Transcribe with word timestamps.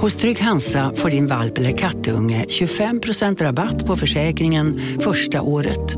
Hos 0.00 0.16
Trygg 0.16 0.40
Hansa 0.40 0.92
får 0.96 1.10
din 1.10 1.26
valp 1.26 1.58
eller 1.58 1.78
kattunge 1.78 2.44
25% 2.48 3.42
rabatt 3.42 3.86
på 3.86 3.96
försäkringen 3.96 4.80
första 5.00 5.42
året. 5.42 5.96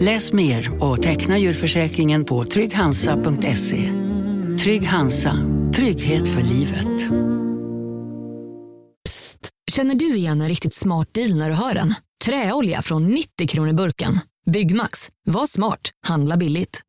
Läs 0.00 0.32
mer 0.32 0.82
och 0.82 1.02
teckna 1.02 1.38
djurförsäkringen 1.38 2.24
på 2.24 2.44
trygghansa.se. 2.44 3.92
Trygg 4.62 4.86
Hansa, 4.86 5.38
trygghet 5.74 6.28
för 6.28 6.42
livet. 6.42 7.10
Psst, 9.04 9.48
känner 9.70 9.94
du 9.94 10.16
igen 10.16 10.40
en 10.40 10.48
riktigt 10.48 10.74
smart 10.74 11.08
deal 11.14 11.36
när 11.36 11.50
du 11.50 11.56
hör 11.56 11.74
den? 11.74 11.94
Träolja 12.24 12.82
från 12.82 13.06
90 13.06 13.48
kronor 13.48 13.72
burken. 13.72 14.20
Byggmax, 14.50 15.08
var 15.26 15.46
smart, 15.46 15.90
handla 16.06 16.36
billigt. 16.36 16.80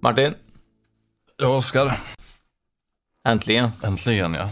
Martin, 0.00 0.34
Ja, 1.40 1.46
Oskar. 1.48 2.00
äntligen. 3.28 3.70
Äntligen 3.84 4.34
ja. 4.34 4.48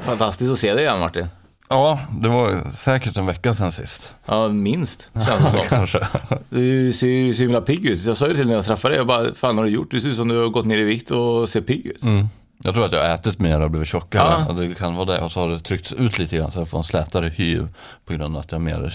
Fantastiskt 0.00 0.52
att 0.52 0.58
se 0.58 0.74
dig 0.74 0.82
igen 0.84 0.98
Martin. 1.00 1.26
Ja, 1.68 2.00
det 2.20 2.28
var 2.28 2.70
säkert 2.74 3.16
en 3.16 3.26
vecka 3.26 3.54
sedan 3.54 3.72
sist. 3.72 4.14
Ja, 4.26 4.48
minst 4.48 5.08
känns 5.14 5.52
det. 5.52 5.62
Kanske. 5.68 6.06
Du 6.48 6.92
ser 6.92 7.06
ju 7.06 7.34
så 7.34 7.42
himla 7.42 7.60
pigg 7.60 7.86
ut. 7.86 8.04
Jag 8.04 8.16
sa 8.16 8.28
ju 8.28 8.34
till 8.34 8.46
när 8.46 8.54
jag 8.54 8.64
träffade 8.64 8.92
dig, 8.94 8.98
jag 8.98 9.06
bara, 9.06 9.34
fan 9.34 9.58
har 9.58 9.64
du 9.64 9.70
gjort? 9.70 9.90
Du 9.90 10.00
ser 10.00 10.08
ut 10.08 10.16
som 10.16 10.28
du 10.28 10.38
har 10.40 10.48
gått 10.48 10.66
ner 10.66 10.78
i 10.78 10.84
vikt 10.84 11.10
och 11.10 11.48
ser 11.48 11.60
pigg 11.60 11.86
ut. 11.86 12.02
Mm. 12.02 12.26
Jag 12.62 12.74
tror 12.74 12.84
att 12.84 12.92
jag 12.92 13.02
har 13.08 13.14
ätit 13.14 13.38
mer 13.38 13.60
och 13.60 13.70
blivit 13.70 13.88
tjockare. 13.88 14.44
Ja. 14.48 14.52
Det 14.54 14.74
kan 14.74 14.94
vara 14.94 15.04
det. 15.14 15.20
Och 15.20 15.32
så 15.32 15.40
har 15.40 15.48
det 15.48 15.60
tryckts 15.60 15.92
ut 15.92 16.18
lite 16.18 16.36
grann 16.36 16.52
så 16.52 16.58
jag 16.58 16.68
får 16.68 16.78
en 16.78 16.84
slätare 16.84 17.28
hy 17.28 17.60
på 18.04 18.12
grund 18.12 18.36
av 18.36 18.40
att 18.42 18.52
jag 18.52 18.58
har 18.58 18.64
mer 18.64 18.90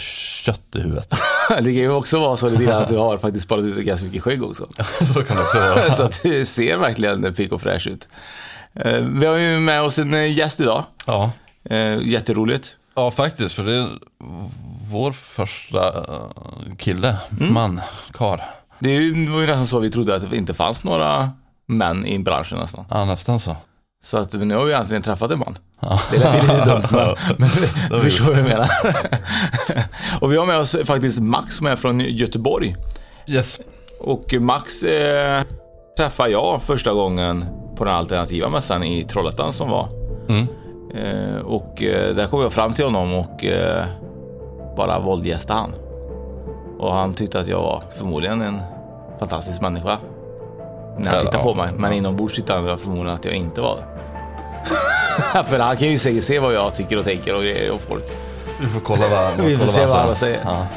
kött 0.45 0.75
i 0.75 0.81
huvudet. 0.81 1.13
Det 1.61 1.63
kan 1.63 1.73
ju 1.73 1.91
också 1.91 2.19
vara 2.19 2.37
så 2.37 2.49
lite 2.49 2.63
grann 2.63 2.81
att 2.81 2.89
du 2.89 2.97
har 2.97 3.17
faktiskt 3.17 3.45
sparat 3.45 3.65
ut 3.65 3.85
ganska 3.85 4.05
mycket 4.05 4.23
skägg 4.23 4.43
också. 4.43 4.67
så 5.13 5.23
kan 5.23 5.37
det 5.37 5.43
också 5.43 5.59
vara. 5.59 5.93
så 5.93 6.03
att 6.03 6.19
du 6.23 6.45
ser 6.45 6.77
verkligen 6.77 7.33
pigg 7.33 7.53
och 7.53 7.61
fräsch 7.61 7.87
ut. 7.87 8.09
Eh, 8.73 8.93
Vi 8.93 9.25
har 9.25 9.37
ju 9.37 9.59
med 9.59 9.81
oss 9.81 9.97
en 9.99 10.13
eh, 10.13 10.37
gäst 10.37 10.59
idag. 10.59 10.83
Ja. 11.07 11.31
Eh, 11.63 11.97
Jätteroligt. 12.01 12.75
ja, 12.95 13.11
faktiskt. 13.11 13.55
För 13.55 13.63
det 13.63 13.73
är 13.75 13.87
vår 14.91 15.11
första 15.11 15.93
kille, 16.77 17.17
Mm. 17.39 17.53
man, 17.53 17.81
kar. 18.13 18.43
Det 18.79 18.87
var 19.31 19.41
ju 19.41 19.47
nästan 19.47 19.67
så 19.67 19.79
vi 19.79 19.89
trodde 19.91 20.15
att 20.15 20.29
det 20.31 20.37
inte 20.37 20.53
fanns 20.53 20.83
några 20.83 21.29
män 21.65 22.05
i 22.05 22.19
branschen 22.19 22.57
nästan. 22.57 22.85
Ja, 22.89 23.05
nästan 23.05 23.39
så. 23.39 23.55
Så 24.03 24.17
att 24.17 24.33
nu 24.33 24.55
har 24.55 24.65
vi 24.65 24.71
egentligen 24.71 25.03
träffat 25.03 25.31
en 25.31 25.39
man. 25.39 25.57
Det 26.11 26.17
lät 26.17 26.35
ju 26.35 26.41
lite 26.41 26.65
dumt, 26.65 26.83
men, 27.37 27.49
men 27.89 27.99
du 27.99 27.99
förstår 27.99 28.25
vad 28.25 28.37
jag 28.37 28.43
menar. 28.43 28.69
och 30.21 30.31
vi 30.31 30.37
har 30.37 30.45
med 30.45 30.59
oss 30.59 30.75
faktiskt 30.85 31.19
Max 31.19 31.55
som 31.55 31.67
är 31.67 31.75
från 31.75 31.99
Göteborg. 31.99 32.75
Yes. 33.27 33.59
Och 33.99 34.33
Max 34.39 34.83
eh, 34.83 35.41
träffade 35.97 36.29
jag 36.29 36.61
första 36.61 36.93
gången 36.93 37.45
på 37.75 37.85
den 37.85 37.93
alternativa 37.93 38.49
mässan 38.49 38.83
i 38.83 39.03
Trollhättan 39.03 39.53
som 39.53 39.69
var. 39.69 39.89
Mm. 40.29 40.47
Eh, 40.93 41.41
och 41.41 41.83
eh, 41.83 42.15
där 42.15 42.27
kom 42.27 42.41
jag 42.41 42.53
fram 42.53 42.73
till 42.73 42.85
honom 42.85 43.13
och 43.15 43.45
eh, 43.45 43.85
bara 44.77 44.99
våldgästade 44.99 45.59
han. 45.59 45.73
Och 46.79 46.93
han 46.93 47.13
tyckte 47.13 47.39
att 47.39 47.47
jag 47.47 47.61
var 47.61 47.83
förmodligen 47.97 48.41
en 48.41 48.61
fantastisk 49.19 49.61
människa. 49.61 49.97
När 50.99 51.11
han 51.11 51.25
ja. 51.31 51.43
på 51.43 51.53
mig. 51.53 51.69
Men 51.77 51.93
inombords 51.93 52.35
tyckte 52.35 52.53
han 52.53 52.77
förmodligen 52.77 53.15
att 53.15 53.25
jag 53.25 53.33
inte 53.33 53.61
var 53.61 53.77
det. 53.77 53.83
För 55.49 55.59
han 55.59 55.77
kan 55.77 55.87
ju 55.87 55.97
säkert 55.97 56.23
se 56.23 56.39
vad 56.39 56.53
jag 56.53 56.75
tycker 56.75 56.97
och 56.99 57.03
tänker 57.05 57.35
och 57.35 57.41
grejer 57.41 57.71
och 57.71 57.81
folk. 57.81 58.03
Vi 58.61 58.67
får 58.67 58.79
kolla 58.79 59.07
vad, 59.09 59.45
Vi 59.45 59.57
får 59.57 59.67
se 59.67 59.81
vad 59.81 59.89
han 59.89 60.05
alla 60.05 60.15
säger. 60.15 60.39
Ja. 60.45 60.67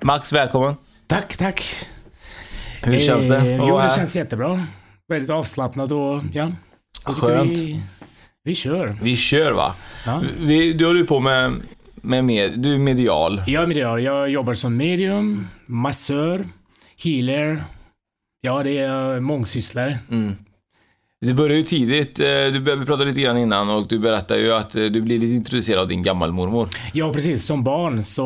Max, 0.00 0.32
välkommen. 0.32 0.74
Tack, 1.06 1.36
tack. 1.36 1.86
Hur 2.82 3.00
känns 3.00 3.26
det? 3.26 3.36
Eh, 3.36 3.56
Jo, 3.56 3.78
det 3.78 3.92
känns 3.96 4.16
jättebra. 4.16 4.66
Väldigt 5.08 5.30
avslappnat 5.30 5.92
och 5.92 6.22
ja. 6.32 6.52
Skönt. 7.04 7.58
Vi, 7.58 7.82
vi 8.44 8.54
kör. 8.54 8.96
Vi 9.02 9.16
kör 9.16 9.52
va? 9.52 9.74
Ja. 10.06 10.22
Vi, 10.38 10.72
du 10.72 10.86
håller 10.86 11.00
ju 11.00 11.06
på 11.06 11.20
med, 11.20 11.52
med, 12.04 12.24
med 12.24 12.58
du 12.58 12.74
är 12.74 12.78
medial. 12.78 13.42
Jag 13.46 13.62
är 13.62 13.66
medial. 13.66 14.02
Jag 14.02 14.28
jobbar 14.28 14.54
som 14.54 14.76
medium, 14.76 15.46
massör, 15.66 16.46
healer. 17.04 17.64
Ja, 18.40 18.62
det 18.62 18.78
är 18.78 19.20
mångsysslare. 19.20 19.98
Du 21.20 21.34
började 21.34 21.54
ju 21.54 21.62
tidigt, 21.62 22.20
eh, 22.20 22.26
du, 22.52 22.84
pratade 22.86 23.04
lite 23.04 23.20
grann 23.20 23.38
innan 23.38 23.70
och 23.70 23.88
du 23.88 23.98
berättade 23.98 24.40
ju 24.40 24.52
att 24.52 24.76
eh, 24.76 24.84
du 24.84 25.02
blev 25.02 25.20
lite 25.20 25.32
introducerad 25.34 25.80
av 25.80 25.88
din 25.88 26.02
gammalmormor. 26.02 26.68
Ja, 26.92 27.12
precis. 27.12 27.44
Som 27.44 27.64
barn 27.64 28.02
så 28.02 28.24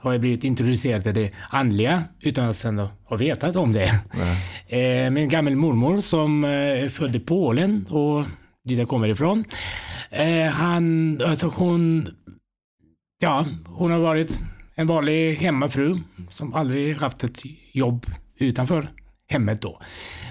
har 0.00 0.12
jag 0.12 0.20
blivit 0.20 0.44
introducerad 0.44 1.02
till 1.02 1.14
det 1.14 1.30
andliga 1.50 2.02
utan 2.20 2.48
att 2.48 2.56
sen 2.56 2.78
ha 2.78 3.16
vetat 3.16 3.56
om 3.56 3.72
det. 3.72 3.90
Eh, 4.72 5.10
min 5.10 5.28
gammal 5.28 5.56
mormor 5.56 6.00
som 6.00 6.44
eh, 6.44 6.50
är 6.50 6.88
född 6.88 7.16
i 7.16 7.20
Polen 7.20 7.86
och 7.88 8.24
dit 8.64 8.78
jag 8.78 8.88
kommer 8.88 9.08
ifrån. 9.08 9.44
Eh, 10.10 10.52
han, 10.52 11.20
alltså 11.26 11.52
hon, 11.56 12.08
ja, 13.20 13.46
hon 13.66 13.90
har 13.90 13.98
varit 13.98 14.40
en 14.74 14.86
vanlig 14.86 15.34
hemmafru 15.34 15.98
som 16.28 16.54
aldrig 16.54 16.96
haft 16.96 17.24
ett 17.24 17.42
jobb 17.72 18.06
utanför 18.38 18.88
hemmet 19.28 19.62
då. 19.62 19.80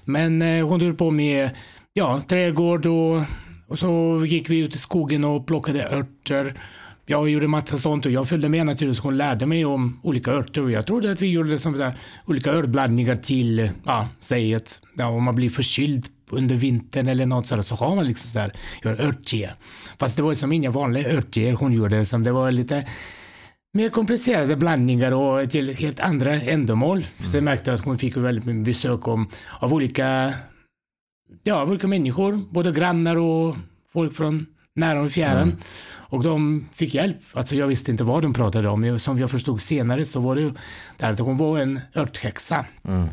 Men 0.06 0.42
eh, 0.42 0.68
hon 0.68 0.82
höll 0.82 0.94
på 0.94 1.12
med, 1.12 1.50
ja, 1.94 2.22
trädgård 2.28 2.86
och, 2.86 3.22
och 3.68 3.80
så 3.80 4.24
gick 4.26 4.50
vi 4.50 4.60
ut 4.60 4.76
i 4.76 4.78
skogen 4.78 5.24
och 5.24 5.48
plockade 5.48 5.90
örter. 5.90 6.62
Jag 7.06 7.30
gjorde 7.30 7.48
massa 7.48 7.78
sånt 7.78 8.06
och 8.06 8.12
jag 8.12 8.28
följde 8.28 8.50
med 8.50 8.66
naturligtvis. 8.66 9.04
Hon 9.04 9.18
lärde 9.18 9.46
mig 9.46 9.66
om 9.66 10.00
olika 10.04 10.32
örter 10.32 10.64
och 10.64 10.72
jag 10.72 10.88
trodde 10.88 11.12
att 11.12 11.22
vi 11.22 11.28
gjorde 11.28 11.60
som 11.60 11.76
så 11.76 11.84
här, 11.84 11.98
olika 12.26 12.52
örtblandningar 12.52 13.16
till, 13.16 13.72
ja, 13.86 14.08
säg 14.20 14.56
att 14.56 14.82
ja, 14.98 15.08
om 15.08 15.24
man 15.24 15.36
blir 15.36 15.50
förkyld 15.50 16.06
under 16.34 16.56
vintern 16.56 17.08
eller 17.08 17.26
något 17.26 17.48
sådär 17.48 17.62
så 17.62 17.76
har 17.76 17.96
man 17.96 18.08
liksom 18.08 18.32
så 18.32 18.40
här, 18.40 18.52
gör 18.84 19.02
örtte. 19.02 19.54
Fast 20.00 20.18
det 20.18 20.24
var 20.24 20.30
liksom 20.30 20.52
inga 20.52 20.72
vanliga 20.72 21.10
örtter 21.10 21.54
hon 21.54 21.74
gjorde, 21.74 22.06
som 22.06 22.24
det 22.24 22.32
var 22.32 22.52
lite 22.52 22.86
mer 23.74 23.90
komplicerade 23.90 24.56
blandningar 24.56 25.12
och 25.12 25.50
till 25.50 25.76
helt 25.76 26.00
andra 26.00 26.34
ändamål. 26.34 27.06
Så 27.26 27.38
jag 27.38 27.44
märkte 27.44 27.74
att 27.74 27.86
hon 27.86 27.98
fick 27.98 28.18
väldigt 28.18 28.46
mycket 28.46 28.66
besök 28.66 29.08
om, 29.08 29.30
av 29.60 29.74
olika, 29.74 30.34
ja, 31.44 31.56
av 31.56 31.70
olika 31.70 31.88
människor, 31.88 32.42
både 32.50 32.72
grannar 32.72 33.16
och 33.16 33.56
folk 33.94 34.14
från 34.14 34.46
nära 34.76 35.02
och 35.02 35.12
fjärran. 35.12 35.58
Och 36.10 36.24
de 36.24 36.66
fick 36.74 36.94
hjälp. 36.94 37.18
Alltså 37.34 37.56
jag 37.56 37.68
visste 37.68 37.92
inte 37.92 38.04
vad 38.04 38.22
de 38.22 38.34
pratade 38.34 38.70
om. 38.70 39.00
Som 39.00 39.20
jag 39.20 39.32
förstod 39.32 39.62
senare 39.62 40.06
så 40.06 40.20
var 40.20 40.36
det 40.36 40.54
där 40.98 41.12
att 41.12 41.20
hon 41.20 41.38
var 41.38 41.60
en 41.60 41.80
örthäxa. 41.96 42.66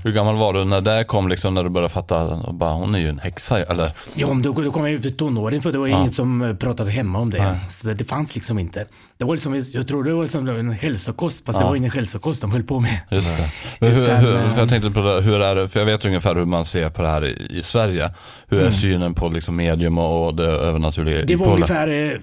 Hur 0.02 0.12
gammal 0.12 0.36
var 0.36 0.52
du 0.52 0.64
när 0.64 0.80
det 0.80 1.04
kom, 1.04 1.28
liksom, 1.28 1.54
när 1.54 1.64
du 1.64 1.70
började 1.70 1.92
fatta 1.92 2.18
att 2.18 2.54
bara, 2.54 2.72
hon 2.72 2.94
är 2.94 2.98
ju 2.98 3.08
en 3.08 3.18
häxa? 3.18 3.62
Eller? 3.62 3.92
Ja, 4.14 4.34
då, 4.42 4.52
då 4.52 4.72
kom 4.72 4.84
jag 4.84 4.92
ut 4.92 5.06
i 5.06 5.12
tonåren 5.12 5.62
för 5.62 5.72
det 5.72 5.78
var 5.78 5.86
inget 5.86 6.14
som 6.14 6.42
eh, 6.42 6.54
pratade 6.54 6.90
hemma 6.90 7.18
om 7.18 7.30
det. 7.30 7.60
Så 7.68 7.86
det, 7.86 7.94
det 7.94 8.04
fanns 8.04 8.34
liksom 8.34 8.58
inte. 8.58 8.86
Det 9.18 9.24
var 9.24 9.34
liksom, 9.34 9.64
jag 9.72 9.88
tror 9.88 10.04
det 10.04 10.14
var 10.14 10.26
som 10.26 10.48
en 10.48 10.72
hälsokost, 10.72 11.46
fast 11.46 11.58
det 11.58 11.64
var 11.64 11.76
ingen 11.76 11.90
hälsokost 11.90 12.40
de 12.40 12.52
höll 12.52 12.62
på 12.62 12.80
med. 12.80 13.00
Just 13.10 13.36
det. 13.36 13.50
Men 13.86 13.90
hur, 13.92 14.02
Utan, 14.02 14.16
hur, 14.16 14.36
eh, 14.36 14.52
för 14.52 14.60
jag 14.60 14.68
tänkte 14.68 14.90
på 14.90 15.00
det, 15.00 15.20
hur 15.20 15.40
är 15.40 15.54
det, 15.54 15.68
för 15.68 15.80
jag 15.80 15.86
vet 15.86 16.04
ungefär 16.04 16.34
hur 16.34 16.44
man 16.44 16.64
ser 16.64 16.90
på 16.90 17.02
det 17.02 17.08
här 17.08 17.24
i, 17.24 17.58
i 17.58 17.62
Sverige. 17.62 18.10
Hur 18.48 18.60
är 18.60 18.70
synen 18.70 19.14
på 19.14 19.28
liksom 19.28 19.56
medium 19.56 19.98
och, 19.98 20.34
det 20.34 20.44
övernaturliga 20.44 21.16
Mm. 21.16 21.26
Det 21.26 21.36
var 21.36 21.52
ungefär, 21.52 21.88
eh, 21.88 22.18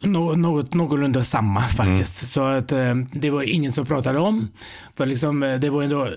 nå- 0.00 0.34
något 0.34 0.74
någorlunda 0.74 1.24
samma 1.24 1.60
faktiskt. 1.62 2.28
Så 2.28 2.44
att 2.44 2.72
eh, 2.72 2.94
det 3.12 3.30
var 3.30 3.42
ingen 3.42 3.72
som 3.72 3.86
pratade 3.86 4.18
om. 4.18 4.48
För 4.96 5.06
liksom, 5.06 5.42
eh, 5.42 5.58
det 5.60 5.70
var 5.70 5.82
ändå, 5.82 6.08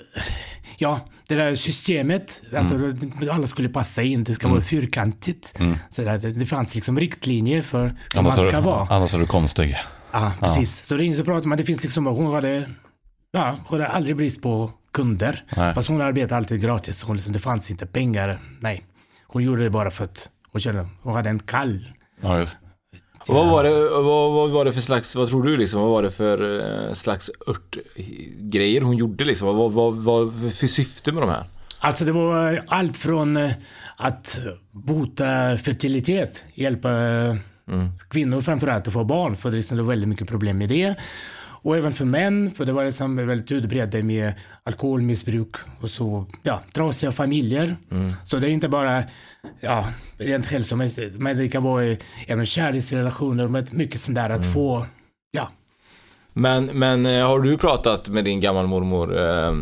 ja, 0.78 1.00
det 1.28 1.36
där 1.36 1.56
systemet, 1.56 2.44
alltså 2.58 2.76
alla 3.32 3.48
skulle 3.48 3.70
passa 3.70 4.02
in, 4.04 4.24
det 4.24 4.36
ska 4.36 4.48
vara 4.48 4.62
fyrkantigt. 4.62 5.60
Så 5.90 6.02
där, 6.04 6.18
det, 6.18 6.32
det 6.32 6.46
fanns 6.46 6.76
liksom 6.76 7.00
riktlinjer 7.00 7.62
för 7.62 7.84
hur 7.84 8.20
Annars 8.20 8.36
man 8.38 8.46
ska 8.46 8.58
du, 8.58 8.64
vara. 8.66 8.88
annars 8.90 9.14
är 9.14 9.18
du 9.20 9.26
konstig. 9.26 9.76
Ja, 10.12 10.32
precis. 10.40 10.86
Så 10.86 10.96
det 10.98 11.04
är 11.04 11.06
ingen 11.06 11.18
som 11.18 11.26
pratar, 11.26 11.48
men 11.48 11.58
det 11.58 11.64
finns 11.64 11.84
liksom, 11.84 12.06
hon 12.06 12.34
hade, 12.34 12.70
ja, 13.32 13.58
hon 13.68 13.80
hade 13.80 13.92
aldrig 13.92 14.16
brist 14.16 14.42
på 14.42 14.72
kunder. 14.94 15.44
Nej. 15.58 15.74
Fast 15.76 15.88
hon 15.88 16.02
arbetade 16.02 16.38
alltid 16.38 16.62
gratis. 16.62 17.04
Hon 17.04 17.16
liksom, 17.16 17.34
det 17.34 17.40
fanns 17.40 17.72
inte 17.72 17.86
pengar. 17.86 18.40
Nej, 18.60 18.86
hon 19.28 19.44
gjorde 19.44 19.64
det 19.64 19.70
bara 19.70 19.92
för 19.92 20.04
att 20.04 20.30
hon 20.52 20.62
kände, 20.62 20.88
hon 21.02 21.14
hade 21.14 21.30
en 21.30 21.40
kall. 21.40 21.92
Ja, 22.22 22.40
just. 22.40 22.58
Och 23.28 23.36
vad 23.36 23.50
var 23.50 23.64
det, 23.64 23.90
vad, 23.90 24.34
vad 24.34 24.50
var 24.50 24.66
det 24.66 24.74
för 24.74 24.82
slags, 24.82 25.16
vad 25.16 25.30
tror 25.30 25.44
du 25.44 25.58
liksom, 25.58 25.82
vad 25.82 25.90
var 25.90 26.04
det 26.04 26.12
för 26.12 26.60
eh, 26.90 26.94
slags 26.94 27.32
örtgrejer 27.48 28.82
hon 28.82 28.98
gjorde 28.98 29.24
liksom? 29.26 29.56
Vad, 29.58 29.72
vad, 29.72 29.96
vad, 29.96 30.34
för 30.34 30.68
syfte 30.68 31.12
med 31.12 31.24
de 31.24 31.30
här? 31.30 31.44
Alltså 31.80 32.06
det 32.06 32.12
var 32.12 32.64
allt 32.68 32.98
från 32.98 33.38
eh, 33.38 33.52
att 33.98 34.40
bota 34.72 35.58
fertilitet, 35.58 36.44
hjälpa 36.54 36.92
eh, 36.92 37.36
kvinnor 38.10 38.42
framförallt 38.42 38.88
att 38.88 38.94
få 38.94 39.04
barn, 39.04 39.36
för 39.36 39.52
det 39.52 39.58
liksom 39.58 39.78
det 39.78 39.84
var 39.84 39.90
väldigt 39.90 40.10
mycket 40.10 40.28
problem 40.28 40.58
med 40.58 40.70
det. 40.70 40.96
Och 41.62 41.78
även 41.78 41.94
för 41.94 42.06
män, 42.06 42.52
för 42.52 42.66
det 42.66 42.72
var 42.72 42.86
liksom 42.86 43.16
väldigt 43.16 43.52
utbrett 43.52 44.06
med 44.06 44.34
alkoholmissbruk 44.64 45.56
och 45.82 45.90
så, 45.90 46.26
ja, 46.44 46.62
trasiga 46.74 47.12
familjer. 47.12 47.76
Så 48.24 48.38
det 48.38 48.48
är 48.48 48.52
inte 48.52 48.70
bara, 48.70 49.04
ja, 49.60 49.86
rent 50.18 50.46
hälsomässigt, 50.46 51.16
men 51.16 51.38
det 51.38 51.50
kan 51.50 51.64
vara 51.64 51.86
eh, 51.86 51.98
även 52.28 52.46
kärleksrelationer, 52.46 53.66
mycket 53.76 54.02
sånt 54.02 54.16
där 54.16 54.30
att 54.30 54.54
få, 54.54 54.86
ja, 55.32 55.50
Men, 56.34 56.66
men 56.66 57.06
eh, 57.06 57.28
har 57.28 57.40
du 57.40 57.58
pratat 57.58 58.08
med 58.08 58.26
din 58.26 58.40
gammalmormor 58.40 59.20
eh, 59.20 59.54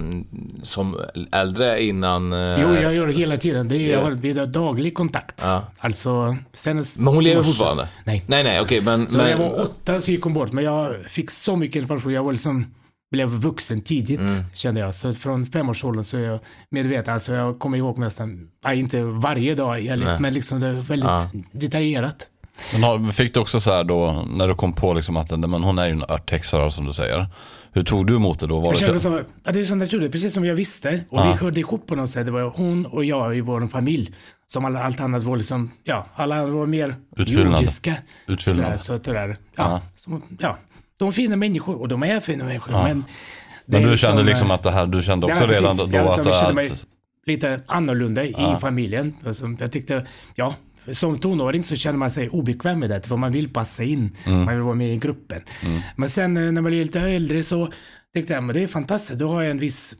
som 0.63 0.97
äldre 1.31 1.83
innan? 1.83 2.33
Eh, 2.33 2.61
Jo, 2.61 2.75
jag 2.81 2.95
gör 2.95 3.07
det 3.07 3.13
hela 3.13 3.37
tiden. 3.37 3.67
Det 3.67 3.75
är, 3.75 3.91
jag 3.91 4.01
har 4.01 4.45
daglig 4.45 4.93
kontakt. 4.93 5.41
Ja. 5.41 5.63
Alltså, 5.79 6.37
senast 6.53 6.97
Men 6.97 7.13
hon 7.13 7.23
lever 7.23 7.43
fortfarande? 7.43 7.87
Nej. 8.03 8.23
Nej, 8.27 8.43
nej, 8.43 8.61
okej, 8.61 8.81
men... 8.81 9.07
Så 9.07 9.17
när 9.17 9.29
jag 9.29 9.39
men 9.39 9.49
var 9.51 9.61
åtta 9.61 10.01
så 10.01 10.11
gick 10.11 10.23
hon 10.23 10.33
bort, 10.33 10.51
men 10.51 10.63
jag 10.63 10.95
fick 11.07 11.31
så 11.31 11.55
mycket 11.55 11.81
information. 11.81 12.13
Jag 12.13 12.23
var 12.23 12.31
liksom, 12.31 12.65
blev 13.11 13.29
vuxen 13.29 13.81
tidigt, 13.81 14.19
Mm. 14.19 14.43
kände 14.53 14.79
jag. 14.81 14.95
Så 14.95 15.13
från 15.13 15.45
femårsåldern 15.45 16.03
så 16.03 16.17
är 16.17 16.21
jag 16.21 16.39
medveten. 16.69 17.13
Alltså 17.13 17.33
jag 17.33 17.59
kommer 17.59 17.77
ihåg 17.77 17.97
nästan, 17.97 18.47
inte 18.73 19.03
varje 19.03 19.55
dag, 19.55 19.83
Nej. 19.83 20.17
men 20.19 20.33
liksom 20.33 20.59
det 20.59 20.67
är 20.67 20.71
väldigt 20.71 21.09
Ja. 21.09 21.29
detaljerat. 21.51 22.27
Men 22.73 22.83
har, 22.83 23.11
fick 23.11 23.33
du 23.33 23.39
också 23.39 23.59
så 23.59 23.71
här 23.73 23.83
då, 23.83 24.25
när 24.27 24.47
du 24.47 24.55
kom 24.55 24.73
på 24.73 24.93
liksom 24.93 25.17
att 25.17 25.39
men 25.39 25.53
hon 25.63 25.79
är 25.79 25.85
ju 25.85 25.91
en 25.91 26.03
örthäxa 26.09 26.71
som 26.71 26.85
du 26.85 26.93
säger. 26.93 27.27
Hur 27.71 27.83
tog 27.83 28.07
du 28.07 28.15
emot 28.15 28.39
det 28.39 28.47
då? 28.47 28.59
Var 28.59 28.65
Jag 28.67 28.73
det 28.73 28.79
kände 28.79 28.99
som, 28.99 29.23
ja, 29.43 29.51
det 29.51 29.59
är 29.59 29.65
så 29.65 29.75
naturligt, 29.75 30.11
precis 30.11 30.33
som 30.33 30.45
jag 30.45 30.55
visste. 30.55 31.03
Och 31.09 31.19
Ja. 31.19 31.31
vi 31.31 31.45
hörde 31.45 31.59
ihop 31.59 31.87
på 31.87 31.95
något 31.95 32.09
sätt. 32.09 32.25
Det 32.25 32.31
var 32.31 32.41
hon 32.55 32.85
och 32.85 33.05
jag 33.05 33.37
i 33.37 33.41
vår 33.41 33.67
familj. 33.67 34.13
Som 34.47 34.65
alla, 34.65 34.83
allt 34.83 34.99
annat 34.99 35.23
var 35.23 35.37
liksom, 35.37 35.71
ja, 35.83 36.07
alla 36.15 36.35
andra 36.35 36.51
var 36.53 36.65
mer 36.65 36.95
Utfyllnad. 37.17 37.53
jordiska. 37.53 37.95
Utfyllnad. 38.27 38.79
Så 38.79 38.93
att 38.93 39.03
det 39.03 39.13
där, 39.13 39.27
ja, 39.27 39.35
Ja. 39.55 39.81
Så, 39.95 40.21
ja. 40.39 40.57
De 40.97 41.07
är 41.07 41.11
fina 41.11 41.35
människor 41.35 41.81
och 41.81 41.87
de 41.87 42.03
är 42.03 42.19
fina 42.19 42.45
människor. 42.45 42.73
Ja. 42.73 42.83
Men, 42.83 43.03
men 43.65 43.83
du 43.83 43.97
kände 43.97 44.23
liksom 44.23 44.47
eh, 44.47 44.53
att 44.53 44.63
det 44.63 44.71
här, 44.71 44.87
du 44.87 45.01
kände 45.01 45.25
också 45.25 45.37
Ja, 45.41 45.47
precis. 45.47 45.61
redan 45.61 45.77
då 45.77 45.97
jag, 45.97 46.07
att, 46.07 46.17
liksom, 46.17 46.33
kände 46.33 46.53
mig 46.53 46.71
lite 47.25 47.61
annorlunda 47.67 48.23
i 48.23 48.55
familjen. 48.61 49.15
Alltså, 49.25 49.55
jag 49.59 49.71
tyckte, 49.71 50.07
ja, 50.35 50.55
som 50.91 51.19
tonåring 51.19 51.63
så 51.63 51.75
känner 51.75 51.97
man 51.97 52.11
sig 52.11 52.29
obekväm 52.29 52.79
med 52.79 52.89
det, 52.89 53.07
för 53.07 53.17
man 53.17 53.31
vill 53.31 53.49
passa 53.53 53.83
in. 53.83 54.15
Mm. 54.25 54.45
Man 54.45 54.53
vill 54.53 54.63
vara 54.63 54.75
med 54.75 54.93
i 54.93 54.97
gruppen. 54.97 55.41
Men 55.95 56.09
sen 56.09 56.37
eh, 56.37 56.51
när 56.51 56.61
man 56.61 56.63
blir 56.63 56.85
lite 56.85 56.99
äldre 56.99 57.43
så 57.43 57.71
tänkte 58.13 58.33
jag, 58.33 58.43
men 58.43 58.55
det 58.55 58.63
är 58.63 58.67
fantastiskt, 58.67 59.19
då 59.19 59.29
har 59.31 59.41
jag 59.41 59.51
en 59.51 59.59
viss 59.59 59.95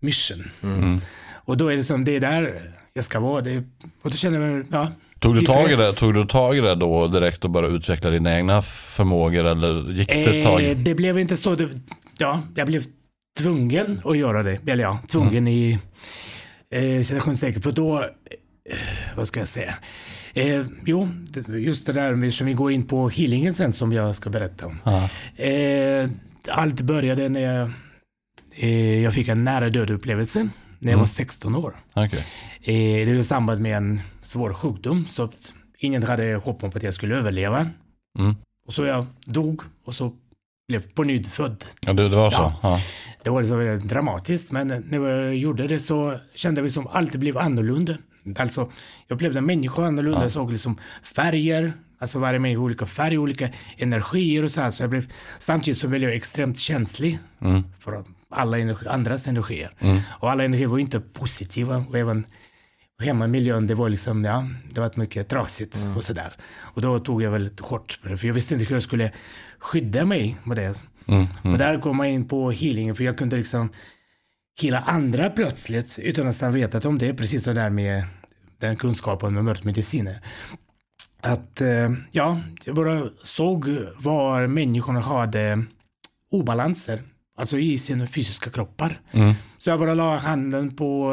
mission. 0.00 0.44
Mm. 0.62 1.00
Och 1.44 1.56
då 1.56 1.68
är 1.68 1.76
det 1.76 1.84
som, 1.84 2.04
det 2.04 2.16
är 2.16 2.20
där 2.20 2.58
jag 2.94 3.04
ska 3.04 3.20
vara. 3.20 3.40
Det, 3.40 3.56
och 4.02 4.10
då 4.10 4.16
känner 4.16 4.40
jag 4.40 4.52
mig, 4.52 4.66
ja, 4.70 4.92
tog, 5.18 5.36
du 5.36 5.42
tag 5.42 5.72
i 5.72 5.76
det, 5.76 5.92
tog 5.92 6.14
du 6.14 6.26
tag 6.26 6.56
i 6.56 6.60
det 6.60 6.74
då 6.74 7.06
direkt 7.06 7.44
och 7.44 7.50
började 7.50 7.74
utveckla 7.74 8.10
dina 8.10 8.36
egna 8.36 8.62
förmågor 8.62 9.44
eller 9.44 9.92
gick 9.92 10.08
det 10.08 10.38
ett 10.38 10.44
tag? 10.44 10.64
Eh, 10.64 10.76
det 10.76 10.94
blev 10.94 11.18
inte 11.18 11.36
så. 11.36 11.54
Det, 11.54 11.68
ja, 12.18 12.42
jag 12.54 12.66
blev 12.66 12.84
tvungen 13.38 14.00
att 14.04 14.18
göra 14.18 14.42
det. 14.42 14.58
Eller 14.66 14.82
ja, 14.82 14.98
tvungen 15.08 15.48
i 15.48 15.78
eh, 16.70 17.02
citationstecken. 17.02 17.62
För 17.62 17.72
då, 17.72 17.98
eh, 17.98 18.76
vad 19.16 19.28
ska 19.28 19.40
jag 19.40 19.48
säga? 19.48 19.74
Eh, 20.34 20.64
jo, 20.84 21.08
just 21.48 21.86
det 21.86 21.92
där 21.92 22.30
som 22.30 22.46
vi 22.46 22.52
går 22.52 22.72
in 22.72 22.86
på 22.86 23.08
healingen 23.08 23.54
sen 23.54 23.72
som 23.72 23.92
jag 23.92 24.16
ska 24.16 24.30
berätta 24.30 24.66
om. 24.66 24.78
Eh, 25.36 26.08
allt 26.48 26.80
började 26.80 27.28
när 27.28 27.40
jag, 27.40 27.70
eh, 28.54 29.02
jag 29.02 29.14
fick 29.14 29.28
en 29.28 29.44
nära 29.44 29.70
död 29.70 29.90
upplevelse 29.90 30.48
när 30.78 30.92
jag 30.92 30.98
var 30.98 31.06
16 31.06 31.54
år. 31.56 31.76
Okej. 31.94 32.24
Eh, 32.62 33.06
det 33.06 33.12
var 33.12 33.18
i 33.18 33.22
samband 33.22 33.60
med 33.60 33.76
en 33.76 34.00
svår 34.22 34.54
sjukdom. 34.54 35.06
Så 35.08 35.22
att 35.24 35.52
ingen 35.78 36.02
hade 36.02 36.34
hopp 36.34 36.64
om 36.64 36.70
att 36.74 36.82
jag 36.82 36.94
skulle 36.94 37.14
överleva. 37.16 37.70
Mm. 38.18 38.34
Och 38.66 38.74
så 38.74 38.84
jag 38.84 39.06
dog 39.24 39.62
och 39.84 39.94
så 39.94 40.12
blev 40.68 40.92
på 40.92 41.02
nytt 41.04 41.26
född. 41.28 41.64
Ja, 41.80 41.92
det, 41.92 42.08
det 42.08 42.16
var 42.16 42.30
så? 42.30 42.36
Ja. 42.36 42.58
Ja. 42.62 42.80
Det 43.22 43.30
var 43.30 43.40
liksom 43.40 43.58
väldigt 43.58 43.88
dramatiskt, 43.90 44.52
men 44.52 44.68
när 44.68 44.98
jag 45.08 45.36
gjorde 45.36 45.66
det 45.66 45.80
så 45.80 46.18
kände 46.34 46.60
jag 46.60 46.70
som 46.72 46.86
allt 46.86 47.14
blev 47.14 47.38
annorlunda. 47.38 47.96
Alltså, 48.36 48.70
jag 49.06 49.16
upplevde 49.16 49.38
en 49.38 49.46
människa 49.46 49.86
annorlunda, 49.86 50.22
jag 50.22 50.30
såg 50.30 50.52
liksom 50.52 50.78
färger, 51.02 51.72
alltså 51.98 52.18
varje 52.18 52.38
människa 52.38 52.60
olika 52.60 52.86
färger, 52.86 53.18
olika 53.18 53.48
energier 53.76 54.42
och 54.42 54.50
så 54.50 54.60
här. 54.60 54.70
Så 54.70 54.82
jag 54.82 54.90
blev, 54.90 55.06
samtidigt 55.38 55.78
så 55.80 55.88
blev 55.88 56.02
jag 56.02 56.14
extremt 56.14 56.58
känslig 56.58 57.18
Mm. 57.40 57.62
för 57.80 58.04
alla 58.30 58.58
energi, 58.58 58.86
andras 58.88 59.26
energier. 59.26 59.74
Och 60.20 60.30
alla 60.30 60.44
energier 60.44 60.66
var 60.66 60.78
inte 60.78 61.00
positiva 61.00 61.76
och 61.88 61.98
även 61.98 62.26
hemmamiljön, 63.02 63.66
det 63.66 63.74
var 63.74 63.88
liksom, 63.88 64.24
ja, 64.24 64.48
det 64.70 64.80
var 64.80 64.90
mycket 64.94 65.28
trasigt 65.28 65.76
och 65.96 66.04
sådär. 66.04 66.32
Och 66.60 66.82
då 66.82 66.98
tog 66.98 67.22
jag 67.22 67.30
väldigt 67.30 67.60
hårt 67.60 67.98
på 68.02 68.08
det, 68.08 68.16
för 68.16 68.26
jag 68.26 68.34
visste 68.34 68.54
inte 68.54 68.66
hur 68.66 68.74
jag 68.74 68.82
skulle 68.82 69.12
skydda 69.58 70.04
mig 70.04 70.36
med 70.44 70.56
det. 70.56 70.84
Mm. 71.06 71.26
Och 71.52 71.58
där 71.58 71.80
kom 71.80 71.96
man 71.96 72.06
in 72.06 72.28
på 72.28 72.50
healingen, 72.50 72.96
för 72.96 73.04
jag 73.04 73.18
kunde 73.18 73.36
liksom 73.36 73.68
hela 74.60 74.78
andra 74.78 75.30
plötsligt 75.30 75.98
utan 75.98 76.28
att 76.28 76.40
ha 76.40 76.50
vetat 76.50 76.84
om 76.84 76.98
det. 76.98 77.14
Precis 77.14 77.44
det 77.44 77.52
där 77.52 77.70
med 77.70 78.04
den 78.58 78.76
kunskapen 78.76 79.34
med 79.34 79.44
mörkmediciner. 79.44 80.20
Att, 81.20 81.60
eh, 81.60 81.90
ja, 82.10 82.40
jag 82.64 82.74
bara 82.74 83.10
såg 83.22 83.68
var 83.96 84.46
människorna 84.46 85.00
hade 85.00 85.64
obalanser, 86.30 87.02
alltså 87.36 87.58
i 87.58 87.78
sina 87.78 88.06
fysiska 88.06 88.50
kroppar. 88.50 89.00
Mm. 89.12 89.34
Så 89.58 89.70
jag 89.70 89.78
bara 89.78 89.94
la 89.94 90.18
handen 90.18 90.76
på, 90.76 91.12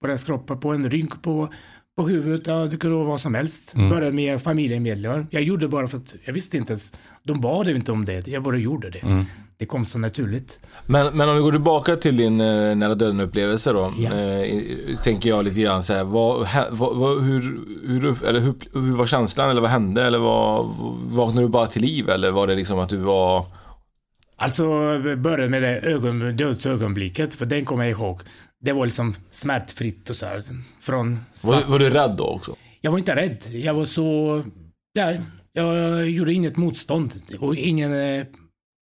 på 0.00 0.06
deras 0.06 0.24
kroppar, 0.24 0.56
på 0.56 0.72
en 0.72 0.90
rynk 0.90 1.22
på, 1.22 1.48
på 1.96 2.08
huvudet, 2.08 2.46
ja, 2.46 2.54
det 2.54 2.76
kunde 2.76 2.96
vara 2.96 3.06
vad 3.06 3.20
som 3.20 3.34
helst. 3.34 3.74
Mm. 3.74 3.90
Började 3.90 4.12
med 4.12 4.42
familjemedlemmar. 4.42 5.26
Jag 5.30 5.42
gjorde 5.42 5.68
bara 5.68 5.88
för 5.88 5.98
att 5.98 6.14
jag 6.24 6.32
visste 6.32 6.56
inte 6.56 6.72
ens, 6.72 6.92
de 7.22 7.40
bad 7.40 7.68
inte 7.68 7.92
om 7.92 8.04
det, 8.04 8.28
jag 8.28 8.42
bara 8.42 8.56
gjorde 8.56 8.90
det. 8.90 8.98
Mm. 8.98 9.24
Det 9.56 9.66
kom 9.66 9.84
så 9.84 9.98
naturligt. 9.98 10.60
Men, 10.86 11.16
men 11.16 11.28
om 11.28 11.36
vi 11.36 11.42
går 11.42 11.52
tillbaka 11.52 11.96
till 11.96 12.16
din 12.16 12.40
eh, 12.40 12.76
nära 12.76 12.94
döden 12.94 13.20
upplevelse 13.20 13.72
då. 13.72 13.94
Ja. 13.98 14.10
Eh, 14.10 14.96
tänker 15.04 15.28
jag 15.28 15.44
lite 15.44 15.60
grann 15.60 15.82
så 15.82 15.92
här, 15.92 16.04
vad, 16.04 16.48
vad, 16.70 16.96
vad, 16.96 17.22
hur, 17.22 17.60
hur, 17.86 18.24
eller 18.24 18.40
hur, 18.40 18.54
hur 18.72 18.96
var 18.96 19.06
känslan 19.06 19.50
eller 19.50 19.60
vad 19.60 19.70
hände? 19.70 20.04
Eller 20.04 20.18
vad, 20.18 20.66
vaknade 21.10 21.46
du 21.46 21.50
bara 21.50 21.66
till 21.66 21.82
liv 21.82 22.10
eller 22.10 22.30
var 22.30 22.46
det 22.46 22.54
liksom 22.54 22.78
att 22.78 22.88
du 22.88 22.96
var... 22.96 23.44
Alltså 24.40 24.64
började 25.16 25.48
med 25.48 25.62
det 25.62 25.80
ögon, 25.80 26.36
dödsögonblicket, 26.36 27.34
för 27.34 27.46
den 27.46 27.64
kommer 27.64 27.84
jag 27.84 27.90
ihåg. 27.90 28.20
Det 28.60 28.72
var 28.72 28.84
liksom 28.84 29.14
smärtfritt 29.30 30.10
och 30.10 30.16
så 30.16 30.26
här. 30.26 30.42
Från 30.80 31.20
Var, 31.44 31.62
var 31.62 31.78
du 31.78 31.90
rädd 31.90 32.16
då 32.16 32.24
också? 32.24 32.56
Jag 32.80 32.90
var 32.90 32.98
inte 32.98 33.16
rädd. 33.16 33.44
Jag 33.50 33.74
var 33.74 33.84
så... 33.84 34.42
Ja, 34.92 35.14
jag 35.52 36.10
gjorde 36.10 36.32
inget 36.32 36.56
motstånd 36.56 37.22
och 37.40 37.56
ingen 37.56 37.92
eh, 37.92 38.26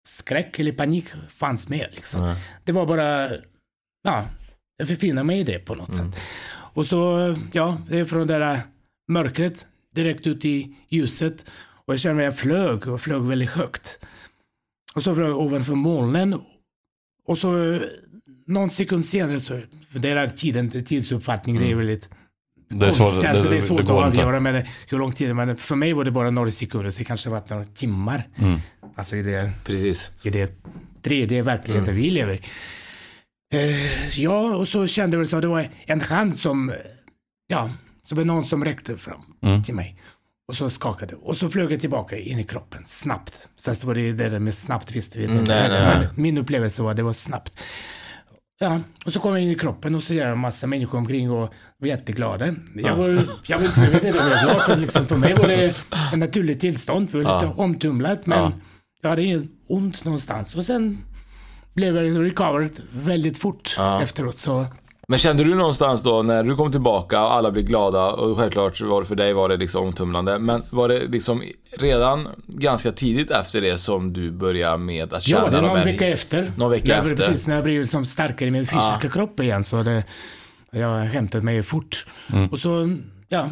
skräck 0.09 0.59
eller 0.59 0.71
panik 0.71 1.05
fanns 1.29 1.69
med. 1.69 1.87
Liksom. 1.91 2.21
Nej. 2.21 2.35
Det 2.63 2.71
var 2.71 2.85
bara... 2.85 3.29
Ja, 4.03 4.25
jag 4.77 4.87
förfinade 4.87 5.25
mig 5.25 5.39
i 5.39 5.43
det 5.43 5.59
på 5.59 5.75
något 5.75 5.95
sätt. 5.95 6.19
Och 6.73 6.85
så, 6.85 7.35
ja, 7.51 7.77
det 7.89 7.99
är 7.99 8.05
från 8.05 8.27
det 8.27 8.39
där 8.39 8.61
mörkret 9.11 9.67
direkt 9.95 10.27
ut 10.27 10.45
i 10.45 10.75
ljuset. 10.89 11.45
Och 11.85 11.93
jag 11.93 11.99
kände 11.99 12.15
mig, 12.15 12.25
jag 12.25 12.37
flög 12.37 12.87
och 12.87 13.01
flög 13.01 13.21
väldigt 13.21 13.51
högt. 13.51 13.99
Och 14.97 15.03
så 15.03 15.15
flög 15.15 15.29
jag 15.29 15.39
ovanför 15.39 15.75
molnen. 15.75 16.41
Och 17.27 17.37
så 17.37 17.73
eh, 17.73 17.81
någon 18.47 18.69
sekund 18.69 19.05
senare 19.05 19.39
så, 19.39 19.61
för 19.91 19.99
det 19.99 20.13
där 20.13 20.27
tiden, 20.27 20.83
tidsuppfattning, 20.85 21.59
det 21.59 21.71
är 21.71 21.75
väldigt 21.75 22.09
Det 22.69 22.85
är 22.85 22.91
svårt, 22.91 22.97
konstigt. 23.07 23.29
Alltså, 23.29 23.49
det 23.49 23.57
är 23.57 23.61
svårt 23.61 23.85
går 23.85 24.03
att 24.03 24.07
avgöra 24.09 24.39
med 24.39 24.67
hur 24.89 24.97
lång 24.99 25.11
tid, 25.11 25.35
men 25.35 25.57
för 25.57 25.75
mig 25.75 25.93
var 25.93 26.03
det 26.03 26.11
bara 26.11 26.29
några 26.29 26.51
sekunder, 26.51 26.91
så 26.91 26.97
det 26.99 27.03
kanske 27.05 27.29
var 27.29 27.43
några 27.49 27.65
timmar. 27.65 28.27
Mm. 28.35 28.59
Alltså 28.95 29.15
i 29.15 29.21
det, 29.23 29.51
Precis. 29.65 30.11
i 30.23 30.29
det 30.29 30.63
3D-verkligheten 31.03 31.95
vi 31.95 32.09
lever 32.09 32.33
i. 32.33 32.41
Eh, 33.53 34.19
ja, 34.19 34.55
och 34.55 34.67
så 34.67 34.87
kände 34.87 35.17
jag 35.17 35.23
att 35.35 35.41
det 35.41 35.47
var 35.47 35.67
en 35.85 36.01
hand 36.01 36.37
som, 36.37 36.73
ja, 37.47 37.69
som 38.07 38.17
var 38.17 38.25
någon 38.25 38.45
som 38.45 38.65
räckte 38.65 38.97
fram 38.97 39.21
Mm. 39.41 39.63
till 39.63 39.75
mig. 39.75 39.99
Och 40.47 40.55
så 40.55 40.69
skakade 40.69 41.15
och 41.15 41.37
så 41.37 41.49
flög 41.49 41.71
jag 41.71 41.79
tillbaka 41.79 42.17
in 42.17 42.39
i 42.39 42.43
kroppen 42.43 42.81
snabbt. 42.85 43.47
Sen 43.55 43.75
så 43.75 43.87
var 43.87 43.93
det 43.95 44.01
ju 44.01 44.13
det 44.13 44.29
där 44.29 44.39
med 44.39 44.53
snabbt 44.53 44.91
visste 44.95 45.17
vi 45.17 45.25
Mm, 45.25 45.37
inte. 45.39 45.69
nej, 45.69 45.69
nej, 45.99 46.07
Min 46.15 46.37
upplevelse 46.37 46.81
var 46.81 46.91
att 46.91 46.97
det 46.97 47.03
var 47.03 47.13
snabbt. 47.13 47.59
Ja, 48.59 48.79
och 49.05 49.13
så 49.13 49.19
kom 49.19 49.31
jag 49.31 49.41
in 49.41 49.49
i 49.49 49.55
kroppen 49.55 49.95
och 49.95 50.03
så 50.03 50.13
är 50.13 50.25
det 50.25 50.31
en 50.31 50.37
massa 50.39 50.67
människor 50.67 50.97
omkring 50.97 51.31
och 51.31 51.53
var 51.77 51.87
jätteglada. 51.87 52.55
Jag 52.75 52.95
var, 52.95 53.19
jag 53.47 53.59
vet 53.59 53.67
inte, 53.77 53.81
jag 53.81 53.91
vet 53.91 54.03
inte 54.03 54.19
om 54.23 54.29
jag 54.29 54.35
var 54.37 54.43
glad 54.53 54.65
för, 54.65 54.75
liksom, 54.75 55.07
för 55.07 55.15
mig 55.17 55.33
var 55.33 55.47
det 55.47 55.65
ett 55.65 55.85
naturligt 56.17 56.59
tillstånd. 56.59 57.11
För 57.11 57.17
jag 57.17 57.25
var 57.25 57.41
lite 57.41 57.53
omtumlat 57.55 58.25
men 58.25 58.39
Ja. 58.39 58.51
jag 59.01 59.09
hade 59.09 59.23
inget 59.23 59.43
ont 59.67 60.03
någonstans. 60.03 60.55
Och 60.55 60.65
sen 60.65 60.97
blev 61.73 61.95
jag 61.97 62.23
recovered 62.25 62.79
väldigt 62.91 63.37
fort 63.37 63.75
Ja. 63.77 64.01
efteråt. 64.01 64.37
Så 64.37 64.65
Men 65.09 65.19
kände 65.19 65.43
du 65.43 65.55
någonstans 65.55 66.03
då 66.03 66.21
när 66.23 66.43
du 66.43 66.55
kom 66.55 66.71
tillbaka 66.71 67.21
och 67.23 67.33
alla 67.33 67.51
blev 67.51 67.65
glada 67.65 68.11
och 68.11 68.37
självklart 68.37 68.81
var 68.81 69.01
det 69.01 69.07
för 69.07 69.15
dig 69.15 69.33
var 69.33 69.49
det 69.49 69.57
liksom 69.57 69.85
omtumlande. 69.85 70.39
Men 70.39 70.61
var 70.69 70.87
det 70.89 71.07
liksom 71.07 71.43
redan 71.77 72.27
ganska 72.47 72.91
tidigt 72.91 73.31
efter 73.31 73.61
det 73.61 73.77
som 73.77 74.13
du 74.13 74.31
började 74.31 74.77
med 74.77 75.13
att 75.13 75.23
känna 75.23 75.43
Ja, 75.45 75.49
det 75.49 75.57
är 75.57 75.61
de 75.61 75.67
någon 75.67 75.77
här- 75.77 75.85
vecka 75.85 76.07
efter. 76.07 76.51
Någon 76.57 76.71
vecka 76.71 76.87
jag, 76.87 76.97
efter. 76.97 77.15
Precis 77.15 77.47
när 77.47 77.55
jag 77.55 77.63
blev 77.63 77.81
liksom 77.81 78.05
starkare 78.05 78.47
i 78.47 78.51
min 78.51 78.67
fysiska 78.67 79.09
kropp 79.09 79.39
igen 79.39 79.63
så 79.63 79.83
det, 79.83 80.03
jag 80.71 80.99
hämtat 80.99 81.43
mig 81.43 81.63
fort. 81.63 82.05
Mm. 82.33 82.47
Och 82.49 82.59
så, 82.59 82.95
ja, 83.27 83.49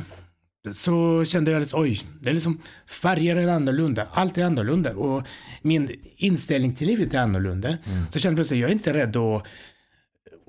så 0.71 1.23
kände 1.25 1.51
jag 1.51 1.59
liksom, 1.59 1.81
oj, 1.81 2.01
det 2.21 2.29
är 2.29 2.33
liksom 2.33 2.61
färger 2.89 3.35
är 3.35 3.47
annorlunda, 3.47 4.07
allt 4.13 4.37
är 4.37 4.45
annorlunda 4.45 4.93
och 4.95 5.23
min 5.61 5.89
inställning 6.17 6.73
till 6.73 6.87
livet 6.87 7.13
är 7.13 7.17
annorlunda. 7.19 7.67
Mm. 7.67 7.79
Så 8.11 8.19
kände 8.19 8.31
jag 8.33 8.35
plötsligt, 8.37 8.59
jag 8.61 8.69
är 8.69 8.73
inte 8.73 8.93
rädd 8.93 9.17
att, 9.17 9.43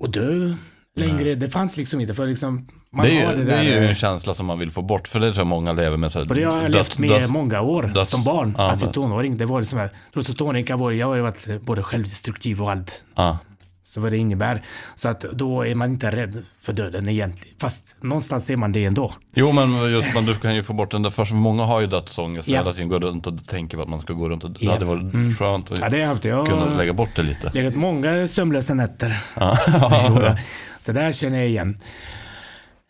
att 0.03 0.13
dö 0.13 0.53
längre. 0.99 1.35
Det 1.35 1.47
fanns 1.49 1.77
liksom 1.77 1.99
inte, 1.99 2.13
för 2.13 2.27
liksom, 2.27 2.67
man 2.91 3.05
Det 3.05 3.11
är, 3.21 3.25
har 3.25 3.31
ju, 3.33 3.37
det 3.37 3.43
det 3.45 3.51
där. 3.51 3.57
är 3.59 3.81
ju 3.81 3.87
en 3.87 3.95
känsla 3.95 4.35
som 4.35 4.45
man 4.45 4.59
vill 4.59 4.71
få 4.71 4.81
bort, 4.81 5.07
för 5.07 5.19
det 5.19 5.27
tror 5.27 5.37
jag 5.39 5.47
många 5.47 5.73
lever 5.73 5.97
med. 5.97 6.11
Så 6.11 6.19
här, 6.19 6.29
Och 6.29 6.35
det 6.35 6.43
har 6.43 6.61
jag 6.61 6.71
levt 6.71 6.97
med 6.97 7.09
döds- 7.09 7.27
många 7.27 7.61
år 7.61 7.83
döds- 7.83 8.09
som 8.09 8.23
barn. 8.23 8.55
Ja, 8.57 8.69
alltså 8.69 8.85
dö- 8.85 8.91
tonåring. 8.91 9.37
Det 9.37 9.45
var 9.45 9.59
liksom 9.59 9.79
här, 9.79 9.89
trots 10.13 10.29
att 10.29 10.37
tonåring 10.37 10.65
kan 10.65 10.79
vara, 10.79 10.93
jag 10.93 11.07
har 11.07 11.15
ju 11.15 11.21
varit 11.21 11.61
både 11.61 11.83
självdestruktiv 11.83 12.61
och 12.63 12.71
allt. 12.71 13.05
Ja. 13.15 13.37
Så 13.83 14.01
vad 14.01 14.11
det 14.11 14.17
innebär. 14.17 14.63
Så 14.95 15.09
att 15.09 15.19
då 15.19 15.65
är 15.65 15.75
man 15.75 15.89
inte 15.91 16.11
rädd 16.11 16.43
för 16.61 16.73
döden 16.73 17.09
egentligen. 17.09 17.55
Fast 17.61 17.95
någonstans 18.01 18.49
är 18.49 18.55
man 18.57 18.71
det 18.71 18.85
ändå. 18.85 19.13
Jo 19.35 19.51
men 19.51 19.91
just 19.91 20.15
man, 20.15 20.25
du 20.25 20.35
kan 20.35 20.55
ju 20.55 20.63
få 20.63 20.73
bort 20.73 20.91
den 20.91 21.01
där, 21.03 21.09
för 21.09 21.33
många 21.35 21.63
har 21.63 21.81
ju 21.81 21.87
dödsångest 21.87 22.49
hela 22.49 22.73
tiden, 22.73 22.89
går 22.89 22.99
runt 22.99 23.27
och 23.27 23.47
tänker 23.47 23.77
på 23.77 23.83
att 23.83 23.89
man 23.89 23.99
ska 23.99 24.13
gå 24.13 24.29
runt 24.29 24.43
och, 24.43 24.51
det 24.51 24.57
Ja. 24.65 24.71
hade 24.71 24.85
varit 24.85 25.01
Mm. 25.13 25.33
skönt 25.35 25.71
att 25.71 25.79
Ja, 25.79 25.89
det 25.89 26.01
har 26.03 26.19
jag. 26.23 26.37
Jag 26.37 26.47
kunna 26.47 26.61
har 26.65 26.75
lägga 26.77 26.93
bort 26.93 27.09
det 27.15 27.23
lite. 27.23 27.51
legat 27.53 27.75
många 27.75 28.27
sömnlösa 28.27 28.73
nätter. 28.73 29.19
Ja. 29.35 29.57
Så 30.87 30.93
där 30.93 31.11
känner 31.11 31.37
jag 31.37 31.47
igen. 31.47 31.77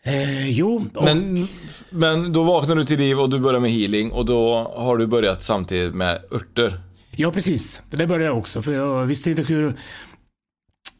Eh, 0.02 0.50
jo, 0.50 0.86
och, 0.94 1.04
Men, 1.04 1.48
men 1.90 2.32
då 2.32 2.42
vaknade 2.42 2.80
du 2.80 2.86
till 2.86 2.98
liv 2.98 3.20
och 3.20 3.30
du 3.30 3.38
började 3.38 3.60
med 3.60 3.70
healing 3.70 4.12
och 4.12 4.24
då 4.24 4.72
har 4.76 4.96
du 4.96 5.06
börjat 5.06 5.42
samtidigt 5.42 5.94
med 5.94 6.18
örter. 6.32 6.80
ja 7.10 7.32
precis. 7.32 7.82
Det 7.90 8.06
började 8.06 8.24
jag 8.24 8.38
också. 8.38 8.62
För 8.62 8.72
jag 8.72 9.06
visste 9.06 9.30
inte 9.30 9.42
hur, 9.42 9.66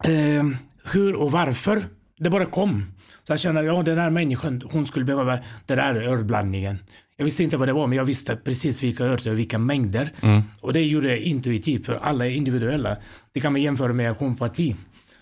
eh, 0.05 0.45
hur 0.93 1.15
och 1.15 1.31
varför. 1.31 1.85
Det 2.19 2.31
bara 2.31 2.47
kom. 2.47 2.85
Så 3.27 3.33
jag 3.33 3.41
kände, 3.41 3.63
ja 3.63 3.83
den 3.83 3.99
här 3.99 4.11
människan, 4.11 4.63
hon 4.71 4.87
skulle 4.87 5.05
behöva 5.05 5.39
den 5.67 5.77
där 5.77 5.95
ölblandningen. 5.95 6.79
Jag 7.17 7.25
visste 7.25 7.45
inte 7.45 7.57
vad 7.57 7.69
det 7.69 7.73
var, 7.73 7.87
men 7.87 7.99
jag 7.99 8.05
visste 8.05 8.37
precis 8.37 8.83
vilka 8.83 9.05
örter 9.05 9.31
och 9.31 9.39
vilka 9.39 9.59
mängder. 9.59 10.11
Och 10.61 10.73
det 10.73 10.81
gjorde 10.81 11.09
jag 11.09 11.19
intuitivt, 11.19 11.87
för 11.87 11.95
alla 11.95 12.27
är 12.27 12.31
individuella. 12.31 12.97
Det 13.33 13.41
kan 13.41 13.53
man 13.53 13.63
jämföra 13.63 13.93
med 13.93 14.15
homeopati. 14.15 14.77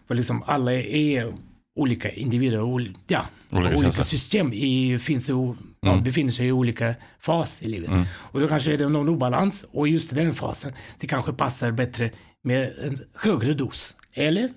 För 0.09 0.15
liksom 0.15 0.43
alla 0.47 0.73
är 0.75 1.33
olika 1.77 2.11
individer, 2.11 2.59
oli- 2.61 2.95
ja, 3.07 3.27
Olika 3.51 3.77
olika, 3.77 4.03
system 4.05 4.53
i, 4.53 4.99
finns 4.99 5.29
i, 5.29 5.33
o- 5.33 5.57
ja, 5.81 5.97
befinner 6.05 6.31
sig 6.33 6.47
i 6.47 6.53
olika 6.53 6.95
fas 7.21 7.63
i 7.63 7.69
livet. 7.69 7.91
Och 8.17 8.41
då 8.41 8.49
kanske 8.49 8.73
är 8.73 8.79
det 8.79 8.89
någon 8.89 9.09
obalans 9.09 9.67
och 9.73 9.89
just 9.89 10.15
den 10.15 10.35
fasen, 10.35 10.73
det 11.01 11.07
kanske 11.07 11.33
passar 11.33 11.71
bättre 11.71 12.11
med 12.45 12.73
en 12.85 12.97
högre 13.15 13.55
dos. 13.55 13.97
Eller? 14.15 14.51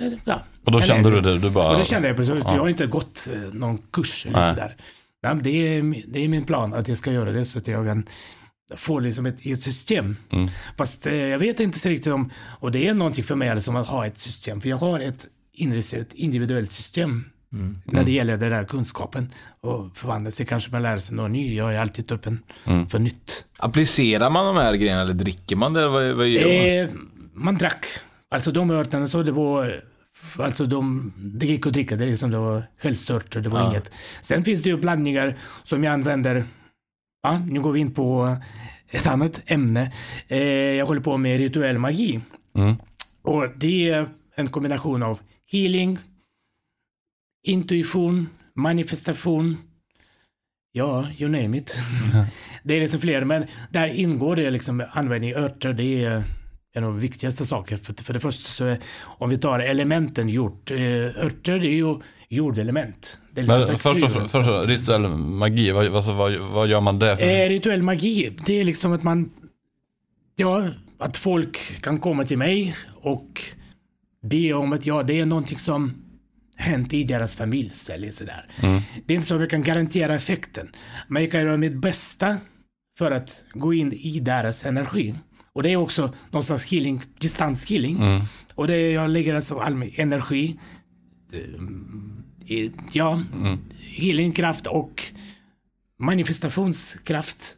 eller 0.00 0.20
ja. 0.24 0.42
Och 0.64 0.72
då 0.72 0.78
Eller- 0.78 0.86
kände 0.88 1.10
du 1.10 1.20
det, 1.20 1.38
du 1.38 1.50
bara... 1.50 1.72
och 1.72 1.78
det 1.78 1.84
kände 1.84 2.08
jag 2.08 2.16
precis. 2.16 2.34
Jag 2.34 2.42
har 2.44 2.68
inte 2.68 2.86
gått 2.86 3.28
eh, 3.34 3.40
någon 3.40 3.78
kurs 3.78 4.26
eller 4.26 4.38
Nej. 4.38 4.54
sådär. 4.54 4.74
Nej, 5.22 5.36
det, 5.42 5.50
är, 5.50 6.02
det 6.08 6.24
är 6.24 6.28
min 6.28 6.44
plan 6.44 6.74
att 6.74 6.88
jag 6.88 6.98
ska 6.98 7.12
göra 7.12 7.32
det 7.32 7.44
så 7.44 7.58
att 7.58 7.66
jag 7.66 7.86
kan 7.86 8.06
få 8.76 8.98
liksom 8.98 9.26
ett, 9.26 9.46
ett 9.46 9.62
system. 9.62 10.16
Mm. 10.32 10.48
Fast 10.76 11.06
eh, 11.06 11.14
jag 11.14 11.38
vet 11.38 11.60
inte 11.60 11.78
så 11.78 11.88
riktigt 11.88 12.12
om, 12.12 12.30
och 12.60 12.72
det 12.72 12.88
är 12.88 12.94
någonting 12.94 13.24
för 13.24 13.34
mig 13.34 13.54
liksom 13.54 13.76
att 13.76 13.86
ha 13.86 14.06
ett 14.06 14.18
system. 14.18 14.60
För 14.60 14.68
jag 14.68 14.76
har 14.76 15.00
ett 15.00 15.26
inre, 15.54 15.78
ett 16.00 16.14
individuellt 16.14 16.70
system 16.72 17.24
Mm. 17.52 17.74
när 17.84 18.04
det 18.04 18.10
gäller 18.12 18.36
den 18.36 18.50
där 18.50 18.64
kunskapen. 18.64 19.30
Och 19.60 19.96
förvandla 19.96 20.30
sig 20.30 20.46
kanske 20.46 20.70
man 20.72 20.82
lär 20.82 20.96
sig 20.96 21.16
något 21.16 21.30
nytt. 21.30 21.56
Jag 21.56 21.74
är 21.74 21.78
alltid 21.78 22.12
öppen 22.12 22.38
Mm. 22.64 22.86
för 22.88 22.98
nytt. 22.98 23.44
Applicerar 23.58 24.30
man 24.30 24.46
de 24.54 24.56
här 24.60 24.74
grejerna 24.74 25.02
eller 25.02 25.14
dricker 25.14 25.56
man 25.56 25.72
det? 25.72 25.88
Vad, 25.88 26.12
vad 26.12 26.28
gör 26.28 26.42
man? 26.88 26.90
Eh, 26.90 27.00
man 27.34 27.54
drack. 27.58 27.86
Alltså 28.30 28.52
de 28.52 28.70
örterna 28.70 29.06
så 29.08 29.22
det 29.22 29.32
var 29.32 29.82
Alltså 30.38 30.66
de, 30.66 31.12
det 31.16 31.46
gick 31.46 31.66
att 31.66 31.72
dricka, 31.72 31.96
det, 31.96 32.06
liksom, 32.06 32.30
det 32.30 32.38
var 32.38 32.66
helstört 32.78 33.32
det 33.42 33.48
var 33.48 33.60
Ja. 33.60 33.70
inget. 33.70 33.90
Sen 34.20 34.44
finns 34.44 34.62
det 34.62 34.68
ju 34.70 34.76
blandningar 34.76 35.36
som 35.62 35.84
jag 35.84 35.92
använder, 35.92 36.44
ja, 37.22 37.38
nu 37.38 37.60
går 37.60 37.72
vi 37.72 37.80
in 37.80 37.94
på 37.94 38.36
ett 38.90 39.06
annat 39.06 39.42
ämne. 39.46 39.92
Eh, 40.28 40.38
jag 40.48 40.86
håller 40.86 41.00
på 41.00 41.16
med 41.16 41.38
rituell 41.38 41.78
magi. 41.78 42.20
Mm. 42.56 42.74
Och 43.22 43.48
det 43.56 43.88
är 43.90 44.08
en 44.36 44.48
kombination 44.48 45.02
av 45.02 45.18
healing, 45.46 45.98
intuition, 47.46 48.28
manifestation, 48.54 49.56
ja, 50.72 51.08
you 51.18 51.30
name 51.30 51.58
it. 51.58 51.78
det 52.62 52.76
är 52.76 52.80
liksom 52.80 53.00
fler, 53.00 53.24
men 53.24 53.46
där 53.70 53.88
ingår 53.88 54.36
det 54.36 54.50
liksom 54.50 54.84
användning 54.92 55.36
av 55.36 55.42
örter, 55.42 55.72
det 55.72 56.04
är 56.04 56.24
en 56.74 56.84
av 56.84 56.90
de 56.90 57.00
viktigaste 57.00 57.46
saker. 57.46 57.76
För, 57.76 58.04
för 58.04 58.12
det 58.12 58.20
första 58.20 58.48
så 58.48 58.64
är, 58.64 58.78
om 59.02 59.30
vi 59.30 59.38
tar 59.38 59.60
elementen 59.60 60.28
jord, 60.28 60.70
eh, 60.70 60.78
örter 61.24 61.64
är 61.64 61.74
ju 61.74 62.00
jordelement. 62.28 63.18
Det 63.32 63.40
är 63.40 63.44
liksom 63.44 63.60
Men 63.60 63.78
först 63.78 64.04
och 64.04 64.10
först, 64.10 64.30
först 64.30 64.68
rituell 64.68 65.08
magi, 65.08 65.70
vad, 65.70 65.96
alltså, 65.96 66.12
vad, 66.12 66.36
vad 66.36 66.68
gör 66.68 66.80
man 66.80 66.98
det 66.98 67.16
för? 67.16 67.24
Eh, 67.24 67.48
rituell 67.48 67.82
magi, 67.82 68.36
det 68.46 68.60
är 68.60 68.64
liksom 68.64 68.92
att 68.92 69.02
man, 69.02 69.30
ja, 70.36 70.68
att 70.98 71.16
folk 71.16 71.82
kan 71.82 71.98
komma 71.98 72.24
till 72.24 72.38
mig 72.38 72.76
och 73.02 73.42
be 74.24 74.52
om 74.52 74.72
att, 74.72 74.86
ja, 74.86 75.02
det 75.02 75.20
är 75.20 75.26
någonting 75.26 75.58
som 75.58 75.92
hänt 76.56 76.92
i 76.92 77.04
deras 77.04 77.36
familj 77.36 77.72
eller 77.90 78.10
sådär. 78.10 78.50
Det 79.06 79.14
är 79.14 79.16
inte 79.16 79.26
så 79.26 79.34
att 79.34 79.40
jag 79.40 79.50
kan 79.50 79.62
garantera 79.62 80.14
effekten, 80.14 80.68
men 81.08 81.22
jag 81.22 81.32
kan 81.32 81.40
göra 81.40 81.56
mitt 81.56 81.76
bästa 81.76 82.38
för 82.98 83.10
att 83.10 83.44
gå 83.52 83.74
in 83.74 83.92
i 83.92 84.20
deras 84.20 84.64
energi. 84.64 85.14
Och 85.52 85.62
det 85.62 85.72
är 85.72 85.76
också 85.76 86.14
någon 86.30 86.44
slags 86.44 86.72
healing, 86.72 87.02
distanshealing. 87.18 87.98
Och 88.54 88.66
det 88.66 88.74
är, 88.74 88.90
jag 88.90 89.10
lägger 89.10 89.34
alltså 89.34 89.58
all 89.58 89.74
min 89.74 89.92
energi, 89.96 90.58
eh, 91.32 92.70
ja, 92.92 93.22
healingkraft 93.80 94.66
och 94.66 95.02
manifestationskraft 95.98 97.56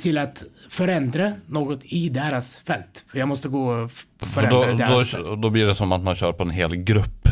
till, 0.00 0.18
att 0.18 0.44
förändra 0.68 1.32
något 1.46 1.80
i 1.84 2.08
deras 2.08 2.56
fält. 2.56 3.04
För 3.10 3.18
jag 3.18 3.28
måste 3.28 3.48
gå 3.48 3.70
och 3.72 3.90
förändra 4.28 4.66
då, 4.66 4.76
deras 4.76 5.10
då, 5.10 5.16
fält. 5.24 5.42
då 5.42 5.50
blir 5.50 5.66
det 5.66 5.74
som 5.74 5.92
att 5.92 6.02
man 6.02 6.14
kör 6.16 6.32
på 6.32 6.42
en 6.42 6.50
hel 6.50 6.76
grupp. 6.76 7.28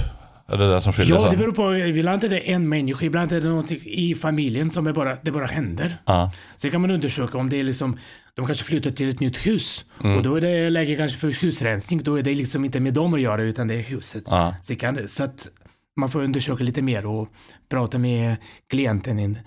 Är 0.51 0.57
det 0.57 0.71
det 0.75 0.81
som 0.81 0.93
skiljer 0.93 1.15
Ja, 1.15 1.21
sig? 1.23 1.31
det 1.31 1.37
beror 1.37 1.53
på. 1.53 1.77
Ibland 1.77 2.25
är 2.25 2.29
det 2.29 2.39
en 2.53 2.69
människa, 2.69 3.07
ibland 3.07 3.33
är 3.33 3.41
det 3.41 3.49
någonting 3.49 3.79
i 3.85 4.15
familjen 4.15 4.71
som 4.71 4.87
är 4.87 4.93
bara, 4.93 5.17
det 5.23 5.31
bara 5.31 5.47
händer. 5.47 5.97
Ja. 6.05 6.33
Sen 6.57 6.71
kan 6.71 6.81
man 6.81 6.91
undersöka 6.91 7.39
om 7.39 7.49
det 7.49 7.57
är 7.61 7.65
liksom, 7.65 7.99
de 8.35 8.47
kanske 8.47 8.65
flyttar 8.65 8.91
till 8.91 9.09
ett 9.09 9.21
nytt 9.21 9.47
hus. 9.47 9.85
Mm. 10.05 10.17
Och 10.17 10.23
då 10.23 10.35
är 10.37 10.41
det 10.41 10.71
läge 10.71 10.97
kanske 10.97 11.19
för 11.19 11.29
husrensning. 11.43 12.03
Då 12.03 12.19
är 12.19 12.23
det 12.23 12.35
liksom 12.35 12.65
inte 12.65 12.81
med 12.81 12.95
dem 12.95 13.15
att 13.15 13.21
göra 13.21 13.43
utan 13.43 13.69
det 13.69 13.75
är 13.75 13.83
huset. 13.83 14.25
Ja. 14.27 14.55
Så, 14.63 14.77
kan, 14.77 14.95
det- 14.95 15.09
så 15.09 15.25
att 15.25 15.49
man 15.97 16.09
får 16.09 16.23
undersöka 16.23 16.65
lite 16.65 16.83
mer 16.83 17.07
och 17.07 17.29
prata 17.71 17.99
med 17.99 18.37
klienten. 18.71 19.19
in. 19.19 19.39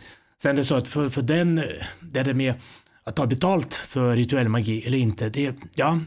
Sen 0.42 0.52
är 0.52 0.56
det 0.56 0.64
så 0.64 0.76
att 0.76 0.88
för, 0.88 1.10
för 1.10 1.22
den, 1.22 1.64
det 2.00 2.20
är 2.20 2.34
med 2.34 2.54
att 3.04 3.16
ta 3.16 3.26
betalt 3.26 3.74
för 3.74 4.16
rituell 4.16 4.50
magi 4.50 4.88
eller 4.88 4.98
inte. 4.98 5.30
Det, 5.30 5.56
ja, 5.76 6.00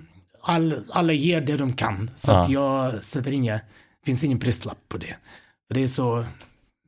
all, 0.42 0.74
alla 0.90 1.12
ger 1.12 1.40
det 1.40 1.56
de 1.56 1.72
kan. 1.72 2.10
Så 2.16 2.32
att 2.32 2.50
jag 2.50 3.04
sätter 3.04 3.32
inga, 3.32 3.60
finns 4.06 4.24
ingen 4.24 4.38
prislapp 4.40 4.78
på 4.88 4.98
det. 4.98 5.16
För 5.68 5.74
det 5.74 5.82
är 5.82 5.88
så, 5.88 6.24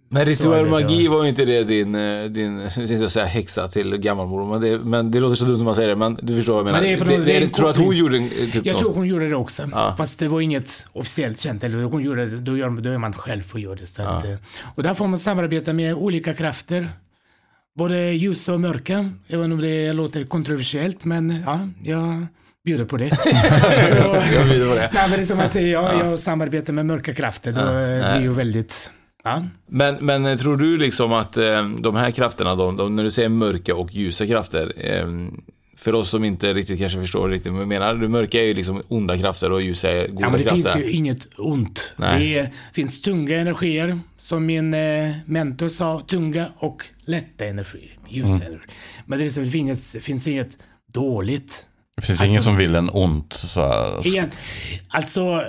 Men 0.09 0.25
rituell 0.25 0.65
det, 0.65 0.71
magi 0.71 1.05
ja. 1.05 1.11
var 1.11 1.23
ju 1.23 1.29
inte 1.29 1.45
det 1.45 1.65
din, 1.65 1.95
eh, 1.95 2.25
din 2.25 2.61
jag 3.01 3.11
säga 3.11 3.27
häxa 3.27 3.69
till 3.69 3.97
gammalmor, 3.97 4.47
men 4.47 4.61
det, 4.61 4.79
men 4.79 5.11
det 5.11 5.21
låter 5.21 5.37
så 5.37 5.45
dumt 5.45 5.57
när 5.57 5.65
man 5.65 5.75
säger 5.75 5.89
det, 5.89 5.97
men 5.97 6.19
du 6.23 6.37
förstår 6.37 6.53
vad 6.53 6.61
jag 6.61 6.65
menar. 6.65 6.81
Men 6.81 7.09
det 7.09 7.15
är 7.15 7.19
det, 7.19 7.25
det, 7.25 7.41
det 7.41 7.49
tror 7.49 7.71
att 7.71 7.77
hon 7.77 7.97
gjorde 7.97 8.17
eh, 8.17 8.51
typ 8.51 8.67
Jag 8.67 8.79
tror 8.79 8.95
hon 8.95 9.07
gjorde 9.07 9.29
det 9.29 9.37
också. 9.37 9.69
Ja. 9.73 9.95
Fast 9.99 10.19
det 10.19 10.29
var 10.29 10.41
inget 10.41 10.87
officiellt 10.93 11.41
känt. 11.41 11.65
Eller 11.65 11.83
hon 11.83 12.03
gjorde 12.03 12.27
det, 12.27 12.41
då, 12.41 12.57
gör, 12.57 12.71
då 12.71 12.91
är 12.91 12.99
man 12.99 13.13
själv 13.13 13.43
och 13.53 13.61
gör 13.61 13.77
det. 13.77 13.87
Så 13.87 14.03
att, 14.03 14.25
eh, 14.25 14.35
och 14.75 14.83
där 14.83 14.95
får 14.95 15.07
man 15.07 15.19
samarbeta 15.19 15.73
med 15.73 15.95
olika 15.95 16.35
krafter. 16.35 16.89
Både 17.77 18.13
ljus 18.13 18.49
och 18.49 18.61
mörka. 18.61 19.11
Även 19.29 19.53
om 19.53 19.61
det 19.61 19.93
låter 19.93 20.25
kontroversiellt. 20.25 21.05
Men 21.05 21.43
ja, 21.47 21.69
jag 21.83 22.27
bjuder 22.65 22.85
på 22.85 22.97
det. 22.97 23.17
så, 23.17 23.25
Jag 24.35 24.45
vet 24.45 24.69
vad 24.69 24.77
det 24.77 24.83
är. 24.83 24.91
nej, 24.93 25.09
men 25.09 25.11
det 25.11 25.17
är 25.17 25.25
som 25.25 25.41
att 25.41 25.53
säga, 25.53 25.69
ja, 25.69 26.05
jag 26.05 26.19
samarbetar 26.19 26.73
med 26.73 26.87
mörka 26.87 27.15
krafter. 27.15 27.53
Då 27.53 27.61
är 27.61 27.91
det 27.91 27.99
nej. 27.99 28.23
ju 28.23 28.33
väldigt 28.33 28.91
Ja. 29.27 29.43
Men, 29.67 29.97
men 30.01 30.39
tror 30.39 30.57
du 30.57 30.79
liksom 30.79 31.13
att 31.13 31.37
eh, 31.37 31.69
de 31.79 31.97
här 31.97 32.11
krafterna, 32.11 32.55
de, 32.55 32.77
de, 32.77 32.97
när 32.97 33.05
du 33.05 33.11
säger 33.11 33.29
mörka 33.29 33.75
och 33.75 33.93
ljusa 33.93 34.27
krafter, 34.27 34.73
eh, 34.77 35.07
för 35.79 35.95
oss 35.95 36.11
som 36.11 36.25
inte 36.25 36.55
riktigt 36.55 36.79
kanske 36.79 37.01
förstår 37.01 37.29
riktigt 37.29 37.53
vad 37.53 37.61
du 37.63 37.67
menar, 37.67 37.95
det 37.95 38.09
mörka 38.09 38.41
är 38.41 38.45
ju 38.45 38.55
liksom 38.55 38.83
onda 38.89 39.19
krafter 39.19 39.53
och 39.53 39.63
ljusa 39.63 39.91
är 39.91 40.09
goda 40.09 40.21
Ja, 40.21 40.31
men 40.31 40.39
det 40.41 40.45
krafter. 40.49 40.73
finns 40.73 40.85
ju 40.87 40.91
inget 40.91 41.27
ont. 41.39 41.93
Nej. 41.97 42.21
Det 42.21 42.39
är, 42.39 42.53
finns 42.73 43.03
tunga 43.03 43.39
energier, 43.39 43.99
som 44.17 44.47
min 44.47 44.75
eh, 44.75 45.13
mentor 45.27 45.69
sa, 45.69 46.01
tunga 46.01 46.53
och 46.59 46.83
lätta 47.05 47.45
energier. 47.47 47.99
Ljusa 48.09 48.29
Mm. 48.29 48.41
energier. 48.43 48.71
Men 49.07 49.19
det, 49.19 49.25
är 49.27 49.31
så, 49.31 49.41
det 49.41 49.51
finns, 49.51 49.97
finns 50.01 50.27
inget 50.27 50.59
dåligt. 50.93 51.67
Det 51.97 52.03
finns 52.07 52.21
Alltså- 52.21 52.31
ingen 52.33 52.43
som 52.43 52.57
vill 52.57 52.75
en 52.75 52.91
ont. 52.93 53.33
Så 53.33 53.61
här, 53.61 54.07
Igen, 54.07 54.31
alltså, 54.89 55.43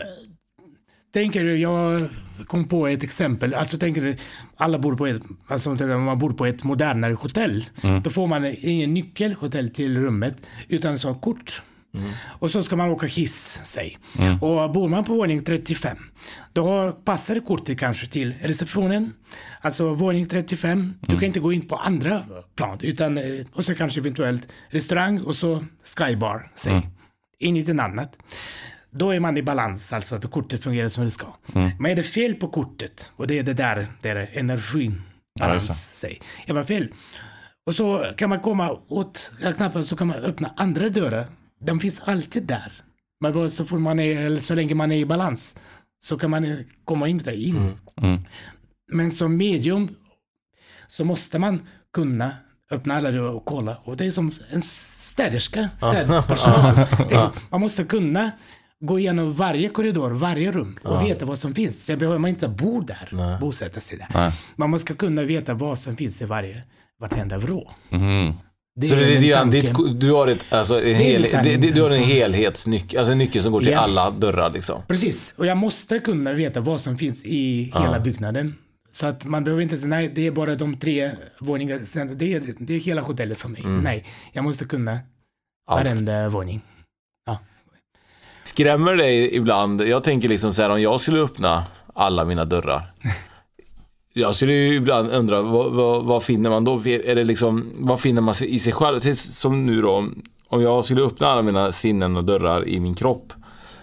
tänker 1.14 1.44
du, 1.44 1.58
jag 1.58 2.02
kom 2.46 2.68
på 2.68 2.88
ett 2.88 3.04
exempel. 3.04 3.54
Alltså 3.54 3.78
tänker 3.78 4.02
du, 4.02 4.16
alla 4.58 4.80
bor 4.80 4.96
på 4.96 5.08
ett, 5.08 5.22
alltså 5.48 5.70
om 5.70 6.04
man 6.04 6.20
bor 6.20 6.34
på 6.34 6.46
ett 6.46 6.64
modernare 6.64 7.14
hotell. 7.14 7.66
Då 8.04 8.10
får 8.10 8.28
man 8.28 8.56
ingen 8.60 8.94
nyckelhotell 8.94 9.70
till 9.70 9.98
rummet, 9.98 10.48
utan 10.68 11.00
sånt 11.00 11.22
kort. 11.22 11.62
Och 12.26 12.52
så 12.52 12.64
ska 12.64 12.76
man 12.76 12.90
åka 12.90 13.08
hiss, 13.08 13.62
säg. 13.64 13.98
Och 14.42 14.72
bor 14.72 14.90
man 14.90 15.04
på 15.04 15.14
våning 15.14 15.44
35, 15.44 15.98
då 16.54 16.92
passar 16.92 17.40
kortet 17.40 17.80
kanske 17.80 18.08
till 18.08 18.34
receptionen. 18.42 19.14
Alltså 19.62 19.94
våning 19.94 20.26
35, 20.28 20.94
du 21.02 21.14
kan 21.14 21.24
inte 21.24 21.40
gå 21.40 21.54
in 21.54 21.68
på 21.68 21.76
andra 21.76 22.24
plan, 22.56 22.78
utan 22.82 23.18
eh, 23.18 23.46
och 23.54 23.66
så 23.66 23.76
kanske 23.76 24.00
eventuellt 24.00 24.48
restaurang 24.70 25.20
och 25.22 25.36
så 25.36 25.64
skybar, 25.98 26.48
säg. 26.56 26.90
Inget 27.40 27.70
annat. 27.70 28.18
Då 28.98 29.12
är 29.12 29.20
man 29.20 29.38
i 29.38 29.42
balans, 29.44 29.94
alltså 29.94 30.16
att 30.16 30.32
kortet 30.32 30.64
fungerar 30.64 30.88
som 30.88 31.04
det 31.04 31.12
ska. 31.12 31.28
Men 31.80 31.86
är 31.86 31.96
det 31.96 32.04
fel 32.04 32.36
på 32.36 32.48
kortet, 32.48 33.12
och 33.16 33.28
det 33.28 33.40
är 33.40 33.44
det 33.44 33.54
där, 33.54 33.88
det 34.02 34.10
är 34.10 34.30
energin, 34.34 35.02
Ja, 35.40 35.46
balans, 35.46 35.92
säg. 35.94 36.22
Är 36.46 36.54
man 36.54 36.66
fel, 36.66 36.88
och 37.66 37.76
så 37.76 38.14
kan 38.18 38.30
man 38.30 38.40
komma 38.40 38.80
åt 38.88 39.32
knappen 39.58 39.86
så 39.86 39.96
kan 39.96 40.08
man 40.08 40.16
öppna 40.18 40.54
andra 40.56 40.90
dörrar. 40.90 41.26
De 41.60 41.80
finns 41.80 42.02
alltid 42.02 42.44
där. 42.44 42.72
Men 43.20 43.50
så, 43.52 43.66
får 43.66 43.80
man 43.80 44.00
är, 44.00 44.18
eller 44.18 44.42
så 44.42 44.56
länge 44.56 44.76
man 44.76 44.92
är 44.92 44.96
i 44.96 45.06
balans 45.06 45.56
så 46.00 46.18
kan 46.18 46.30
man 46.30 46.64
komma 46.86 47.08
in 47.08 47.18
där 47.18 47.32
in. 47.32 47.78
Men 48.92 49.12
som 49.12 49.38
medium 49.38 49.96
så 50.88 51.04
måste 51.04 51.40
man 51.40 51.68
kunna 51.94 52.32
öppna 52.72 52.96
alla 52.96 53.12
dörrar 53.12 53.30
och 53.30 53.46
kolla. 53.46 53.78
Och 53.84 53.98
det 53.98 54.06
är 54.06 54.12
som 54.12 54.32
en 54.52 54.62
städerska, 54.62 55.70
städpersonal. 55.78 56.76
Man 57.50 57.62
måste 57.62 57.84
kunna 57.84 58.32
gå 58.86 59.00
igenom 59.00 59.34
varje 59.34 59.70
korridor, 59.70 60.12
varje 60.12 60.52
rum 60.52 60.78
och 60.84 61.06
veta 61.06 61.26
vad 61.26 61.38
som 61.40 61.56
finns. 61.56 61.86
Sen 61.86 62.00
behöver 62.00 62.18
man 62.20 62.30
inte 62.30 62.48
bo 62.48 62.82
där, 62.82 63.38
bosätta 63.42 63.82
sig 63.82 63.98
där. 63.98 64.34
Man 64.56 64.70
måste 64.70 64.94
kunna 64.94 65.24
veta 65.24 65.54
vad 65.54 65.80
som 65.80 65.98
finns 65.98 66.22
i 66.22 66.26
varje, 66.26 66.62
vartenda 67.00 67.38
vrå. 67.38 67.72
Mhm. 67.90 68.34
Så 68.90 68.96
det 68.96 69.32
är 69.32 69.46
ditt, 69.46 70.00
du 70.02 70.12
har, 70.12 70.28
ett, 70.28 70.46
alltså, 70.50 70.82
en 70.84 70.96
hel, 70.96 71.22
det, 71.22 71.56
det, 71.58 71.72
du 71.72 71.82
har 71.82 71.90
en 71.90 72.04
helhetsnyckel, 72.04 73.00
alltså 73.00 73.12
en 73.12 73.18
nyckel 73.18 73.42
som 73.44 73.52
går 73.52 73.60
till 73.60 73.70
Ja. 73.70 73.80
alla 73.80 74.12
dörrar 74.12 74.52
liksom. 74.54 74.82
Precis, 74.88 75.34
och 75.38 75.46
jag 75.46 75.58
måste 75.58 76.00
kunna 76.00 76.34
veta 76.34 76.60
vad 76.60 76.82
som 76.82 76.98
finns 76.98 77.26
i 77.26 77.72
hela 77.76 78.00
byggnaden. 78.00 78.56
Så 78.92 79.06
att 79.08 79.26
man 79.26 79.44
behöver 79.44 79.64
inte 79.64 79.78
säga, 79.78 79.88
nej 79.88 80.12
det 80.16 80.28
är 80.28 80.32
bara 80.32 80.56
de 80.56 80.78
tre 80.78 81.12
våningarna, 81.40 81.82
det 82.16 82.34
är, 82.34 82.56
det 82.60 82.74
är 82.76 82.80
hela 82.80 83.02
hotellet 83.02 83.38
för 83.38 83.50
mig. 83.50 83.64
Nej, 83.66 84.06
jag 84.34 84.44
måste 84.44 84.66
kunna 84.66 85.00
Allt. 85.68 85.86
varenda 85.86 86.30
våning. 86.30 86.62
Skrämmer 88.58 88.96
dig 88.96 89.36
ibland, 89.36 89.82
jag 89.82 90.04
tänker 90.04 90.30
liksom 90.30 90.54
så 90.54 90.62
här 90.62 90.70
om 90.70 90.82
jag 90.82 91.02
skulle 91.02 91.22
öppna 91.22 91.64
alla 91.94 92.26
mina 92.26 92.46
dörrar. 92.46 92.94
Jag 94.14 94.36
skulle 94.36 94.54
ju 94.54 94.76
ibland 94.76 95.12
undra, 95.12 95.42
vad, 95.42 95.72
vad, 95.72 96.06
vad 96.06 96.24
finner 96.24 96.50
man 96.50 96.64
då? 96.64 96.76
Är 96.86 97.16
det 97.16 97.24
liksom, 97.24 97.72
vad 97.78 98.00
finner 98.00 98.22
man 98.22 98.36
i 98.42 98.60
sig 98.60 98.74
själv? 98.74 99.14
Som 99.14 99.66
nu 99.66 99.82
då, 99.82 100.10
om 100.48 100.62
jag 100.62 100.86
skulle 100.86 101.02
öppna 101.02 101.28
alla 101.28 101.42
mina 101.42 101.72
sinnen 101.72 102.18
och 102.18 102.24
dörrar 102.24 102.68
i 102.68 102.80
min 102.80 102.96
kropp. 102.96 103.34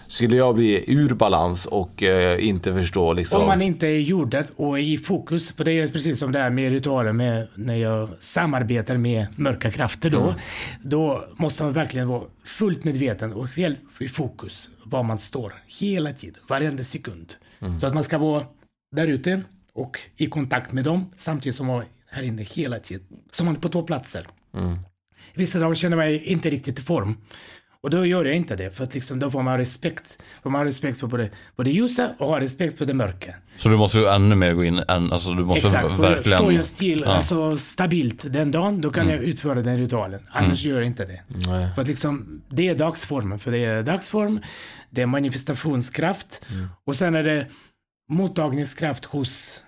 Skulle 0.07 0.35
jag 0.35 0.55
bli 0.55 0.93
ur 0.93 1.13
balans 1.13 1.65
och 1.65 2.03
eh, 2.03 2.47
inte 2.47 2.73
förstå 2.73 3.13
liksom. 3.13 3.41
Om 3.41 3.47
man 3.47 3.61
inte 3.61 3.87
är 3.87 3.99
jordad 3.99 4.45
och 4.55 4.79
är 4.79 4.83
i 4.83 4.97
fokus, 4.97 5.51
för 5.51 5.63
det 5.63 5.71
är 5.71 5.87
precis 5.87 6.19
som 6.19 6.31
det 6.31 6.39
är 6.39 6.49
med 6.49 6.71
ritualer 6.71 7.11
med 7.11 7.47
när 7.55 7.75
jag 7.75 8.09
samarbetar 8.19 8.97
med 8.97 9.27
mörka 9.35 9.71
krafter 9.71 10.09
då. 10.09 10.35
Då 10.83 11.25
måste 11.37 11.63
man 11.63 11.71
verkligen 11.71 12.07
vara 12.07 12.23
fullt 12.43 12.83
medveten 12.83 13.33
och 13.33 13.47
helt 13.47 13.81
i 13.99 14.07
fokus 14.07 14.69
var 14.83 15.03
man 15.03 15.17
står 15.17 15.53
hela 15.79 16.11
tiden, 16.11 16.39
varenda 16.47 16.83
sekund. 16.83 17.33
Så 17.79 17.87
att 17.87 17.93
man 17.93 18.03
ska 18.03 18.17
vara 18.17 18.45
där 18.95 19.07
ute 19.07 19.41
och 19.73 19.99
i 20.17 20.25
kontakt 20.25 20.71
med 20.71 20.83
dem 20.83 21.11
samtidigt 21.15 21.55
som 21.55 21.67
man 21.67 21.81
är 21.81 21.87
här 22.07 22.23
inne 22.23 22.41
hela 22.43 22.79
tiden. 22.79 23.07
Som 23.31 23.45
man 23.45 23.55
är 23.55 23.59
på 23.59 23.69
två 23.69 23.83
platser. 23.83 24.27
Vissa 25.33 25.59
dagar 25.59 25.75
känner 25.75 25.97
jag 25.97 26.05
mig 26.05 26.23
inte 26.23 26.49
riktigt 26.49 26.79
i 26.79 26.81
form. 26.81 27.17
Och 27.85 27.91
då 27.91 28.05
gör 28.05 28.25
jag 28.25 28.35
inte 28.35 28.55
det, 28.55 28.71
för 28.71 28.83
att 28.83 28.93
liksom, 28.93 29.19
då 29.19 29.31
får 29.31 29.43
man 29.43 29.57
respekt. 29.57 30.23
Får 30.43 30.49
man 30.49 30.65
respekt 30.65 30.99
för 30.99 31.07
både, 31.07 31.29
både 31.55 31.71
ljusa 31.71 32.09
och 32.17 32.27
ha 32.27 32.39
respekt 32.39 32.77
för 32.77 32.85
det 32.85 32.93
mörka. 32.93 33.35
Så 33.57 33.69
du 33.69 33.77
måste 33.77 33.97
ju 33.97 34.05
ännu 34.05 34.35
mer 34.35 34.53
gå 34.53 34.63
in, 34.63 34.79
än, 34.87 35.11
alltså 35.11 35.33
du 35.33 35.45
måste 35.45 35.67
Exakt, 35.67 35.89
för 35.95 36.01
verkligen... 36.01 36.39
står 36.39 36.53
jag 36.53 36.65
still, 36.65 37.03
Ja. 37.05 37.13
alltså 37.13 37.57
stabilt 37.57 38.33
den 38.33 38.51
dagen, 38.51 38.81
då 38.81 38.89
kan 38.89 39.09
jag 39.09 39.23
utföra 39.23 39.61
den 39.61 39.77
ritualen. 39.77 40.19
Annars 40.31 40.63
gör 40.63 40.75
jag 40.77 40.85
inte 40.85 41.05
det. 41.05 41.21
Nej. 41.27 41.69
För 41.75 41.81
att 41.81 41.87
liksom, 41.87 42.41
det 42.49 42.69
är 42.69 42.75
dagsformen, 42.75 43.39
för 43.39 43.51
det 43.51 43.65
är 43.65 43.83
dagsform, 43.83 44.39
det 44.89 45.01
är 45.01 45.05
manifestationskraft 45.05 46.41
och 46.85 46.95
sen 46.95 47.15
är 47.15 47.23
det 47.23 47.47
mottagningskraft 48.09 49.05
hos 49.05 49.61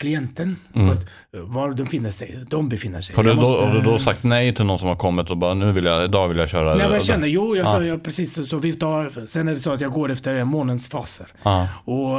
klienten. 0.00 0.56
Mm. 0.74 0.96
Var 1.32 1.68
de 1.70 1.84
befinner 1.84 2.10
sig. 2.10 2.38
De 2.48 2.68
befinner 2.68 3.00
sig. 3.00 3.16
Har 3.16 3.22
du, 3.22 3.30
Jag 3.30 3.36
då, 3.36 3.42
måste- 3.42 3.64
har 3.66 3.74
du 3.74 3.80
då 3.80 3.98
sagt 3.98 4.22
nej 4.24 4.54
till 4.54 4.64
någon 4.64 4.78
som 4.78 4.88
har 4.88 4.96
kommit 4.96 5.30
och 5.30 5.36
bara 5.36 5.54
nu 5.54 5.72
vill 5.72 5.84
jag, 5.84 6.04
idag 6.04 6.28
vill 6.28 6.38
jag 6.38 6.48
köra? 6.48 6.74
Nej, 6.74 6.86
vad 6.86 6.96
jag 6.96 7.04
känner, 7.04 7.26
jo, 7.28 7.56
jag 7.56 7.66
Ja. 7.66 7.70
sa 7.70 7.84
ja, 7.84 7.98
precis 7.98 8.32
så, 8.34 8.46
så 8.46 8.58
vi 8.58 8.72
tar, 8.72 9.26
sen 9.26 9.48
är 9.48 9.52
det 9.52 9.58
så 9.58 9.72
att 9.72 9.80
jag 9.80 9.92
går 9.92 10.10
efter 10.10 10.44
månens 10.44 10.88
faser. 10.88 11.26
Ja. 11.42 11.68
Och, 11.84 12.18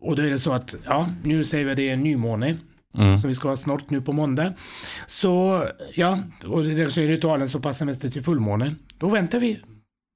och 0.00 0.16
då 0.16 0.22
är 0.22 0.30
det 0.30 0.38
så 0.38 0.52
att, 0.52 0.74
ja, 0.84 1.08
nu 1.22 1.44
säger 1.44 1.64
vi 1.64 1.70
att 1.70 1.76
det 1.76 1.88
är 1.88 1.92
en 1.92 2.00
nymåne. 2.02 2.56
Mm. 2.98 3.18
Som 3.18 3.28
vi 3.28 3.34
ska 3.34 3.48
ha 3.48 3.56
snart 3.56 3.90
nu 3.90 4.00
på 4.00 4.12
måndag. 4.12 4.52
Så, 5.06 5.64
ja, 5.94 6.18
och 6.46 6.64
det 6.64 6.82
är 6.82 6.88
så 6.88 7.00
ritualen 7.00 7.48
så 7.48 7.60
passar 7.60 7.86
mest 7.86 8.12
till 8.12 8.22
fullmåne. 8.22 8.74
Då 8.98 9.08
väntar 9.08 9.40
vi. 9.40 9.58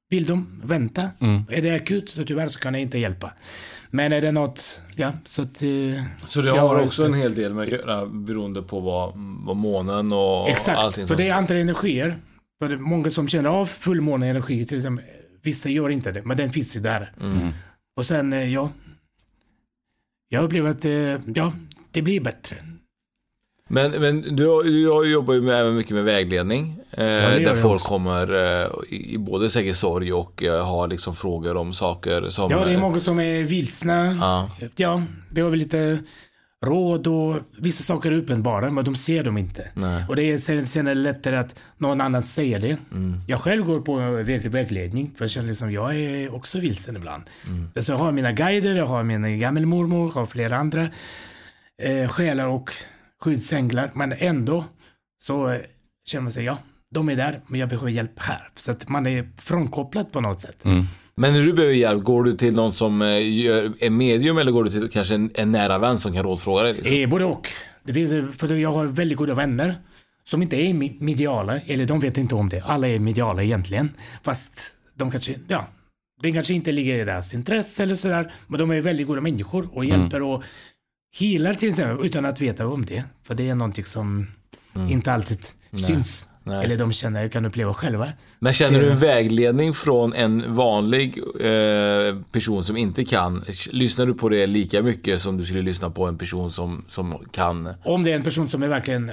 Vill 0.09 0.27
de 0.27 0.61
vänta? 0.65 1.11
Mm. 1.21 1.43
Är 1.51 1.63
det 1.63 1.71
akut 1.77 2.09
så 2.11 2.25
tyvärr 2.25 2.49
så 2.49 2.59
kan 2.59 2.75
jag 2.75 2.83
inte 2.83 2.99
hjälpa. 2.99 3.33
Men 3.91 4.13
är 4.13 4.21
det 4.21 4.33
något, 4.33 4.83
ja, 4.97 5.13
så 5.25 5.43
att... 5.43 5.63
eh, 5.63 6.05
Så 6.27 6.41
det 6.41 6.51
har 6.51 6.81
också 6.85 7.05
en 7.05 7.15
hel 7.15 7.35
del 7.35 7.55
med 7.55 7.63
att 7.63 7.71
göra 7.73 8.07
beroende 8.07 8.63
på 8.63 8.81
vad, 8.81 9.13
vad 9.47 9.57
månen 9.57 10.13
och 10.13 10.49
Exakt, 10.49 10.79
allting 10.79 11.03
för 11.03 11.09
sånt. 11.09 11.19
det 11.19 11.29
är 11.29 11.35
andra 11.35 11.59
energier. 11.59 12.19
För 12.59 12.69
det 12.69 12.75
är 12.75 12.79
många 12.79 13.11
som 13.11 13.29
känner 13.29 13.49
av 13.51 13.67
fullmåneenergi, 13.67 14.67
till 14.67 14.77
exempel. 14.79 15.05
Vissa 15.43 15.69
gör 15.69 15.91
inte 15.91 16.13
det, 16.13 16.23
men 16.25 16.37
den 16.37 16.51
finns 16.51 16.77
ju 16.77 16.81
där. 16.81 17.13
Mm. 17.21 17.49
Och 17.97 18.07
sen, 18.07 18.33
eh, 18.33 18.53
ja. 18.55 18.71
Jag 20.29 20.45
upplever 20.45 20.71
att, 20.71 20.85
eh, 20.85 20.93
ja, 21.35 21.53
det 21.91 22.03
blir 22.03 22.21
bättre. 22.21 22.57
Men, 23.69 23.91
men 23.91 24.37
du, 24.37 24.63
du 24.63 25.13
jobbar 25.13 25.35
ju 25.35 25.41
med, 25.41 25.61
även 25.61 25.77
mycket 25.77 25.93
med 25.93 26.05
vägledning. 26.05 26.81
Eh, 26.91 27.05
det 27.05 27.13
gör 27.13 27.41
där 27.41 27.47
jag 27.47 27.63
folk 27.63 27.75
också. 27.75 27.89
kommer 27.89 28.35
eh, 28.63 28.69
i 28.91 29.19
både 29.19 29.51
säkert 29.51 29.77
sorg 29.77 30.13
och 30.13 30.43
eh, 30.43 30.67
har 30.67 30.89
liksom 30.89 31.15
frågor 31.15 31.57
om 31.57 31.75
saker 31.75 32.29
som... 32.29 32.51
Ja, 32.51 32.65
det 32.65 32.71
är 32.71 32.75
eh, 32.75 32.81
många 32.81 33.01
som 33.01 33.21
är 33.21 33.43
vilsna. 33.43 34.17
Ja. 34.21 34.51
Ja, 34.77 35.03
behöver 35.31 35.57
lite 35.57 35.99
råd 36.65 37.07
och 37.07 37.37
vissa 37.59 37.83
saker 37.83 38.13
är 38.13 38.17
uppenbara, 38.17 38.71
men 38.71 38.85
de 38.85 38.97
ser 38.97 39.25
dem 39.25 39.39
inte. 39.39 39.71
Nej. 39.75 40.05
Och 40.09 40.17
det 40.17 40.23
är 40.23 40.39
sen, 40.39 40.67
sen 40.67 40.87
är 40.87 40.95
det 40.95 41.01
lättare 41.01 41.37
att 41.37 41.55
någon 41.79 42.01
annan 42.01 42.23
säger 42.23 42.59
det. 42.59 42.77
Mm. 42.93 43.21
Jag 43.27 43.41
själv 43.41 43.65
går 43.65 43.81
på 43.81 43.97
väg, 43.97 44.51
vägledning, 44.51 45.13
för 45.17 45.25
jag 45.25 45.31
känner 45.31 45.49
liksom, 45.49 45.73
jag 45.73 45.97
är 45.97 46.35
också 46.35 46.59
vilsen 46.59 46.97
ibland. 46.97 47.23
Mm. 47.47 47.83
Så 47.83 47.93
jag 47.93 47.99
har 47.99 48.13
mina 48.13 48.33
guider, 48.33 48.75
jag 48.75 48.87
har 48.87 49.03
min 49.03 49.41
gammelmormor, 49.41 50.13
jag 50.15 50.21
har 50.21 50.27
flera 50.27 50.57
andra 50.57 50.89
eh, 51.83 52.09
själar 52.09 52.47
och 52.47 52.71
skyddsänglar, 53.27 53.91
men 53.95 54.13
ändå 54.13 54.65
så 55.19 55.49
eh, 55.49 55.61
känner 56.05 56.23
man 56.23 56.33
sig, 56.33 56.45
ja, 56.45 56.59
de 56.91 57.09
är 57.09 57.17
där, 57.17 57.41
men 57.47 57.61
jag 57.61 57.69
behöver 57.69 57.91
hjälp 57.91 58.13
här. 58.17 58.49
Så 58.55 58.71
att 58.71 58.89
man 58.89 59.07
är 59.07 59.29
frånkopplad 59.37 60.13
på 60.13 60.21
något 60.21 60.41
sätt. 60.41 60.65
Men 61.15 61.33
när 61.33 61.43
du 61.43 61.53
behöver 61.53 61.75
hjälp, 61.75 62.05
går 62.05 62.25
du 62.25 62.33
till 62.33 62.55
någon 62.55 62.73
som 62.73 63.03
eh, 63.03 63.39
gör, 63.39 63.73
är 63.81 63.91
medium 63.91 64.39
eller 64.39 64.53
går 64.53 64.65
du 64.65 64.71
till 64.71 64.91
kanske 64.91 65.15
en, 65.15 65.31
en 65.35 65.53
nära 65.53 65.79
vän 65.79 65.99
som 65.99 66.13
kan 66.13 66.23
rådfråga 66.23 66.63
dig? 66.63 66.73
Liksom? 66.73 66.97
Eh, 66.97 67.09
både 67.09 67.25
och. 67.25 67.49
Det 67.85 67.93
finns, 67.93 68.37
för 68.39 68.55
jag 68.55 68.73
har 68.73 68.87
väldigt 68.87 69.19
goda 69.19 69.35
vänner 69.35 69.75
som 70.25 70.43
inte 70.43 70.57
är 70.57 70.75
mediala, 71.01 71.61
eller 71.61 71.87
de 71.87 72.01
vet 72.01 72.19
inte 72.19 72.35
om 72.35 72.49
det. 72.49 72.61
Alla 72.61 72.89
är 72.89 72.99
mediala 72.99 73.43
egentligen. 73.43 73.91
Fast 74.23 74.77
de 74.95 75.11
kanske, 75.11 75.35
ja, 75.49 75.69
det 76.23 76.33
kanske 76.33 76.55
inte 76.55 76.73
ligger 76.73 76.95
i 76.95 77.05
deras 77.05 77.35
intresse 77.35 77.83
eller 77.83 77.95
sådär. 77.95 78.33
Men 78.47 78.59
de 78.61 78.71
är 78.71 78.81
väldigt 78.81 79.07
goda 79.07 79.21
människor 79.21 79.69
och 79.73 79.85
hjälper 79.85 80.23
och 80.23 80.43
healar 81.19 81.55
till 81.55 81.69
exempel 81.69 82.07
utan 82.07 82.25
att 82.27 82.41
veta 82.41 82.67
om 82.67 82.87
det. 82.87 83.05
För 83.25 83.35
det 83.35 83.49
är 83.49 83.55
någonting 83.55 83.85
som 83.85 84.27
inte 84.91 85.13
alltid 85.13 85.39
syns. 85.87 86.29
Nej. 86.43 86.65
Eller 86.65 86.77
de 86.77 86.93
känner, 86.93 87.29
kan 87.29 87.45
uppleva 87.45 87.75
själva. 87.75 88.13
Men 88.39 88.53
känner 88.53 88.81
du 88.81 88.87
Det- 88.87 88.93
en 88.93 88.99
vägledning 88.99 89.75
från 89.75 90.13
en 90.15 90.55
vanlig 90.55 91.19
eh, 91.41 92.17
person 92.33 92.65
som 92.65 92.77
inte 92.77 93.05
kan? 93.05 93.45
Lyssnar 93.71 94.07
du 94.07 94.15
på 94.15 94.29
det 94.29 94.47
lika 94.47 94.83
mycket 94.83 95.21
som 95.21 95.37
du 95.37 95.45
skulle 95.45 95.63
lyssna 95.63 95.91
på 95.91 96.07
en 96.07 96.19
person 96.19 96.51
som, 96.53 96.85
som 96.89 97.19
kan? 97.33 97.75
Om 97.85 98.05
det 98.05 98.11
är 98.13 98.17
en 98.17 98.23
person 98.23 98.49
som 98.49 98.63
är 98.63 98.69
verkligen 98.69 99.11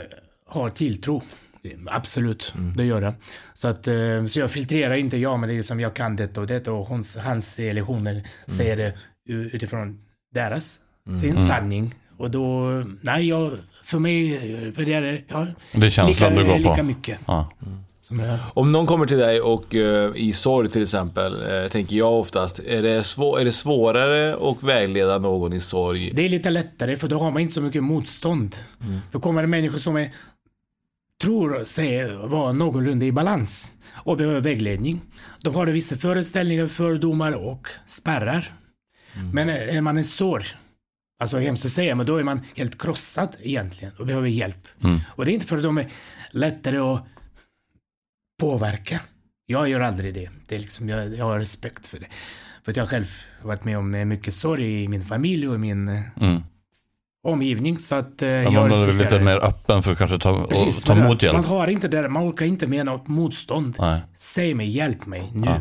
har 0.48 0.70
tilltro. 0.70 1.22
Absolut, 1.88 2.54
det 2.78 2.84
gör 2.84 3.02
det. 3.02 3.14
Så, 3.54 3.68
att, 3.68 3.88
eh, 3.88 4.26
så 4.26 4.40
jag 4.40 4.52
filtrerar 4.52 4.94
inte, 4.96 5.18
ja 5.18 5.38
men 5.38 5.50
det 5.50 5.56
är 5.58 5.62
som 5.62 5.80
jag 5.80 5.94
kan 5.94 6.16
detta 6.16 6.42
och 6.42 6.48
detta 6.48 6.72
och 6.72 6.86
hons, 6.88 7.16
hans 7.18 7.60
eller 7.60 7.82
hon 7.82 8.22
säger 8.48 8.78
det 8.78 8.94
utifrån 9.28 10.00
deras, 10.34 10.80
sin 11.22 11.38
sanning. 11.48 11.96
Och 12.18 12.32
då, 12.32 12.68
nej 13.02 13.28
jag, 13.28 13.52
för 13.84 14.00
mig, 14.00 14.38
för 14.76 14.86
det 14.86 14.94
är, 14.94 15.24
ja, 15.28 15.48
Det 15.72 15.86
är 15.86 15.90
känslan 15.90 16.32
lika, 16.36 16.44
du 16.44 16.48
går 16.50 16.64
på. 16.64 16.70
lika 16.70 16.84
mycket. 16.84 17.20
Ja. 17.26 17.52
Jag, 18.10 18.40
Om 18.54 18.72
någon 18.72 18.86
kommer 18.86 19.06
till 19.06 19.18
dig 19.18 19.42
och 19.42 19.76
eh, 19.76 20.12
i 20.16 20.34
sorg 20.34 20.70
till 20.70 20.82
exempel, 20.82 21.34
eh, 21.64 21.70
tänker 21.70 21.96
jag 21.96 22.14
oftast, 22.20 22.60
är 22.60 22.82
det, 22.84 23.02
svå- 23.02 23.40
är 23.40 23.46
det 23.46 23.52
svårare 23.52 24.50
att 24.52 24.64
vägleda 24.64 25.18
någon 25.20 25.54
i 25.54 25.60
sorg? 25.62 26.12
det 26.14 26.26
är 26.26 26.30
lite 26.30 26.50
lättare 26.50 26.96
för 26.98 27.08
då 27.08 27.20
har 27.20 27.32
man 27.32 27.42
inte 27.42 27.54
så 27.54 27.62
mycket 27.62 27.84
motstånd. 27.84 28.56
För 29.12 29.20
kommer 29.20 29.42
det 29.42 29.48
människor 29.48 29.80
som 29.80 29.96
är, 29.98 30.12
tror 31.22 31.64
sig 31.64 32.16
vara 32.16 32.52
någorlunda 32.52 33.06
i 33.06 33.12
balans 33.12 33.72
och 33.94 34.18
behöver 34.18 34.40
vägledning. 34.42 35.02
De 35.42 35.56
har 35.56 35.68
vissa 35.68 35.96
föreställningar, 35.96 36.68
fördomar 36.68 37.32
och 37.32 37.68
spärrar. 37.86 38.54
Men 39.34 39.50
är 39.50 39.82
man 39.82 39.98
en 39.98 40.06
sår, 40.06 40.46
alltså 41.24 41.40
hemskt 41.40 41.66
att 41.66 41.72
säga, 41.72 41.96
men 41.96 42.06
då 42.06 42.18
är 42.18 42.24
man 42.24 42.42
helt 42.56 42.82
krossad 42.82 43.36
egentligen 43.42 43.94
och 44.00 44.06
behöver 44.06 44.28
hjälp. 44.28 44.68
Och 45.08 45.26
det 45.26 45.32
är 45.32 45.34
inte 45.34 45.46
för 45.46 45.58
att 45.58 45.64
de 45.64 45.78
är 45.78 45.88
lättare 46.32 46.78
att 46.78 47.06
påverka. 48.40 49.00
Jag 49.46 49.70
gör 49.70 49.80
aldrig 49.80 50.14
det. 50.14 50.30
det 50.48 50.56
är 50.56 50.60
liksom, 50.60 50.90
jag, 50.90 51.16
jag 51.16 51.26
har 51.26 51.40
respekt 51.40 51.88
för 51.88 52.00
det. 52.00 52.06
För 52.64 52.72
att 52.72 52.78
jag 52.78 52.90
själv 52.90 53.06
har 53.42 53.48
varit 53.48 53.64
med 53.66 53.78
om 53.78 53.92
mycket 54.10 54.34
sorg 54.34 54.84
i 54.84 54.88
min 54.88 55.06
familj 55.06 55.48
och 55.48 55.60
min 55.60 55.88
Mm. 55.88 56.44
omgivning. 57.24 57.80
Så 57.80 57.96
att 57.96 58.22
eh, 58.22 58.30
Ja, 58.30 58.42
jag 58.44 58.54
man 58.54 58.64
är 58.66 58.70
respekterar 58.70 58.94
lite 59.04 59.18
det. 59.18 59.24
mer 59.26 59.36
öppen 59.46 59.84
för 59.84 59.92
att 59.92 59.98
kanske 59.98 60.20
ta, 60.20 60.48
Precis, 60.48 60.84
ta 60.84 60.98
emot 60.98 61.24
hjälp. 61.24 61.36
Man 61.36 61.46
har 61.46 61.68
inte 61.68 61.88
det, 61.88 62.10
man 62.10 62.30
orkar 62.30 62.46
inte 62.46 62.68
med 62.68 62.86
något 62.86 63.08
motstånd. 63.08 63.76
Nej. 63.80 64.02
Säg 64.16 64.54
mig, 64.54 64.70
hjälp 64.70 65.06
mig 65.06 65.32
nu. 65.34 65.48
Ja. 65.48 65.60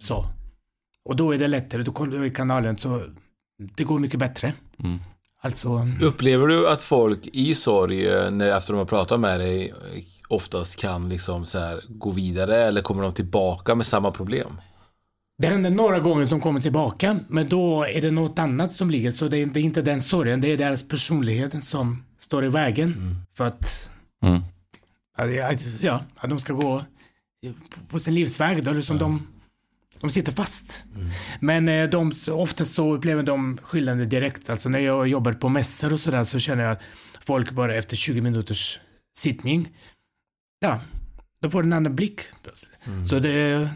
Så. 0.00 0.26
Och 1.04 1.16
då 1.16 1.34
är 1.34 1.38
det 1.38 1.48
lättare, 1.48 1.82
då 1.82 1.92
kommer 1.92 2.16
du 2.18 2.26
i 2.26 2.30
kanalen 2.30 2.78
så 2.78 3.04
det 3.58 3.84
går 3.84 3.98
mycket 3.98 4.20
bättre. 4.20 4.52
Mm. 4.84 4.98
Alltså, 5.40 5.86
Upplever 6.02 6.46
du 6.46 6.68
att 6.68 6.82
folk 6.82 7.26
i 7.32 7.54
sorg, 7.54 8.08
eh, 8.08 8.30
när, 8.30 8.56
efter 8.58 8.72
de 8.72 8.78
har 8.78 8.84
pratat 8.86 9.20
med 9.20 9.40
dig, 9.40 9.72
oftast 10.28 10.80
kan 10.80 11.08
liksom 11.08 11.46
så 11.46 11.58
här, 11.58 11.80
gå 11.88 12.10
vidare 12.10 12.56
eller 12.64 12.80
kommer 12.82 13.02
de 13.02 13.12
tillbaka 13.12 13.74
med 13.74 13.86
samma 13.86 14.10
problem? 14.10 14.60
det 15.40 15.48
händer 15.48 15.70
några 15.70 16.00
gånger 16.00 16.26
som 16.26 16.40
kommer 16.40 16.60
tillbaka, 16.60 17.20
men 17.28 17.48
då 17.48 17.84
är 17.84 18.00
det 18.00 18.10
något 18.10 18.38
annat 18.38 18.72
som 18.72 18.90
ligger. 18.90 19.10
Så 19.10 19.28
det 19.28 19.36
är, 19.38 19.46
det 19.46 19.60
är 19.60 19.64
inte 19.64 19.82
den 19.82 20.00
sorgen, 20.02 20.40
det 20.40 20.52
är 20.52 20.56
deras 20.56 20.88
personlighet 20.88 21.64
som 21.64 22.04
står 22.18 22.44
i 22.44 22.48
vägen. 22.48 23.16
För 23.36 23.44
att 23.46 23.90
Mm. 24.22 24.40
Ja, 25.16 25.24
det- 25.24 25.66
ja, 25.80 26.02
att 26.16 26.30
de 26.30 26.40
ska 26.40 26.52
gå 26.52 26.84
på- 27.88 28.00
sin 28.00 28.14
livsväg. 28.14 28.64
Då, 28.64 28.72
liksom 28.72 28.98
de, 28.98 29.26
de 30.00 30.10
sitter 30.10 30.32
fast. 30.32 30.86
Men 31.40 31.68
eh, 31.68 31.88
de, 31.88 32.12
ofta 32.30 32.64
så 32.64 32.94
upplever 32.94 33.22
de 33.22 33.58
skillnaden 33.62 34.08
direkt. 34.08 34.50
Alltså 34.50 34.68
när 34.68 34.78
jag 34.78 35.08
jobbar 35.08 35.32
på 35.32 35.48
mässor 35.48 35.92
och 35.92 36.00
sådär 36.00 36.24
så 36.24 36.38
känner 36.38 36.64
jag 36.64 36.72
att 36.72 36.82
folk 37.26 37.50
bara 37.50 37.74
efter 37.74 37.96
20 37.96 38.20
minuters 38.20 38.80
sittning, 39.16 39.68
ja, 40.60 40.80
då 41.42 41.50
får 41.50 41.62
en 41.62 41.72
annan 41.72 41.96
blick. 41.96 42.20
plötsligt. 42.42 43.08
Så 43.08 43.18
det, 43.18 43.68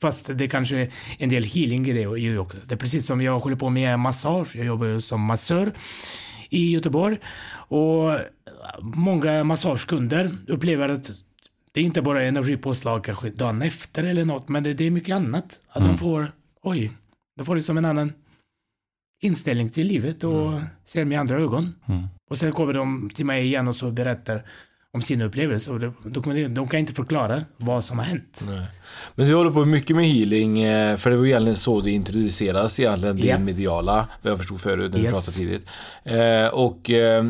fast 0.00 0.30
det 0.34 0.48
kanske 0.48 0.76
är 0.76 0.90
en 1.18 1.28
del 1.28 1.44
healing 1.44 1.88
i 1.88 1.92
det 1.92 2.00
ju 2.00 2.38
också. 2.38 2.58
Det 2.66 2.74
är 2.74 2.78
precis 2.78 3.06
som 3.06 3.22
jag 3.22 3.38
håller 3.38 3.56
på 3.56 3.70
med 3.70 3.98
massage. 3.98 4.56
Jag 4.56 4.66
jobbar 4.66 5.00
som 5.00 5.20
massör 5.20 5.72
i 6.50 6.72
Göteborg. 6.72 7.18
Och 7.68 8.18
många 8.80 9.44
massagekunder 9.44 10.36
upplever 10.46 10.88
att 10.88 11.10
det 11.78 11.82
är 11.82 11.84
inte 11.84 12.02
bara 12.02 12.22
energipåslag 12.22 13.04
kanske 13.04 13.30
dagen 13.30 13.62
efter 13.62 14.04
eller 14.04 14.24
något, 14.24 14.48
men 14.48 14.62
det, 14.62 14.74
det 14.74 14.84
är 14.84 14.90
mycket 14.90 15.14
annat. 15.16 15.60
Att 15.68 15.84
de 15.84 15.98
får, 15.98 16.32
oj, 16.62 16.92
de 17.36 17.46
får 17.46 17.56
liksom 17.56 17.78
en 17.78 17.84
annan 17.84 18.12
inställning 19.22 19.70
till 19.70 19.86
livet 19.86 20.24
och 20.24 20.60
ser 20.84 21.04
med 21.04 21.20
andra 21.20 21.36
ögon. 21.40 21.74
Och 22.30 22.38
sen 22.38 22.52
kommer 22.52 22.72
de 22.72 23.10
till 23.14 23.26
mig 23.26 23.44
igen 23.44 23.68
och 23.68 23.76
så 23.76 23.90
berättar 23.90 24.46
om 24.92 25.02
sin 25.02 25.22
upplevelse 25.22 25.70
och 25.70 25.80
de, 25.80 26.54
de, 26.54 26.68
kan 26.68 26.80
inte 26.80 26.92
förklara 26.92 27.44
vad 27.56 27.84
som 27.84 27.98
har 27.98 28.06
hänt. 28.06 28.44
Men 29.14 29.26
du 29.26 29.34
håller 29.34 29.50
på 29.50 29.64
mycket 29.64 29.96
med 29.96 30.04
healing, 30.04 30.62
eh, 30.62 30.96
för 30.96 31.10
det 31.10 31.16
var 31.16 31.26
egentligen 31.26 31.56
så 31.56 31.80
det 31.80 31.90
introduceras 31.90 32.80
egentligen, 32.80 33.16
din 33.16 33.26
Ja. 33.26 33.38
mediala, 33.38 34.08
vad 34.22 34.30
jag 34.32 34.38
förstod 34.38 34.60
förut 34.60 34.92
när 34.92 34.98
vi 34.98 35.04
Yes. 35.04 35.14
pratade 35.14 35.36
tidigt. 35.36 35.66
Eh, 36.04 36.54
och 36.54 36.90
eh, 36.90 37.24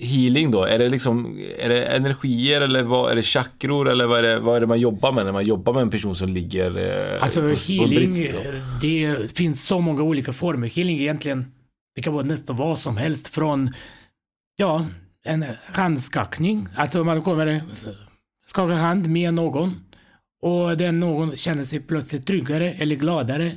healing 0.00 0.50
då, 0.50 0.64
är 0.64 0.78
det 0.78 0.88
liksom, 0.88 1.38
är 1.58 1.68
det 1.68 1.84
energier 1.84 2.60
eller 2.60 2.82
vad, 2.82 3.12
är 3.12 3.16
det 3.16 3.22
chakror 3.22 3.88
eller 3.88 4.06
vad 4.06 4.18
är 4.18 4.22
det, 4.22 4.38
vad 4.38 4.56
är 4.56 4.60
det 4.60 4.66
man 4.66 4.78
jobbar 4.78 5.12
med 5.12 5.24
när 5.24 5.32
man 5.32 5.44
jobbar 5.44 5.72
med 5.72 5.82
en 5.82 5.90
person 5.90 6.14
som 6.16 6.28
ligger 6.28 6.76
eh, 7.16 7.22
Alltså 7.22 7.40
på, 7.40 7.48
på 7.48 7.54
healing, 7.54 8.14
liksom? 8.14 8.42
det 8.80 9.32
finns 9.36 9.64
så 9.64 9.80
många 9.80 10.02
olika 10.02 10.32
former. 10.32 10.68
Healing 10.68 11.00
egentligen, 11.00 11.52
det 11.94 12.02
kan 12.02 12.12
vara 12.12 12.24
nästan 12.24 12.56
vad 12.56 12.78
som 12.78 12.96
helst 12.96 13.28
från, 13.28 13.74
ja, 14.56 14.86
en 15.24 15.44
handskakning. 15.64 16.68
Alltså 16.76 17.04
man 17.04 17.22
kommer 17.22 17.62
skaka 18.46 18.74
hand 18.74 19.08
med 19.08 19.34
någon 19.34 19.80
och 20.42 20.76
den 20.76 21.00
någon 21.00 21.36
känner 21.36 21.64
sig 21.64 21.80
plötsligt 21.80 22.26
tryggare 22.26 22.72
eller 22.72 22.96
gladare. 22.96 23.52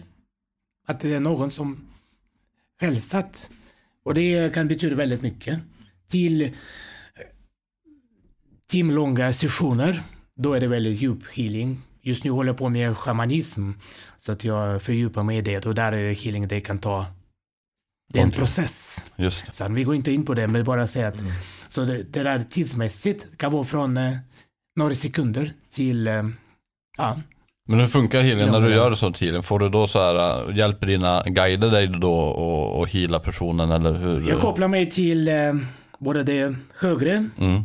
Att 0.88 1.00
det 1.00 1.14
är 1.14 1.20
någon 1.20 1.52
som 1.52 1.88
hälsat. 2.82 3.50
Och 4.04 4.14
det 4.14 4.54
kan 4.54 4.68
betyda 4.68 4.96
väldigt 4.96 5.22
mycket. 5.22 5.60
Till 6.10 6.42
eh, 6.42 6.50
timlånga 8.70 9.34
sessioner, 9.34 10.04
då 10.36 10.54
är 10.54 10.60
det 10.60 10.68
väldigt 10.68 11.02
djup 11.02 11.24
healing. 11.32 11.82
Just 12.02 12.24
nu 12.24 12.32
håller 12.32 12.50
jag 12.50 12.58
på 12.58 12.70
med 12.70 12.98
shamanism, 12.98 13.72
så 14.18 14.32
att 14.32 14.44
jag 14.44 14.82
fördjupar 14.82 15.24
mig 15.24 15.38
i 15.38 15.42
det. 15.42 15.66
Och 15.66 15.76
där 15.76 15.92
är 15.92 16.14
healing, 16.14 16.48
det 16.48 16.62
kan 16.62 16.78
ta, 16.78 17.06
det 18.14 18.20
är 18.20 18.24
en 18.24 18.32
process. 18.32 19.06
Just 19.16 19.46
det. 19.46 19.54
Så 19.54 19.68
vi 19.68 19.84
går 19.84 19.96
inte 19.96 20.12
in 20.12 20.26
på 20.26 20.34
det, 20.34 20.48
men 20.48 20.64
bara 20.64 20.88
säga 20.88 21.08
att 21.08 21.24
så 21.68 21.86
det, 21.86 22.04
det 22.04 22.24
där 22.24 22.44
tidsmässigt 22.50 23.38
kan 23.38 23.52
vara 23.52 23.64
från 23.64 23.98
eh, 23.98 24.18
några 24.76 24.96
sekunder 24.96 25.54
till, 25.70 26.08
eh, 26.08 26.24
ja, 26.98 27.22
Men 27.68 27.80
hur 27.80 27.88
funkar 27.88 28.22
healing 28.22 28.46
Ja, 28.46 28.52
när 28.52 28.62
du 28.62 28.74
gör 28.74 28.96
sånt 28.96 29.22
healing? 29.22 29.44
Får 29.44 29.60
du 29.60 29.70
då 29.70 29.88
så 29.88 30.00
här, 30.00 30.50
äh, 30.50 30.58
hjälper 30.58 30.88
dina 30.88 31.24
guider 31.26 31.72
dig 31.72 31.88
då 31.88 32.14
och, 32.14 32.80
och 32.80 32.90
heala 32.90 33.20
personen 33.20 33.72
eller 33.72 33.94
hur? 33.94 34.30
jag 34.30 34.40
kopplar 34.40 34.68
mig 34.68 34.90
till 34.90 35.28
eh, 35.28 35.54
både 36.00 36.24
det 36.24 36.56
högre 36.80 37.30
Mm. 37.38 37.64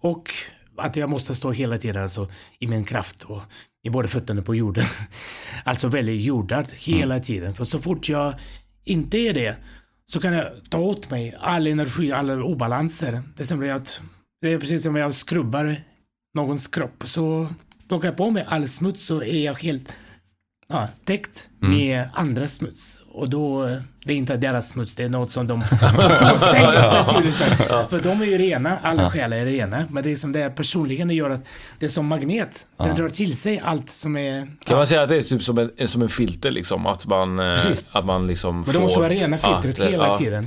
och 0.00 0.30
att 0.76 0.96
jag 0.96 1.10
måste 1.10 1.34
stå 1.34 1.50
hela 1.52 1.78
tiden 1.78 2.02
alltså, 2.02 2.28
i 2.58 2.66
min 2.66 2.84
kraft 2.84 3.22
och 3.22 3.42
i 3.82 3.90
båda 3.90 4.08
fötterna 4.08 4.42
på 4.42 4.54
jorden. 4.54 4.84
alltså 5.64 5.88
väldigt 5.88 6.20
jordad 6.22 6.68
hela 6.74 7.20
tiden. 7.20 7.54
För 7.54 7.64
så 7.64 7.78
fort 7.78 8.08
jag 8.08 8.34
inte 8.84 9.18
är 9.18 9.34
det 9.34 9.56
så 10.06 10.20
kan 10.20 10.32
jag 10.32 10.52
ta 10.70 10.78
åt 10.78 11.10
mig 11.10 11.36
all 11.40 11.66
energi, 11.66 12.12
alla 12.12 12.44
obalanser. 12.44 13.22
Till 13.34 13.42
exempel 13.42 13.70
att 13.70 14.00
det 14.40 14.52
är 14.52 14.58
precis 14.58 14.82
som 14.82 14.96
jag 14.96 15.14
skrubbar 15.14 15.76
någons 16.34 16.66
kropp. 16.68 17.02
Så 17.04 17.48
plockar 17.88 18.08
jag 18.08 18.16
på 18.16 18.30
mig 18.30 18.44
all 18.48 18.68
smuts 18.68 19.04
så 19.06 19.22
är 19.22 19.44
jag 19.44 19.54
helt 19.54 19.92
ja, 20.74 20.88
täckt 21.04 21.48
med 21.58 22.08
andra 22.14 22.48
smuts. 22.48 23.00
Och 23.12 23.30
då, 23.30 23.66
det 24.04 24.12
är 24.12 24.16
inte 24.16 24.36
deras 24.36 24.68
smuts, 24.68 24.94
det 24.94 25.02
är 25.02 25.08
något 25.08 25.30
som 25.30 25.46
de 25.46 25.60
på 26.30 26.38
sig. 26.38 26.62
naturligtvis. 26.92 27.48
För 27.88 28.00
de 28.02 28.20
är 28.22 28.24
ju 28.26 28.38
rena, 28.38 28.78
alla 28.82 29.10
själar 29.10 29.36
är 29.36 29.44
rena. 29.46 29.84
Men 29.90 30.02
det 30.02 30.12
är 30.12 30.16
som 30.16 30.32
det 30.32 30.50
personligen 30.50 31.10
gör 31.10 31.30
att 31.30 31.44
det 31.78 31.86
är 31.86 31.90
som 31.90 32.06
magnet. 32.06 32.66
Den 32.76 32.96
drar 32.96 33.08
till 33.08 33.36
sig 33.36 33.62
allt 33.64 33.90
som 33.90 34.16
är... 34.16 34.48
Kan 34.64 34.76
man 34.76 34.86
säga 34.86 35.02
att 35.02 35.08
det 35.08 35.16
är 35.16 35.22
typ 35.22 35.42
som 35.42 35.70
en, 35.78 35.88
som 35.88 36.02
en 36.02 36.08
filter 36.08 36.50
liksom? 36.50 36.86
Att 36.86 37.06
man, 37.06 37.38
eh, 37.38 37.54
Precis. 37.54 37.94
att 37.96 38.04
man 38.04 38.26
liksom 38.26 38.56
Men 38.56 38.64
får... 38.64 38.72
det 38.72 38.78
måste 38.78 38.98
vara 38.98 39.08
rena 39.10 39.38
filtret 39.38 39.78
Ja, 39.78 39.84
hela 39.84 40.06
ja. 40.06 40.16
tiden. 40.18 40.44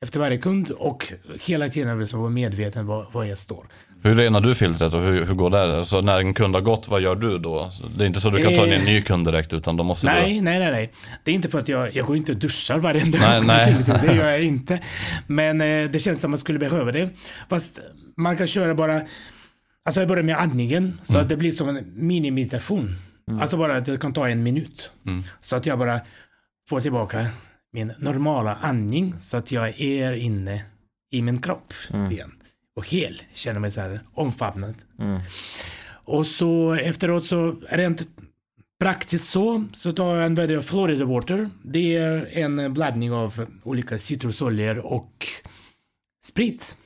Efter 0.00 0.20
varje 0.20 0.38
kund 0.38 0.70
och 0.70 1.12
hela 1.46 1.68
tiden 1.68 2.00
jag 2.00 2.18
vara 2.18 2.30
medveten 2.30 2.86
var, 2.86 3.06
var 3.12 3.24
jag 3.24 3.38
står. 3.38 3.66
Hur 4.04 4.14
renar 4.14 4.40
du 4.40 4.54
filtret 4.54 4.94
och 4.94 5.02
hur, 5.02 5.24
hur 5.24 5.34
går 5.34 5.50
det? 5.50 5.78
Alltså 5.78 6.00
när 6.00 6.18
en 6.18 6.34
kund 6.34 6.54
har 6.54 6.62
gått, 6.62 6.88
vad 6.88 7.00
gör 7.00 7.14
du 7.14 7.38
då? 7.38 7.70
Det 7.96 8.04
är 8.04 8.06
inte 8.06 8.20
så 8.20 8.30
du 8.30 8.42
kan 8.44 8.54
ta 8.54 8.66
in 8.66 8.72
en 8.72 8.84
ny 8.84 9.02
kund 9.02 9.26
direkt 9.26 9.52
utan 9.52 9.76
då 9.76 9.84
måste 9.84 10.06
Nej, 10.06 10.40
nej, 10.40 10.58
nej, 10.58 10.70
nej. 10.70 10.92
Det 11.24 11.30
är 11.30 11.34
inte 11.34 11.48
för 11.48 11.58
att 11.58 11.68
jag, 11.68 11.96
jag 11.96 12.06
går 12.06 12.16
inte 12.16 12.32
och 12.32 12.38
duschar 12.38 12.78
varenda 12.78 13.18
Nej, 13.18 13.42
nej. 13.46 13.76
Det 14.06 14.14
gör 14.14 14.28
jag 14.28 14.42
inte. 14.42 14.80
Men 15.26 15.60
eh, 15.60 15.90
det 15.90 15.98
känns 15.98 16.20
som 16.20 16.30
man 16.30 16.38
skulle 16.38 16.58
behöva 16.58 16.92
det. 16.92 17.10
Fast 17.50 17.80
man 18.16 18.36
kan 18.36 18.46
köra 18.46 18.74
bara, 18.74 19.02
alltså 19.84 20.00
jag 20.00 20.08
börjar 20.08 20.24
med 20.24 20.38
andningen. 20.38 21.00
Så 21.02 21.12
Mm. 21.12 21.22
att 21.22 21.28
det 21.28 21.36
blir 21.36 21.52
som 21.52 21.68
en 21.68 21.92
mini-meditation. 21.94 22.96
Alltså 23.40 23.56
bara 23.56 23.76
att 23.76 23.84
det 23.84 24.00
kan 24.00 24.12
ta 24.12 24.28
en 24.28 24.42
minut. 24.42 24.92
Mm. 25.06 25.22
Så 25.40 25.56
att 25.56 25.66
jag 25.66 25.78
bara 25.78 26.00
får 26.68 26.80
tillbaka 26.80 27.26
min 27.72 27.92
normala 27.98 28.54
andning. 28.54 29.14
Så 29.20 29.36
att 29.36 29.52
jag 29.52 29.80
är 29.80 30.12
inne 30.12 30.64
i 31.10 31.22
min 31.22 31.42
kropp 31.42 31.72
Mm. 31.90 32.12
igen. 32.12 32.32
Och 32.76 32.88
hel, 32.88 33.22
känner 33.34 33.60
mig 33.60 33.70
så 33.70 33.80
här 33.80 34.00
omfamnad. 34.14 34.74
Och 36.04 36.26
så 36.26 36.72
efteråt 36.72 37.26
så 37.26 37.56
rent 37.70 38.02
praktiskt 38.80 39.30
så, 39.30 39.64
så 39.72 39.92
tar 39.92 40.16
jag 40.16 40.24
använder 40.24 40.54
jag 40.54 40.64
Florida 40.64 41.04
Water. 41.04 41.50
Det 41.62 41.96
är 41.96 42.28
en 42.38 42.74
blandning 42.74 43.12
av 43.12 43.46
olika 43.64 43.98
citrusoljor 43.98 44.78
och 44.78 45.26
sprit. 46.24 46.76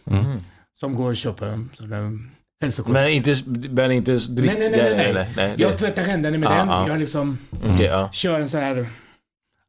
Som 0.74 0.94
går 0.94 1.10
att 1.10 1.18
köpa. 1.18 1.64
Hälsokost. 2.60 2.92
Men 2.92 3.08
inte, 3.10 3.34
men 3.70 3.92
inte 3.92 4.12
drick... 4.16 4.52
nej, 4.58 4.70
nej, 4.70 4.70
nej, 4.70 4.96
nej, 4.96 5.12
nej. 5.14 5.32
nej, 5.36 5.54
Jag 5.58 5.70
det- 5.72 5.76
tvättar 5.78 6.02
händerna 6.04 6.38
med 6.38 6.46
Ja, 6.46 6.54
den. 6.56 6.68
ja. 6.68 6.88
Jag 6.88 6.98
liksom 7.00 7.38
ja. 7.80 8.10
kör 8.12 8.40
en 8.40 8.48
sån 8.48 8.60
här 8.60 8.86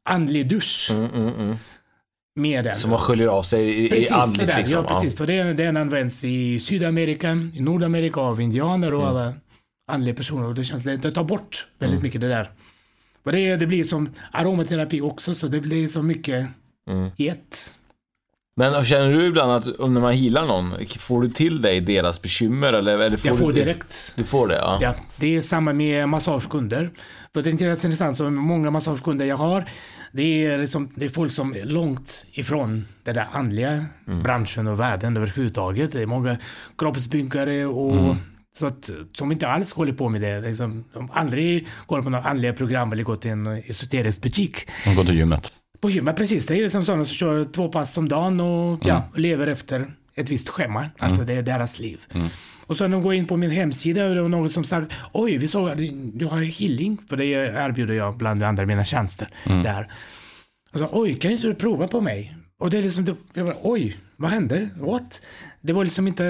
andlig 0.04 0.48
dusch 0.48 0.90
Mm, 0.90 1.10
mm, 1.14 1.34
mm. 1.34 1.56
med 2.36 2.64
den. 2.64 2.76
Som 2.76 2.90
man 2.90 2.98
sköljer 2.98 3.26
av 3.28 3.42
sig 3.42 3.68
i, 3.68 3.86
i 3.86 3.88
Precis, 3.88 4.12
andligt 4.12 4.40
sådär. 4.40 4.56
liksom. 4.58 4.84
Ja, 4.88 4.94
precis. 4.94 5.16
För 5.16 5.26
den, 5.26 5.56
den 5.56 5.76
används 5.76 6.24
i 6.24 6.60
Sydamerika, 6.60 7.32
i 7.54 7.60
Nordamerika 7.60 8.20
av 8.20 8.40
indianer 8.40 8.88
Mm. 8.88 9.00
och 9.00 9.08
alla 9.08 9.34
andliga 9.92 10.14
personer. 10.14 10.44
Och 10.48 10.54
det 10.54 10.64
känns 10.64 10.84
det, 10.84 11.10
tar 11.12 11.24
bort 11.24 11.66
väldigt 11.78 11.94
Mm. 11.98 12.02
mycket 12.02 12.20
det 12.20 12.28
där. 12.28 12.50
För 13.24 13.32
det, 13.32 13.56
det 13.56 13.66
blir 13.66 13.84
som 13.84 14.08
aromaterapi 14.32 15.00
också, 15.00 15.34
så 15.34 15.48
det 15.48 15.60
blir 15.60 15.88
så 15.88 16.02
mycket 16.02 16.46
Mm. 16.90 17.10
i 17.16 17.28
ett. 17.28 17.74
Men 18.56 18.84
känner 18.84 19.12
du 19.12 19.26
ibland 19.26 19.52
att 19.52 19.66
om 19.78 19.94
när 19.94 20.00
man 20.00 20.12
healar 20.12 20.46
någon, 20.46 20.86
får 20.98 21.22
du 21.22 21.28
till 21.28 21.62
dig 21.62 21.80
deras 21.80 22.22
bekymmer 22.22 22.72
eller? 22.72 22.98
eller 22.98 23.16
får 23.16 23.30
Jag 23.30 23.38
får 23.38 23.52
du, 23.52 23.54
direkt. 23.54 24.12
Du 24.16 24.24
får 24.24 24.48
det, 24.48 24.56
ja. 24.56 24.78
Ja, 24.80 24.94
det 25.16 25.36
är 25.36 25.40
samma 25.40 25.72
med 25.72 26.08
massagekunder. 26.08 26.90
För 27.34 27.42
det 27.42 27.50
är 27.50 27.84
intressant, 27.84 28.16
så 28.16 28.30
många 28.30 28.70
massagekunder 28.70 29.26
jag 29.26 29.36
har, 29.36 29.64
det 30.12 30.46
är, 30.46 30.58
liksom, 30.58 30.90
det 30.94 31.04
är 31.04 31.08
folk 31.08 31.32
som 31.32 31.56
är 31.56 31.64
långt 31.64 32.26
ifrån 32.32 32.86
den 33.02 33.14
där 33.14 33.28
andliga 33.32 33.84
branschen 34.22 34.66
och 34.66 34.80
världen 34.80 35.16
överhuvudtaget. 35.16 35.92
Det 35.92 36.02
är 36.02 36.06
många 36.06 36.38
kroppsbyggare 36.78 37.66
och 37.66 38.16
så 38.58 38.66
att, 38.66 38.90
som 39.12 39.32
inte 39.32 39.48
alls 39.48 39.72
håller 39.72 39.92
på 39.92 40.08
med 40.08 40.20
det. 40.20 40.40
Liksom, 40.40 40.84
de 40.92 41.10
aldrig 41.12 41.66
går 41.86 42.02
på 42.02 42.10
några 42.10 42.24
andliga 42.24 42.52
program 42.52 42.92
eller 42.92 43.02
går 43.02 43.16
till 43.16 43.30
en 43.30 43.46
esoterisk 43.46 44.22
butik. 44.22 44.68
De 44.84 44.94
går 44.94 45.04
till 45.04 45.16
gymmet. 45.16 45.52
På 45.84 45.90
gymmet, 45.90 46.16
precis. 46.16 46.46
Det 46.46 46.58
är 46.58 46.62
liksom 46.62 46.84
sådana 46.84 47.04
som 47.04 47.14
kör 47.14 47.44
två 47.44 47.68
pass 47.68 47.98
om 47.98 48.08
dagen 48.08 48.40
och 48.40 48.78
ja, 48.82 49.08
lever 49.16 49.46
efter 49.46 49.94
ett 50.14 50.30
visst 50.30 50.48
schema. 50.48 50.90
Alltså 50.98 51.22
det 51.22 51.32
är 51.32 51.42
deras 51.42 51.78
liv. 51.78 52.00
Och 52.66 52.76
så 52.76 52.84
när 52.84 52.96
de 52.96 53.02
går 53.02 53.14
in 53.14 53.26
på 53.26 53.36
min 53.36 53.50
hemsida 53.50 54.06
och 54.06 54.14
det 54.14 54.22
var 54.22 54.28
någon 54.28 54.50
som 54.50 54.64
sagt 54.64 54.92
Oj, 55.12 55.36
vi 55.36 55.48
såg 55.48 55.68
att 55.68 55.78
du, 56.12 56.26
har 56.26 56.40
healing. 56.40 56.98
För 57.08 57.16
det 57.16 57.24
erbjuder 57.24 57.94
jag 57.94 58.16
bland 58.16 58.42
andra 58.42 58.66
mina 58.66 58.84
tjänster 58.84 59.28
där. 59.44 59.92
Och 60.72 60.78
så, 60.78 60.88
Oj, 60.92 61.14
kan 61.14 61.30
inte 61.30 61.46
du 61.46 61.54
prova 61.54 61.88
på 61.88 62.00
mig? 62.00 62.36
Och 62.58 62.70
det 62.70 62.78
är 62.78 62.82
liksom, 62.82 63.16
jag 63.34 63.46
bara, 63.46 63.56
oj, 63.62 63.96
vad 64.16 64.30
hände? 64.30 64.68
What? 64.76 65.22
Det 65.60 65.72
var 65.72 65.84
liksom 65.84 66.08
inte 66.08 66.24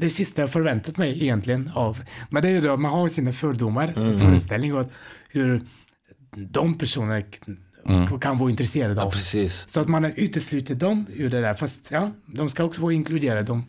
det 0.00 0.10
sista 0.10 0.40
jag 0.40 0.52
förväntat 0.52 0.96
mig 0.96 1.22
egentligen 1.22 1.70
av. 1.74 2.02
Men 2.30 2.42
det 2.42 2.48
är 2.48 2.52
ju 2.52 2.60
då, 2.60 2.76
man 2.76 2.90
har 2.90 3.08
sina 3.08 3.32
fördomar, 3.32 3.92
föreställningar 4.18 4.76
och 4.76 4.90
hur 5.28 5.62
de 6.32 6.78
personerna 6.78 7.22
k- 8.08 8.18
kan 8.18 8.38
vara 8.38 8.50
intresserade 8.50 8.94
Ja, 8.94 9.02
av. 9.06 9.10
precis. 9.10 9.64
Så 9.68 9.80
att 9.80 9.88
man 9.88 10.04
utesluter 10.04 10.74
dem 10.74 11.06
ur 11.14 11.30
det 11.30 11.40
där. 11.40 11.54
Fast 11.54 11.90
ja, 11.90 12.10
de 12.26 12.50
ska 12.50 12.64
också 12.64 12.82
vara 12.82 12.92
inkluderade. 12.92 13.62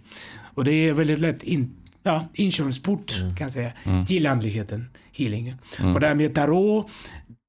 Och 0.53 0.63
det 0.63 0.71
är 0.71 0.93
väldigt 0.93 1.19
lätt 1.19 1.43
in, 1.43 1.71
ja, 2.03 2.27
inkörsport 2.33 3.17
kan 3.19 3.35
jag 3.45 3.51
säga 3.51 3.71
till 4.07 4.27
andligheten, 4.27 4.89
healingen. 5.11 5.57
Och 5.93 5.99
det 5.99 6.07
här 6.07 6.15
med 6.15 6.35
tarot, 6.35 6.87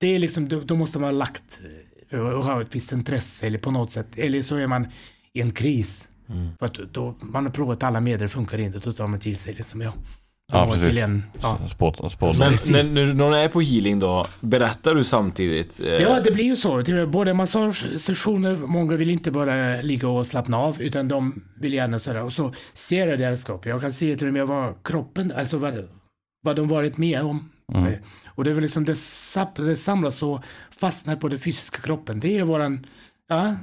det 0.00 0.06
är 0.14 0.18
liksom, 0.18 0.48
då, 0.48 0.60
då 0.60 0.76
måste 0.76 0.98
man 0.98 1.06
ha 1.06 1.12
lagt 1.18 1.60
eh, 2.10 2.20
och 2.20 2.44
ha 2.44 2.62
ett 2.62 2.74
visst 2.74 2.92
intresse 2.92 3.46
eller 3.46 3.58
på 3.58 3.70
något 3.70 3.92
sätt. 3.92 4.06
Eller 4.16 4.42
så 4.42 4.56
är 4.56 4.66
man 4.66 4.86
i 5.32 5.40
en 5.40 5.50
kris. 5.50 6.08
För 6.58 6.66
att 6.66 6.74
då, 6.92 7.16
man 7.20 7.44
har 7.44 7.52
provat 7.52 7.82
alla 7.82 8.00
medel, 8.00 8.28
funkar 8.28 8.58
inte, 8.58 8.78
då 8.78 8.92
tar 8.92 9.06
man 9.06 9.20
till 9.20 9.36
sig 9.36 9.54
liksom, 9.54 9.80
ja. 9.80 9.92
Ja, 10.52 10.66
precis. 10.70 10.94
Till 10.94 11.20
ja. 11.42 11.58
Spåt, 11.68 12.12
spåt. 12.12 12.38
Men 12.38 12.48
Precis. 12.50 12.70
när, 12.94 13.06
när 13.06 13.14
någon 13.14 13.34
är 13.34 13.48
på 13.48 13.60
healing 13.60 13.98
då, 13.98 14.26
berättar 14.40 14.94
du 14.94 15.04
samtidigt? 15.04 15.80
eh, 15.80 15.86
Ja, 15.86 16.20
det 16.24 16.30
blir 16.30 16.44
ju 16.44 16.56
så. 16.56 16.80
Det 16.82 16.92
är 16.92 17.06
Både 17.06 17.34
massagesessioner, 17.34 18.56
många 18.56 18.96
vill 18.96 19.10
inte 19.10 19.30
bara 19.30 19.82
ligga 19.82 20.08
och 20.08 20.26
slappna 20.26 20.58
av, 20.58 20.82
utan 20.82 21.08
de 21.08 21.44
vill 21.60 21.74
gärna 21.74 21.98
sådär. 21.98 22.22
Och 22.22 22.32
så 22.32 22.52
ser 22.72 23.06
jag 23.08 23.18
deras 23.18 23.44
kropp. 23.44 23.66
Jag 23.66 23.80
kan 23.80 23.92
se 23.92 24.16
till 24.16 24.26
och 24.26 24.32
med 24.32 24.46
vad 24.46 24.74
kroppen, 24.84 25.32
alltså 25.36 25.56
vad, 25.58 25.88
vad 26.42 26.56
de 26.56 26.68
varit 26.68 26.96
med 26.96 27.22
om. 27.22 27.48
Eh, 27.74 27.92
Och 28.26 28.44
det 28.44 28.50
är 28.50 28.54
väl 28.54 28.62
liksom 28.62 28.84
det, 28.84 28.96
det 29.56 29.76
samlas 29.76 30.22
och 30.22 30.40
fastnar 30.80 31.16
på 31.16 31.28
den 31.28 31.38
fysiska 31.38 31.80
kroppen. 31.80 32.20
Det 32.20 32.38
är 32.38 32.44
våran, 32.44 32.86
ja, 33.28 33.56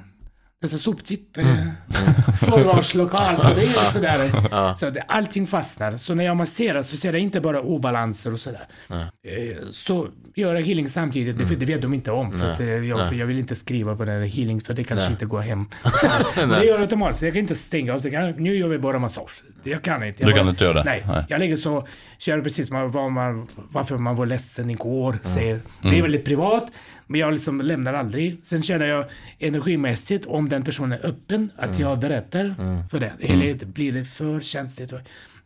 dessa 0.68 0.78
soptipp, 0.78 1.38
mm. 1.38 1.58
förvarslokal. 2.40 3.36
Så 3.38 3.54
det 3.56 3.62
är 3.62 3.92
sådär. 3.92 4.76
Så 4.76 4.90
det, 4.90 5.02
allting 5.08 5.48
fastnar. 5.48 5.98
Så 5.98 6.16
när 6.16 6.24
jag 6.24 6.38
masserar 6.38 6.82
så 6.82 6.98
ser 6.98 7.14
jag 7.14 7.22
inte 7.22 7.42
bara 7.42 7.62
obalanser 7.62 8.34
och 8.34 8.40
sådär. 8.40 8.68
Eh, 8.90 9.58
Så 9.72 10.08
gör 10.36 10.56
jag 10.56 10.62
healing 10.62 10.90
samtidigt. 10.90 11.38
Det, 11.38 11.56
det 11.56 11.66
vet 11.66 11.82
de 11.82 11.94
inte 11.94 12.12
om. 12.12 12.32
För 12.32 12.50
att, 12.54 12.60
eh, 12.60 12.68
jag, 12.68 13.10
för 13.10 13.16
jag 13.16 13.26
vill 13.26 13.40
inte 13.40 13.56
skriva 13.56 13.96
på 13.96 14.06
den 14.06 14.22
här 14.22 14.28
healing 14.28 14.62
för 14.62 14.74
det 14.74 14.84
kanske 14.84 15.08
inte 15.12 15.26
går 15.26 15.42
hem. 15.42 15.66
Det 16.36 16.42
gör 16.42 16.64
jag 16.64 16.82
automatiskt. 16.82 17.24
Jag 17.24 17.34
kan 17.34 17.40
inte 17.40 17.56
stänga 17.56 17.94
av. 17.94 18.02
Nu 18.38 18.56
gör 18.58 18.68
vi 18.68 18.78
bara 18.80 19.00
massage. 19.00 19.44
Jag 19.64 19.82
kan 19.82 20.04
inte. 20.04 20.24
Jag 20.24 20.30
Du 20.30 20.34
kan 20.36 20.46
bara- 20.46 20.50
inte 20.50 20.64
göra 20.64 20.74
det? 20.74 20.84
Nej. 20.84 21.04
Nej. 21.08 21.26
Jag 21.30 21.40
lägger 21.40 21.56
så, 21.56 21.88
kör 22.18 22.42
precis 22.42 22.70
vad 22.70 23.12
man, 23.12 23.48
varför 23.70 23.98
man 23.98 24.16
var 24.16 24.26
ledsen 24.26 24.70
igår. 24.70 25.20
Säger. 25.22 25.60
Det 25.82 25.98
är 25.98 26.02
väldigt 26.02 26.26
privat, 26.26 26.72
men 27.08 27.20
jag 27.20 27.34
liksom 27.34 27.62
lämnar 27.62 27.94
aldrig. 27.94 28.40
Sen 28.44 28.64
känner 28.64 28.86
jag 28.86 29.06
energimässigt 29.40 30.26
om 30.26 30.50
den 30.50 30.64
personen 30.64 30.92
är 30.92 31.06
öppen, 31.06 31.52
att 31.58 31.80
jag 31.80 32.00
berättar 32.00 32.56
för 32.90 33.00
det. 33.00 33.12
Eller 33.20 33.66
blir 33.66 33.92
det 33.92 34.06
för 34.06 34.42
känsligt. 34.42 34.94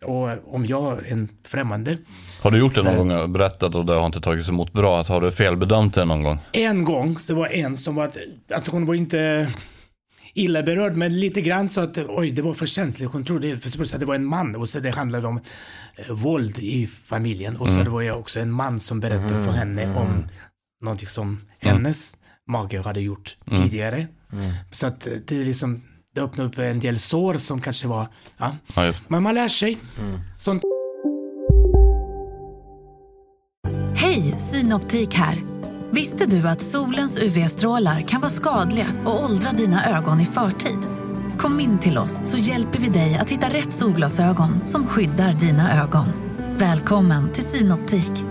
Och, 0.06 0.54
om 0.56 0.66
jag 0.66 0.98
är 0.98 1.12
en 1.12 1.30
främmande. 1.44 1.98
Har 2.42 2.52
du 2.52 2.60
gjort 2.60 2.76
det 2.76 2.84
någon 2.84 3.08
gång, 3.08 3.34
berättat 3.34 3.76
och 3.76 3.86
det 3.86 3.94
har 3.94 4.06
inte 4.06 4.22
tagits 4.22 4.50
emot 4.50 4.74
bra? 4.74 4.98
Alltså, 4.98 5.14
har 5.14 5.22
du 5.22 5.32
felbedömt 5.32 5.94
det 5.94 6.06
någon 6.06 6.24
gång? 6.24 6.40
En 6.52 6.86
gång 6.86 7.20
så 7.20 7.36
var 7.36 7.48
en 7.48 7.78
som 7.78 7.96
var 7.96 8.06
att, 8.06 8.18
att 8.50 8.68
hon 8.68 8.86
var 8.86 8.96
inte 8.96 9.48
illa 10.34 10.64
berörd, 10.64 10.96
men 10.96 11.20
lite 11.20 11.42
grann 11.42 11.70
så 11.70 11.82
att 11.82 11.98
oj, 11.98 12.32
det 12.32 12.42
var 12.42 12.54
för 12.54 12.66
känsligt. 12.66 13.12
Hon 13.12 13.26
trodde 13.26 13.58
för 13.58 13.70
först 13.70 13.94
att 13.94 14.00
det 14.00 14.06
var 14.06 14.16
en 14.16 14.26
man 14.26 14.56
och 14.56 14.70
så 14.70 14.80
det 14.80 14.92
handlade 14.92 15.28
om 15.28 15.40
eh, 15.96 16.14
våld 16.14 16.60
i 16.60 16.88
familjen. 17.06 17.58
Och 17.58 17.70
så 17.70 17.84
det 17.84 17.90
var 17.90 18.02
jag 18.02 18.20
också 18.20 18.40
en 18.40 18.52
man 18.52 18.80
som 18.80 19.00
berättade 19.00 19.44
för 19.44 19.52
henne 19.52 19.96
om 19.96 20.24
någonting 20.82 21.08
som 21.08 21.40
hennes 21.60 22.18
mage 22.48 22.82
hade 22.82 23.02
gjort 23.02 23.38
tidigare. 23.52 24.08
Så 24.72 24.88
att 24.88 25.08
eh, 25.08 25.14
det 25.28 25.42
är 25.42 25.46
liksom, 25.46 25.82
det 26.16 26.22
öppnade 26.22 26.50
upp 26.50 26.58
en 26.58 26.80
del 26.80 27.00
sår 27.00 27.38
som 27.38 27.62
kanske 27.62 27.88
var, 27.88 28.08
ja. 28.38 28.56
Ja, 28.76 28.86
just. 28.86 29.10
Men 29.10 29.24
man 29.24 29.36
lär 29.36 29.48
sig. 29.48 29.78
Sånt 30.38 30.64
Hej, 33.96 34.22
Synoptik 34.22 35.14
här. 35.14 35.38
Visste 35.92 36.26
du 36.26 36.48
att 36.48 36.62
solens 36.62 37.18
UV-strålar 37.20 38.02
kan 38.02 38.22
vara 38.22 38.32
skadliga 38.32 38.88
och 39.06 39.24
åldra 39.24 39.52
dina 39.52 39.98
ögon 39.98 40.20
i 40.20 40.26
förtid? 40.26 40.80
Kom 41.38 41.60
in 41.60 41.80
till 41.80 41.98
oss 41.98 42.22
så 42.24 42.38
hjälper 42.38 42.80
vi 42.80 42.88
dig 42.88 43.16
att 43.16 43.30
hitta 43.30 43.48
rätt 43.50 43.72
solglasögon 43.72 44.66
som 44.66 44.88
skyddar 44.88 45.34
dina 45.34 45.84
ögon. 45.84 46.08
Välkommen 46.58 47.32
till 47.32 47.44
Synoptik. 47.44 48.31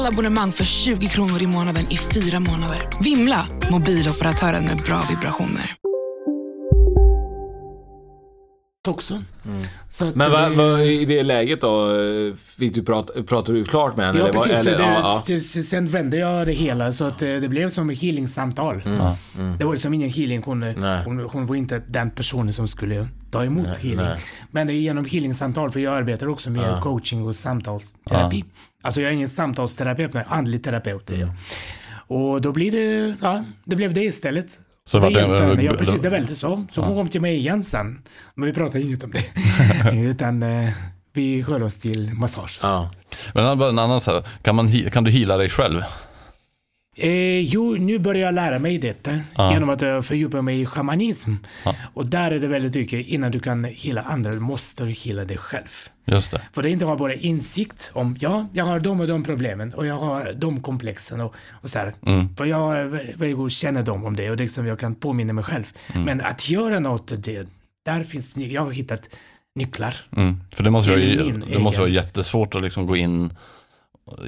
Alla 0.00 0.08
abonnemang 0.08 0.52
för 0.52 0.64
20 0.64 1.08
kronor 1.08 1.42
i 1.42 1.46
månaden 1.46 1.86
i 1.90 1.96
fyra 1.96 2.40
månader. 2.40 2.88
Vimla! 3.02 3.46
Mobiloperatören 3.70 4.64
med 4.64 4.76
bra 4.76 5.02
vibrationer. 5.10 5.70
också. 8.88 9.22
Så 9.90 10.04
att 10.08 10.14
Men 10.14 10.30
vad, 10.32 10.50
det- 10.50 10.56
vad, 10.56 10.80
i 10.82 11.04
det 11.04 11.22
läget 11.22 11.60
då, 11.60 11.86
eh, 12.00 12.34
fick 12.58 12.74
du 12.74 12.82
prata, 12.82 13.22
pratade 13.22 13.58
du 13.58 13.64
klart 13.64 13.96
med 13.96 14.06
henne? 14.06 14.18
Ja, 14.18 14.24
eller 14.24 14.38
vad- 14.38 14.46
precis. 14.48 14.66
eller, 14.66 14.78
det, 15.26 15.32
ja, 15.34 15.40
Sen 15.62 15.86
vände 15.86 16.16
jag 16.16 16.46
det 16.46 16.52
hela 16.52 16.92
så 16.92 17.04
att 17.04 17.22
eh, 17.22 17.28
det 17.28 17.48
blev 17.48 17.70
som 17.70 17.90
ett 17.90 17.98
healingsamtal. 17.98 18.82
Det 19.58 19.64
var 19.64 19.72
liksom 19.72 19.94
ingen 19.94 20.10
healing. 20.10 20.42
Hon, 20.42 20.62
Mm. 20.62 20.80
Nej. 20.80 21.02
hon, 21.04 21.20
hon 21.20 21.46
var 21.46 21.56
inte 21.56 21.82
den 21.88 22.10
personen 22.10 22.52
som 22.52 22.68
skulle 22.68 23.08
ta 23.30 23.44
emot 23.44 23.66
healing. 23.66 23.96
nej. 23.96 24.20
Men 24.50 24.66
det 24.66 24.72
är 24.72 24.80
genom 24.80 25.04
healingsamtal, 25.04 25.70
för 25.70 25.80
jag 25.80 25.94
arbetar 25.94 26.26
också 26.28 26.50
med 26.50 26.80
coaching 26.80 27.26
och 27.26 27.36
samtalsterapi. 27.36 28.44
Alltså 28.82 29.00
jag 29.00 29.08
är 29.10 29.14
ingen 29.14 29.28
samtalsterapeut, 29.28 30.12
men 30.14 30.24
andlig 30.28 30.64
terapeut 30.64 31.10
är 31.10 31.16
jag. 31.16 31.30
Och 32.06 32.40
då 32.40 32.52
blir 32.52 32.70
det, 32.72 33.16
ja, 33.20 33.44
det 33.64 33.76
blev 33.76 33.92
det 33.92 34.04
istället. 34.04 34.58
Så 34.90 34.96
det 34.98 35.02
vart 35.02 35.14
det- 35.14 35.20
hjälpte 35.20 35.44
henne. 35.44 35.62
ja, 35.62 35.72
precis, 35.72 36.00
det 36.00 36.08
välde 36.10 36.34
så. 36.34 36.66
Så 36.72 36.80
hon 36.82 36.96
kom 36.96 37.08
till 37.08 37.20
mig 37.20 37.36
igen 37.36 37.64
sen. 37.64 38.02
Men 38.34 38.46
vi 38.46 38.52
pratade 38.52 38.82
inget 38.84 39.04
om 39.04 39.10
det. 39.12 39.24
Utan 39.92 40.42
eh, 40.42 40.68
vi 41.12 41.42
höll 41.42 41.62
oss 41.62 41.74
till 41.78 42.12
massage. 42.14 42.58
Ja. 42.62 42.90
Men 43.34 43.44
en 43.62 43.78
annan 43.78 44.00
så 44.00 44.10
här, 44.12 44.22
kan, 44.42 44.54
man, 44.56 44.72
kan 44.90 45.04
du 45.04 45.10
heala 45.10 45.36
dig 45.36 45.48
själv? 45.50 45.80
Eh, 47.02 47.40
jo, 47.40 47.76
nu 47.76 47.98
börjar 47.98 48.22
jag 48.22 48.34
lära 48.34 48.58
mig 48.58 48.78
detta 48.78 49.10
Ja. 49.36 49.52
genom 49.52 49.70
att 49.70 49.80
jag 49.82 50.06
fördjupar 50.06 50.42
mig 50.42 50.60
i 50.60 50.66
shamanism. 50.66 51.34
Och 51.94 52.10
där 52.10 52.30
är 52.30 52.38
det 52.40 52.48
väldigt 52.48 52.74
mycket, 52.74 53.06
innan 53.06 53.30
du 53.30 53.40
kan 53.40 53.64
hela 53.64 54.02
andra, 54.02 54.32
måste 54.32 54.84
du 54.84 54.90
hela 54.90 55.24
dig 55.24 55.36
själv. 55.36 55.68
Just 56.04 56.30
det. 56.30 56.40
För 56.52 56.62
det 56.62 56.68
är 56.68 56.70
inte 56.70 56.84
bara 56.86 57.14
insikt 57.14 57.90
om, 57.94 58.16
ja, 58.20 58.48
jag 58.52 58.64
har 58.64 58.80
de 58.80 59.00
och 59.00 59.06
de 59.06 59.24
problemen 59.24 59.74
och 59.74 59.86
jag 59.86 59.98
har 59.98 60.32
de 60.32 60.62
komplexen 60.62 61.20
och, 61.20 61.34
och 61.50 61.70
så 61.70 61.78
här. 61.78 61.94
Mm. 62.06 62.36
För 62.36 62.44
jag 62.44 62.56
har 62.56 62.76
vä- 62.76 63.16
väldigt 63.16 63.36
god 63.36 63.52
kännedom 63.52 64.04
om 64.04 64.16
det 64.16 64.30
och 64.30 64.36
det 64.36 64.48
som 64.48 64.66
jag 64.66 64.78
kan 64.78 64.94
påminna 64.94 65.32
mig 65.32 65.44
själv. 65.44 65.64
Mm. 65.92 66.04
Men 66.04 66.20
att 66.20 66.48
göra 66.48 66.78
något, 66.78 67.12
det, 67.24 67.48
där 67.86 68.04
finns, 68.04 68.36
jag 68.36 68.62
har 68.64 68.72
hittat 68.72 69.08
nycklar. 69.54 69.94
Mm. 70.16 70.40
För 70.52 70.64
det 70.64 70.70
måste, 70.70 70.90
vara, 70.90 71.00
det 71.46 71.58
måste 71.58 71.80
vara 71.80 71.90
jättesvårt 71.90 72.54
att 72.54 72.62
liksom 72.62 72.86
gå 72.86 72.96
in 72.96 73.32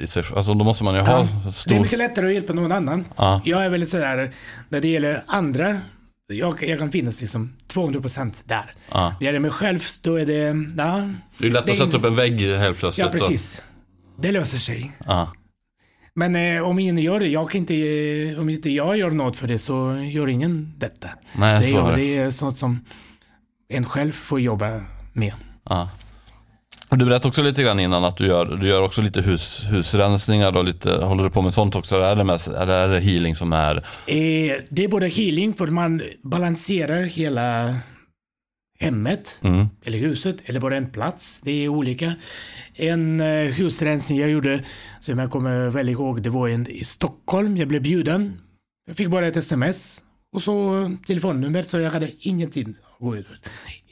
i 0.01 0.07
sig 0.07 0.23
Alltså 0.35 0.53
då 0.53 0.65
måste 0.65 0.83
man 0.83 0.95
ju 0.95 1.01
ha 1.01 1.07
Ja, 1.19 1.27
Det 1.43 1.47
är 1.47 1.51
stor... 1.51 1.79
mycket 1.79 1.99
lättare 1.99 2.27
att 2.27 2.33
hjälpa 2.33 2.53
någon 2.53 2.71
annan. 2.71 3.05
Ja. 3.17 3.41
Jag 3.45 3.65
är 3.65 3.69
väldigt 3.69 3.89
sådär, 3.89 4.31
när 4.69 4.79
det 4.81 4.87
gäller 4.87 5.23
andra, 5.27 5.81
jag, 6.27 6.63
jag 6.63 6.79
kan 6.79 6.91
finnas 6.91 7.21
liksom 7.21 7.53
200% 7.73 8.33
där. 8.45 8.73
Ja. 8.91 9.09
När 9.09 9.19
det 9.19 9.25
gäller 9.25 9.39
mig 9.39 9.51
själv, 9.51 9.79
då 10.01 10.15
är 10.15 10.25
det, 10.25 10.55
ja. 10.83 11.09
Det 11.37 11.47
är 11.47 11.51
lätt 11.51 11.69
att 11.69 11.77
sätta 11.77 11.97
upp 11.97 12.05
en 12.05 12.15
vägg 12.15 12.41
helt 12.41 12.77
plötsligt. 12.77 13.05
Ja, 13.05 13.11
precis. 13.11 13.63
Det 14.19 14.31
löser 14.31 14.57
sig. 14.57 14.91
Ja. 15.05 15.33
Men 16.15 16.35
eh, 16.35 16.61
om 16.63 16.79
ingen 16.79 16.97
gör 16.97 17.19
det, 17.19 17.27
jag 17.27 17.49
kan 17.51 17.59
inte, 17.59 17.75
eh, 17.75 18.39
om 18.39 18.49
inte 18.49 18.69
jag 18.69 18.97
gör 18.97 19.11
något 19.11 19.35
för 19.35 19.47
det 19.47 19.59
så 19.59 19.95
gör 20.11 20.27
ingen 20.27 20.73
detta. 20.77 21.09
Nej, 21.37 21.61
det, 21.61 21.67
så 21.67 21.87
är 21.87 21.91
det. 21.91 21.95
det 21.95 22.17
är 22.17 22.31
sånt 22.31 22.57
som 22.57 22.85
en 23.69 23.85
själv 23.85 24.11
får 24.11 24.39
jobba 24.39 24.81
med. 25.13 25.33
Ja. 25.69 25.89
Du 26.97 27.05
berättade 27.05 27.27
också 27.27 27.41
lite 27.41 27.61
grann 27.63 27.79
innan 27.79 28.03
att 28.05 28.17
du 28.17 28.27
gör, 28.27 28.45
du 28.45 28.67
gör 28.67 28.81
också 28.81 29.01
lite 29.01 29.21
hus, 29.21 29.65
husrensningar 29.69 30.57
och 30.57 30.65
lite, 30.65 30.91
håller 30.91 31.23
du 31.23 31.29
på 31.29 31.41
med 31.41 31.53
sånt 31.53 31.75
också? 31.75 31.95
Eller 31.95 32.05
är 32.05 32.15
det, 32.15 32.23
mest, 32.23 32.47
eller 32.47 32.73
är 32.73 32.89
det 32.89 32.99
healing 32.99 33.35
som 33.35 33.53
är... 33.53 33.75
Eh, 34.07 34.61
det 34.69 34.83
är 34.83 34.87
både 34.87 35.07
healing, 35.07 35.53
för 35.53 35.67
man 35.67 36.01
balanserar 36.23 37.03
hela 37.03 37.75
hemmet, 38.79 39.39
Mm. 39.43 39.67
eller 39.85 39.97
huset, 39.97 40.37
eller 40.45 40.59
bara 40.59 40.77
en 40.77 40.89
plats. 40.91 41.39
Det 41.43 41.51
är 41.51 41.69
olika. 41.69 42.13
En 42.75 43.21
eh, 43.21 43.27
husrensning 43.51 44.19
jag 44.19 44.29
gjorde, 44.29 44.63
som 44.99 45.19
jag 45.19 45.31
kommer 45.31 45.69
väl 45.69 45.89
ihåg, 45.89 46.21
det 46.21 46.29
var 46.29 46.47
en 46.47 46.71
i 46.71 46.83
Stockholm. 46.83 47.57
Jag 47.57 47.67
blev 47.67 47.81
bjuden. 47.81 48.39
Jag 48.87 48.97
fick 48.97 49.07
bara 49.07 49.27
ett 49.27 49.35
sms 49.37 50.03
och 50.35 50.43
så 50.43 50.91
telefonnummer, 51.07 51.63
så 51.63 51.79
jag 51.79 51.91
hade 51.91 52.11
ingenting 52.19 52.69
att 52.69 52.99
gå 52.99 53.15
ut. 53.17 53.27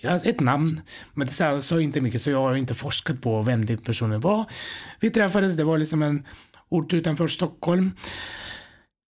Jag 0.02 0.12
har 0.12 0.30
ett 0.30 0.40
namn, 0.40 0.82
men 1.14 1.28
det 1.28 1.34
sa, 1.34 1.62
sa 1.62 1.82
inte 1.82 2.02
mycket, 2.02 2.22
så 2.22 2.30
jag 2.30 2.42
har 2.42 2.56
inte 2.56 2.74
forskat 2.74 3.22
på 3.22 3.42
vem 3.42 3.66
den 3.66 3.78
personen 3.78 4.20
var. 4.20 4.46
Vi 5.00 5.10
träffades, 5.10 5.56
det 5.56 5.64
var 5.64 5.78
liksom 5.78 6.02
en 6.02 6.26
ort 6.70 6.94
utanför 6.94 7.28
Stockholm. 7.28 7.92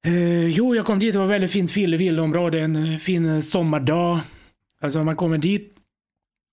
Eh, 0.07 0.47
jo, 0.47 0.75
jag 0.75 0.85
kom 0.85 0.99
dit, 0.99 1.13
det 1.13 1.19
var 1.19 1.25
väldigt 1.27 1.51
fint 1.51 1.77
vill- 1.77 1.95
villaområde, 1.97 2.59
en 2.59 2.75
eh, 2.93 2.97
fin 2.97 3.25
eh, 3.35 3.39
sommardag. 3.39 4.19
Alltså 4.81 5.03
man 5.03 5.15
kommer 5.15 5.37
dit, 5.37 5.75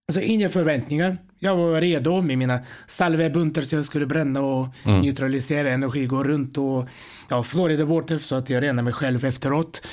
alltså 0.09 0.21
inga 0.23 0.49
förväntningar. 0.49 1.19
Jag 1.39 1.57
var 1.57 1.81
redo 1.81 2.21
med 2.23 2.39
mina 2.39 2.61
salvebuntar 2.87 3.63
så 3.63 3.77
jag 3.77 3.85
skulle 3.85 4.07
bränna 4.07 4.41
och 4.41 4.69
Mm. 4.85 5.01
neutralisera 5.01 5.71
energi, 5.71 6.07
gå 6.07 6.25
runt 6.25 6.59
och 6.59 6.89
ja, 7.29 7.43
Florida 7.43 7.85
Water 7.85 8.19
så 8.19 8.35
att 8.35 8.51
jag 8.51 8.63
renar 8.63 8.83
mig 8.83 8.93
själv 8.93 9.25
efteråt. 9.25 9.87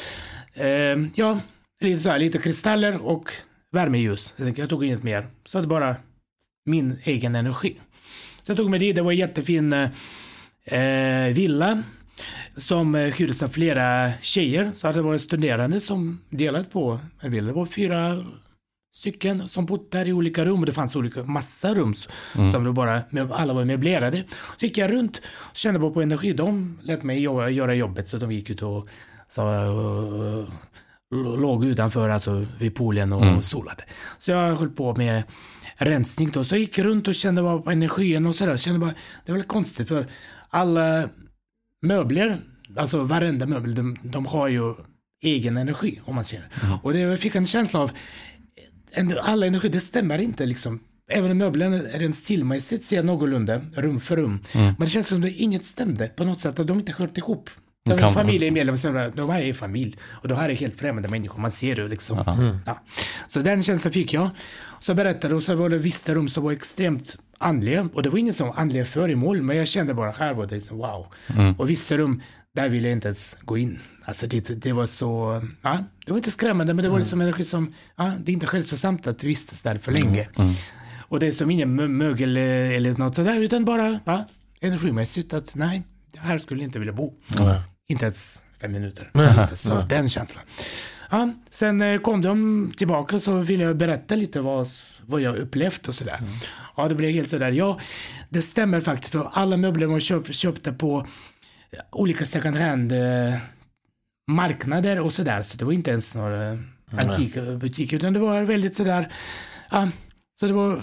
Eh, 0.54 0.68
ja, 1.16 1.40
lite 1.82 2.00
så 2.00 2.10
här, 2.10 2.20
lite 2.20 2.38
kristaller 2.38 3.02
och 3.06 3.32
värmeljus. 3.76 4.34
Jag 4.56 4.70
tog 4.70 4.86
inget 4.86 5.04
mer. 5.04 5.28
Så 5.46 5.62
det 5.62 5.68
bara 5.68 5.96
min 6.66 7.00
egen 7.04 7.36
energi. 7.36 7.76
Så 8.42 8.52
jag 8.52 8.58
tog 8.58 8.70
mig 8.70 8.80
dit, 8.80 8.96
det 8.96 9.02
var 9.02 9.12
en 9.12 9.18
jättefin 9.18 9.74
eh, 9.74 9.90
eh, 10.80 11.34
villa 11.34 11.84
som 12.58 12.96
eh, 12.96 13.14
hyrdes 13.14 13.44
av 13.44 13.48
flera 13.48 14.12
tjejer. 14.22 14.72
Så 14.76 14.92
det 14.92 15.02
var 15.02 15.18
studerande 15.18 15.80
som 15.80 16.22
delat 16.30 16.72
på 16.72 17.00
en 17.20 17.32
villa. 17.32 17.48
Det 17.48 17.54
var 17.54 17.66
fyra 17.66 18.26
stycken 18.96 19.50
som 19.50 19.66
bodde 19.66 19.86
där 19.98 20.08
i 20.08 20.14
olika 20.14 20.46
rum 20.46 20.60
och 20.60 20.66
det 20.66 20.72
fanns 20.74 20.96
olika, 20.96 21.24
massa 21.24 21.74
rum 21.74 21.94
Mm. 22.36 22.52
som 22.52 22.64
det 22.64 22.72
bara, 22.72 23.04
alla 23.32 23.54
var 23.54 23.66
möblerade. 23.66 24.24
Så 24.60 24.66
gick 24.66 24.78
jag 24.78 24.92
runt 24.92 25.22
och 25.28 25.56
kände 25.58 25.80
bara 25.80 25.92
på 25.92 26.02
energi. 26.02 26.34
De 26.34 26.80
lät 26.82 27.04
mig 27.04 27.20
jobba, 27.20 27.50
göra 27.50 27.76
jobbet 27.76 28.08
så 28.08 28.18
de 28.18 28.32
gick 28.32 28.50
ut 28.50 28.62
och 28.62 28.90
så, 29.30 29.42
uh, 29.42 30.50
låg 31.12 31.66
utanför, 31.66 32.10
alltså 32.10 32.46
vid 32.60 32.76
poolen 32.76 33.14
och 33.14 33.22
Mm. 33.26 33.42
solade. 33.42 33.84
Så 34.18 34.32
jag 34.32 34.56
höll 34.56 34.70
på 34.70 34.96
med 34.96 35.24
rensning 35.78 36.32
då. 36.32 36.44
Så 36.44 36.56
jag 36.56 36.60
gick 36.60 36.80
runt 36.80 37.08
och 37.08 37.16
kände 37.16 37.42
bara 37.42 37.60
på 37.62 37.72
energin 37.72 38.26
och 38.26 38.36
sådär. 38.36 38.58
Kände 38.58 38.80
bara, 38.80 38.94
det 39.26 39.32
var 39.32 39.38
lite 39.38 39.48
konstigt 39.48 39.88
för 39.88 40.08
alla 40.50 41.10
möbler, 41.82 42.42
alltså 42.78 43.00
varenda 43.04 43.46
möbel, 43.46 43.76
de, 43.76 43.98
de 44.04 44.26
har 44.26 44.48
ju 44.48 44.76
egen 45.24 45.58
energi 45.58 46.02
om 46.06 46.16
man 46.16 46.24
ser. 46.24 46.50
Och 46.84 46.94
det, 46.94 47.00
jag 47.00 47.20
fick 47.20 47.36
en 47.36 47.46
känsla 47.48 47.80
av, 47.80 47.92
en, 48.92 49.18
alla 49.22 49.46
energi, 49.46 49.70
det 49.70 49.80
stämmer 49.80 50.20
inte 50.20 50.46
liksom. 50.46 50.80
Även 51.12 51.32
om 51.32 51.38
möblerna 51.38 51.78
rent 51.78 52.16
stilmässigt 52.16 52.84
ser 52.84 53.04
någorlunda, 53.04 53.62
rum 53.76 54.00
för 54.00 54.16
rum. 54.16 54.40
Mm. 54.54 54.66
Men 54.66 54.76
det 54.80 54.88
känns 54.88 55.08
som 55.08 55.24
att 55.24 55.30
inget 55.32 55.66
stämde 55.66 56.08
på 56.08 56.24
något 56.26 56.40
sätt, 56.40 56.60
att 56.60 56.68
de 56.68 56.80
inte 56.80 56.92
hört 56.92 57.18
ihop. 57.18 57.50
Alltså, 57.90 58.06
kan- 58.06 58.14
familjemedlemmar, 58.14 58.78
som- 58.78 59.12
de 59.16 59.30
här 59.30 59.42
är 59.42 59.54
familj. 59.54 59.98
Och 60.12 60.28
det 60.28 60.36
här 60.36 60.50
är 60.50 60.54
helt 60.54 60.76
främmande 60.80 61.10
människor, 61.10 61.40
man 61.40 61.52
ser 61.52 61.76
det 61.76 61.88
liksom. 61.88 62.20
Mm. 62.28 62.58
Ja. 62.66 62.80
Så 63.28 63.40
den 63.40 63.64
känslan 63.64 63.92
fick 63.94 64.14
jag. 64.14 64.30
Så 64.80 64.94
berättade 64.94 65.36
och 65.36 65.44
så 65.44 65.56
var 65.56 65.70
det 65.70 65.78
vissa 65.78 66.14
rum 66.14 66.30
som 66.30 66.44
var 66.44 66.52
extremt 66.52 67.18
andliga. 67.38 67.90
Och 67.94 68.04
det 68.04 68.10
var 68.10 68.18
ingen 68.18 68.34
som 68.34 68.52
andliga 68.52 68.86
föremål, 68.86 69.42
men 69.42 69.58
jag 69.58 69.68
kände 69.68 69.94
bara 69.94 70.12
här 70.12 70.34
var 70.34 70.46
det 70.48 70.60
så 70.62 70.76
wow. 70.76 71.08
Mm. 71.36 71.54
Och 71.58 71.70
vissa 71.70 71.98
rum, 71.98 72.22
där 72.56 72.70
ville 72.70 72.88
jag 72.88 72.94
inte 72.96 73.08
ens 73.08 73.38
gå 73.42 73.58
in. 73.58 73.80
Alltså 74.06 74.28
det, 74.28 74.50
det 74.64 74.74
var 74.74 74.86
så, 74.86 75.42
ja, 75.62 75.84
det 76.06 76.12
var 76.12 76.18
inte 76.18 76.32
skrämmande, 76.32 76.74
men 76.74 76.84
det 76.84 76.90
var 76.90 77.00
liksom 77.00 77.22
energi 77.22 77.46
som, 77.46 77.74
ja, 77.96 78.12
det 78.24 78.32
är 78.32 78.34
inte 78.34 78.48
hälsosamt 78.52 79.08
att 79.08 79.24
vistas 79.24 79.62
där 79.62 79.76
för 79.78 79.92
länge. 79.92 80.28
Mm. 80.38 80.54
Och 81.08 81.20
det 81.20 81.28
är 81.28 81.32
som 81.32 81.52
ingen 81.52 81.80
mö- 81.80 81.88
mögel 81.88 82.38
eh, 82.38 82.44
eller 82.44 82.98
något 83.00 83.16
sådär, 83.16 83.40
utan 83.42 83.66
bara 83.66 84.00
ja, 84.06 84.26
energimässigt 84.62 85.34
att 85.34 85.56
nej, 85.56 85.84
här 86.18 86.38
skulle 86.38 86.62
jag 86.62 86.68
inte 86.68 86.80
vilja 86.80 86.94
bo. 86.94 87.14
Inte 87.88 88.06
ens 88.06 88.46
fem 88.62 88.72
minuter. 88.72 89.12
Det, 89.14 89.58
Så 89.58 89.82
den 89.82 90.10
känslan. 90.10 90.44
Ja, 91.10 91.34
sen 91.50 91.82
eh, 91.82 92.00
kom 92.00 92.22
de 92.22 92.72
tillbaka 92.78 93.20
så 93.20 93.38
ville 93.38 93.64
jag 93.64 93.78
berätta 93.78 94.16
lite 94.16 94.42
vad, 94.42 94.68
vad 95.06 95.22
jag 95.22 95.36
upplevt 95.36 95.88
och 95.88 95.96
sådär. 95.96 96.20
Ja, 96.78 96.88
det 96.88 96.96
blev 96.96 97.12
helt 97.12 97.30
sådär. 97.30 97.52
Ja, 97.52 97.80
det 98.30 98.42
stämmer 98.42 98.82
faktiskt 98.82 99.12
för 99.12 99.30
alla 99.34 99.58
möbler 99.58 99.88
man 99.88 100.00
köp, 100.00 100.34
köpte 100.34 100.74
på 100.74 101.08
olika 101.92 102.26
second 102.26 102.56
hand 102.56 102.92
eh, 102.92 103.34
marknader 104.32 105.00
och 105.00 105.14
sådär. 105.14 105.42
Så 105.42 105.58
det 105.58 105.66
var 105.66 105.72
inte 105.72 105.92
ens 105.92 106.16
några 106.16 106.54
Nej. 106.54 107.06
antika 107.06 107.42
butiker 107.42 107.98
utan 107.98 108.14
det 108.14 108.20
var 108.20 108.42
väldigt 108.42 108.76
sådär. 108.76 109.14
Ja, 109.72 109.90
så 110.40 110.48
det 110.48 110.54
var 110.54 110.82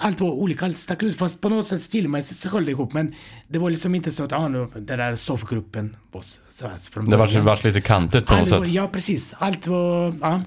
allt 0.00 0.20
var 0.20 0.30
olika, 0.30 0.64
allt 0.64 0.78
stack 0.78 1.02
ut. 1.02 1.16
Fast 1.18 1.40
på 1.40 1.48
något 1.48 1.66
sätt 1.66 1.82
stilmässigt 1.82 2.40
så 2.40 2.48
höll 2.48 2.64
det 2.64 2.70
ihop. 2.70 2.92
Men 2.92 3.14
det 3.48 3.58
var 3.58 3.70
liksom 3.70 3.94
inte 3.94 4.10
så 4.10 4.24
att, 4.24 4.32
ah, 4.32 4.48
nu, 4.48 4.68
den 4.74 4.98
där 4.98 5.16
soffgruppen 5.16 5.96
var 6.12 6.24
så 6.50 6.68
här 6.68 6.76
från 6.92 7.10
Det 7.10 7.16
vart 7.16 7.34
vart 7.34 7.64
lite 7.64 7.80
kantigt 7.80 8.26
på 8.26 8.32
något 8.32 8.40
Allt 8.40 8.50
var, 8.50 8.64
sätt. 8.64 8.74
ja, 8.74 8.88
precis. 8.88 9.34
Allt 9.38 9.66
var... 9.66 10.14
Ja, 10.20 10.42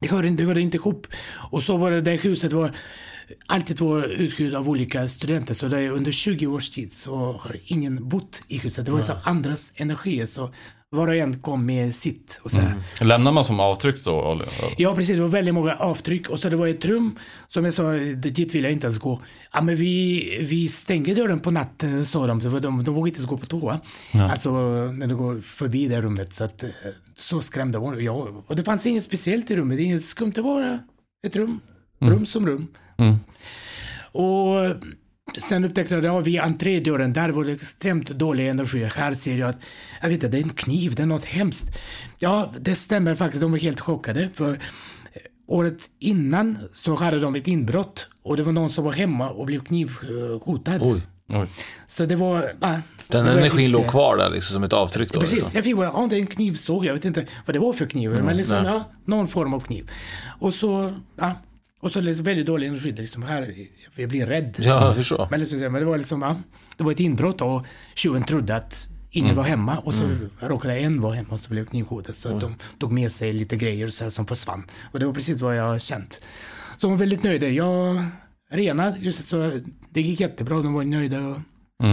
det 0.00 0.10
hörde, 0.10 0.30
det 0.30 0.44
hörde 0.44 0.60
inte 0.60 0.76
ihop. 0.76 1.06
Och 1.50 1.62
så 1.62 1.76
var 1.76 1.90
det, 1.90 2.00
det 2.00 2.16
huset 2.16 2.52
var 2.52 2.72
alltid 3.46 3.80
var 3.80 4.04
uthyrt 4.04 4.54
av 4.54 4.68
olika 4.68 5.08
studenter. 5.08 5.54
Så 5.54 5.68
det 5.68 5.88
under 5.88 6.12
20 6.12 6.46
års 6.46 6.70
tid 6.70 6.92
så 6.92 7.16
har 7.16 7.56
ingen 7.64 8.08
bott 8.08 8.42
i 8.48 8.58
huset. 8.58 8.86
Det 8.86 8.92
var 8.92 9.00
så 9.00 9.12
andras 9.24 9.72
energi. 9.76 10.26
Så 10.26 10.50
var 10.90 11.08
och 11.08 11.14
en 11.14 11.38
kom 11.40 11.66
med 11.66 11.94
sitt 11.94 12.40
och 12.42 12.50
sådär. 12.50 12.66
Mm. 12.66 13.08
Lämnar 13.08 13.32
man 13.32 13.44
som 13.44 13.60
avtryck 13.60 14.04
då? 14.04 14.42
Ja, 14.76 14.94
precis. 14.94 15.16
Det 15.16 15.22
var 15.22 15.28
väldigt 15.28 15.54
många 15.54 15.74
avtryck. 15.74 16.30
Och 16.30 16.38
så 16.38 16.48
det 16.48 16.56
var 16.56 16.66
ett 16.66 16.84
rum 16.84 17.18
som 17.48 17.64
jag 17.64 17.74
sa, 17.74 17.92
dit 17.92 18.54
vill 18.54 18.64
jag 18.64 18.72
inte 18.72 18.86
ens 18.86 18.98
gå. 18.98 19.22
Ja, 19.52 19.60
men 19.60 19.76
vi, 19.76 20.38
vi 20.40 20.68
stänger 20.68 21.14
dörren 21.14 21.40
på 21.40 21.50
natten, 21.50 22.06
sa 22.06 22.26
de. 22.26 22.40
Så 22.40 22.48
de, 22.48 22.84
de 22.84 22.94
vågade 22.94 23.08
inte 23.08 23.18
ens 23.18 23.30
gå 23.30 23.36
på 23.36 23.46
toa. 23.46 23.80
Ja. 24.12 24.30
Alltså 24.30 24.52
när 24.92 25.06
du 25.06 25.16
går 25.16 25.40
förbi 25.40 25.88
det 25.88 26.00
rummet. 26.00 26.34
Så, 26.34 26.44
att, 26.44 26.62
eh, 26.62 26.70
så 27.14 27.40
skrämda 27.40 27.78
var 27.78 27.96
jag. 27.96 28.44
Och 28.46 28.56
det 28.56 28.62
fanns 28.62 28.86
inget 28.86 29.04
speciellt 29.04 29.50
i 29.50 29.56
rummet. 29.56 29.80
Inget 29.80 30.04
skumt. 30.04 30.32
Det 30.34 30.42
var 30.42 30.78
ett 31.26 31.36
rum. 31.36 31.60
Mm. 32.00 32.14
Rum 32.14 32.26
som 32.26 32.46
rum. 32.46 32.66
Mm. 32.96 33.14
Och 34.12 34.76
sen 35.38 35.64
upptäckte 35.64 35.94
jag 35.94 36.06
att 36.06 36.26
vid 36.26 36.40
entrédörren, 36.40 37.12
där 37.12 37.28
var 37.28 37.44
det 37.44 37.52
extremt 37.52 38.08
dålig 38.10 38.48
energi. 38.48 38.84
Här 38.84 39.14
ser 39.14 39.38
jag 39.38 39.48
att, 39.50 39.56
jag 40.00 40.08
vet 40.08 40.14
inte, 40.14 40.28
det 40.28 40.38
är 40.38 40.42
en 40.42 40.48
kniv, 40.48 40.94
det 40.94 41.02
är 41.02 41.06
något 41.06 41.24
hemskt. 41.24 41.76
Ja, 42.18 42.52
det 42.60 42.74
stämmer 42.74 43.14
faktiskt, 43.14 43.40
de 43.40 43.50
var 43.50 43.58
helt 43.58 43.80
chockade. 43.80 44.28
För 44.34 44.52
eh, 44.52 44.58
året 45.46 45.82
innan 45.98 46.58
så 46.72 46.94
hade 46.94 47.18
de 47.20 47.34
ett 47.34 47.48
inbrott 47.48 48.08
och 48.22 48.36
det 48.36 48.42
var 48.42 48.52
någon 48.52 48.70
som 48.70 48.84
var 48.84 48.92
hemma 48.92 49.30
och 49.30 49.46
blev 49.46 49.64
knivhotad. 49.64 50.80
Oj. 50.82 51.02
Så 51.86 52.04
det 52.04 52.16
var... 52.16 52.52
Ah, 52.60 52.76
Den 53.08 53.26
energin 53.26 53.70
låg 53.72 53.86
kvar 53.86 54.16
där 54.16 54.30
liksom 54.30 54.54
som 54.54 54.62
ett 54.64 54.72
avtryck 54.72 55.12
då? 55.12 55.20
Precis, 55.20 55.38
Liksom. 55.38 55.52
jag 55.54 55.64
fick 55.64 55.76
bara, 55.76 55.86
ja 55.86 56.06
det 56.10 56.16
är 56.16 56.20
en 56.20 56.26
knivsåg, 56.26 56.84
jag 56.84 56.92
vet 56.94 57.04
inte 57.04 57.26
vad 57.46 57.54
det 57.54 57.60
var 57.60 57.72
för 57.72 57.86
kniv, 57.86 58.12
Mm, 58.12 58.24
men 58.24 58.36
liksom, 58.36 58.64
ja, 58.64 58.84
någon 59.04 59.28
form 59.28 59.54
av 59.54 59.60
kniv. 59.60 59.90
Och 60.38 60.54
så, 60.54 60.94
ja, 61.16 61.34
Och 61.80 61.90
så 61.92 62.00
liksom 62.00 62.24
väldigt 62.24 62.46
dålig 62.46 62.66
energi. 62.66 62.90
Det 62.92 63.02
liksom 63.02 63.22
här, 63.22 63.54
jag 63.96 64.08
blir 64.08 64.26
rädd. 64.26 64.54
Ja, 64.58 64.84
jag 64.86 64.96
förstår. 64.96 65.28
Men, 65.30 65.40
liksom, 65.40 65.58
men 65.58 65.74
det 65.74 65.84
var 65.84 65.98
liksom, 65.98 66.22
ja, 66.22 66.36
det 66.76 66.84
var 66.84 66.92
ett 66.92 67.00
inbrott 67.00 67.40
och 67.40 67.66
tjuven 67.94 68.22
trodde 68.22 68.56
att 68.56 68.88
ingen 69.10 69.26
Mm. 69.30 69.36
var 69.36 69.44
hemma 69.44 69.78
och 69.78 69.94
så 69.94 70.04
Mm. 70.04 70.30
råkade 70.40 70.78
en 70.78 71.00
vara 71.00 71.14
hemma 71.14 71.28
och 71.30 71.40
så 71.40 71.50
blev 71.50 71.66
knivhotad. 71.66 72.14
Så 72.16 72.34
att 72.34 72.40
de 72.40 72.54
tog 72.78 72.92
med 72.92 73.12
sig 73.12 73.32
lite 73.32 73.56
grejer 73.56 73.88
så 73.88 74.04
här, 74.04 74.10
som 74.10 74.26
försvann. 74.26 74.64
Och 74.92 75.00
det 75.00 75.06
var 75.06 75.12
precis 75.12 75.40
vad 75.40 75.56
jag 75.56 75.80
känt. 75.82 76.20
Så 76.76 76.86
de 76.86 76.90
var 76.90 76.98
väldigt 76.98 77.22
nöjda. 77.22 77.48
Jag 77.48 78.04
renade, 78.50 78.96
just 79.00 79.28
så 79.28 79.60
det 79.90 80.00
gick 80.02 80.20
jättebra. 80.20 80.56
De 80.62 80.72
var 80.72 80.84
nöjda. 80.84 81.20
Och, 81.20 81.36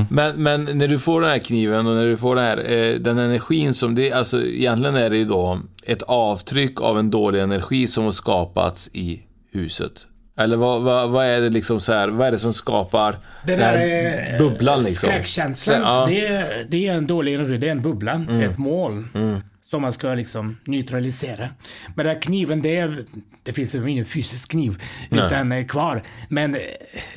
Men, 0.09 0.43
men 0.43 0.63
när 0.77 0.87
du 0.87 0.99
får 0.99 1.21
den 1.21 1.29
här 1.29 1.39
kniven 1.39 1.87
och 1.87 1.95
när 1.95 2.05
du 2.05 2.17
får 2.17 2.35
den 2.35 2.43
här, 2.45 2.57
eh, 2.71 2.95
den 2.99 3.17
energin 3.17 3.73
som 3.73 3.95
det, 3.95 4.11
alltså 4.11 4.43
egentligen 4.43 4.95
är 4.95 5.09
det 5.09 5.17
ju 5.17 5.25
då 5.25 5.59
ett 5.83 6.01
avtryck 6.01 6.81
av 6.81 6.99
en 6.99 7.09
dålig 7.11 7.39
energi 7.41 7.87
som 7.87 8.03
har 8.03 8.11
skapats 8.11 8.89
i 8.93 9.21
huset. 9.55 10.07
Eller 10.37 10.57
vad, 10.57 10.81
vad, 10.81 11.09
vad 11.09 11.25
är 11.25 11.41
det 11.41 11.49
liksom 11.49 11.79
så 11.79 11.93
här, 11.93 12.07
vad 12.07 12.27
är 12.27 12.31
det 12.31 12.37
som 12.37 12.53
skapar 12.53 13.11
Det 13.11 13.19
den 13.51 13.59
där 13.59 13.65
här 13.65 13.79
är 13.79 14.39
bubblan 14.39 14.79
liksom? 14.79 15.09
skräckkänslan. 15.09 15.81
Ja. 15.81 16.05
Det, 16.09 16.25
är, 16.27 16.65
det 16.69 16.87
är 16.87 16.93
en 16.93 17.07
dålig 17.07 17.33
energi. 17.33 17.57
Det 17.57 17.67
är 17.67 17.71
en 17.71 17.81
bubbla, 17.81 18.11
Mm. 18.13 18.41
ett 18.41 18.57
moln. 18.57 19.09
Mm. 19.15 19.39
Som 19.61 19.81
man 19.81 19.93
ska 19.93 20.13
liksom 20.13 20.57
neutralisera. 20.65 21.49
Men 21.95 22.05
den 22.05 22.15
här 22.15 22.21
kniven, 22.21 22.61
det, 22.61 22.77
är, 22.77 23.05
det 23.43 23.53
finns 23.53 23.75
ju 23.75 23.89
ingen 23.91 24.05
fysisk 24.05 24.51
kniv 24.51 24.81
Nej. 25.09 25.25
utan 25.25 25.51
eh, 25.51 25.65
kvar. 25.65 26.01
Men 26.29 26.55
eh, 26.55 26.61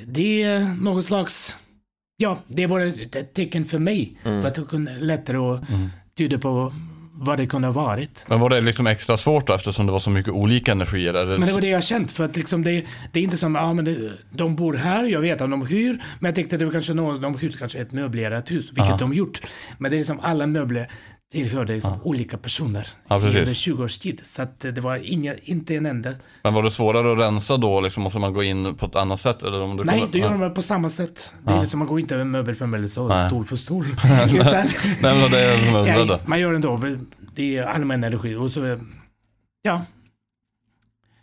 det 0.07 0.43
är 0.43 0.61
något 0.83 1.05
slags, 1.05 1.57
ja, 2.17 2.39
det 2.47 2.67
var 2.67 2.81
ett, 2.81 3.17
ett 3.17 3.35
tecken 3.35 3.65
för 3.65 3.79
mig. 3.79 4.19
Mm. 4.25 4.41
För 4.41 4.49
att 4.49 4.55
det 4.55 4.63
kunde 4.63 4.99
lättare 4.99 5.37
att 5.37 5.61
tyda 6.17 6.39
på 6.39 6.73
vad 7.21 7.39
det 7.39 7.47
kunde 7.47 7.69
ha 7.69 7.73
varit. 7.73 8.25
Men 8.29 8.41
var 8.41 8.51
det 8.51 8.61
liksom 8.61 8.87
extra 8.87 9.17
svårt 9.17 9.47
då 9.47 9.55
eftersom 9.55 9.87
det 9.87 9.93
var 9.93 9.99
så 9.99 10.11
mycket 10.11 10.33
olika 10.33 10.73
energier? 10.73 11.13
Det 11.13 11.27
Men 11.27 11.41
det 11.41 11.53
var 11.53 11.61
det 11.61 11.69
jag 11.69 11.85
känt 11.85 12.13
för 12.13 12.25
att 12.25 12.37
liksom 12.37 12.65
det, 12.65 12.85
det 13.13 13.21
är 13.21 13.25
inte 13.25 13.37
som, 13.37 13.55
ja 13.55 13.73
men 13.73 13.85
det, 13.85 14.13
de 14.31 14.57
bor 14.57 14.75
här, 14.75 15.05
jag 15.05 15.21
vet 15.21 15.41
att 15.41 15.51
de 15.51 15.67
hyr, 15.67 16.03
men 16.21 16.29
jag 16.29 16.35
tänkte 16.35 16.57
att 16.57 16.61
det 16.61 16.65
var 16.65 16.73
kanske 16.73 16.95
någon, 16.95 17.21
de 17.21 17.39
hyr 17.39 17.57
kanske 17.59 17.79
ett 17.79 17.93
möblerat 17.93 18.51
hus, 18.51 18.69
vilket 18.69 18.89
Aha. 18.89 18.97
de 18.97 19.13
gjort. 19.13 19.41
Men 19.79 19.91
det 19.91 19.97
är 19.97 19.99
liksom 19.99 20.21
alla 20.21 20.47
möbler 20.47 20.89
tillhörde 21.33 21.73
liksom 21.75 22.03
olika 22.03 22.39
personer 22.39 22.89
Ja, 23.09 23.17
under 23.17 23.55
20 23.55 23.85
års 23.85 23.99
tid. 23.99 24.21
Så 24.23 24.43
att 24.43 24.61
det 24.61 24.81
var 24.81 24.97
inga, 24.97 25.35
inte 25.43 25.75
en 25.75 25.87
enda. 25.87 26.13
Men 26.43 26.55
var 26.55 26.63
det 26.63 26.71
svårare 26.71 27.13
att 27.13 27.19
rensa 27.19 27.57
då? 27.57 27.81
Liksom, 27.81 28.03
måste 28.03 28.19
man 28.19 28.33
gå 28.35 28.43
in 28.43 28.75
på 28.75 28.87
ett 28.87 28.97
annat 28.97 29.21
sätt? 29.21 29.43
Eller 29.43 29.61
om 29.61 29.77
du 29.77 29.85
Nej, 29.85 29.99
kommer- 30.01 30.13
det 30.13 30.19
gör 30.19 30.31
Ja. 30.33 30.39
de 30.49 30.55
på 30.55 30.63
samma 30.63 30.91
sätt. 30.91 31.35
Det 31.45 31.51
är 31.51 31.55
Ja. 31.55 31.61
liksom, 31.61 31.79
man 31.79 31.89
går 31.89 32.01
inte 32.01 32.25
möbel 32.25 32.55
för 32.55 32.67
möbel, 32.67 32.89
så 32.89 33.09
Nej. 33.09 33.29
stol 33.29 33.45
för 33.45 33.57
stol. 33.57 33.85
Utan- 34.35 34.53
nej, 35.03 35.21
men 35.21 35.31
det 35.31 35.39
är 35.41 35.59
som 35.59 35.75
jag 35.75 36.01
undrade. 36.01 36.23
Man 36.27 36.41
gör 36.41 36.53
ändå, 36.55 36.81
det 37.35 37.57
är 37.57 37.63
allmän 37.63 38.05
energi. 38.05 38.35
Och 38.35 38.51
så, 38.53 38.79
ja, 39.63 39.83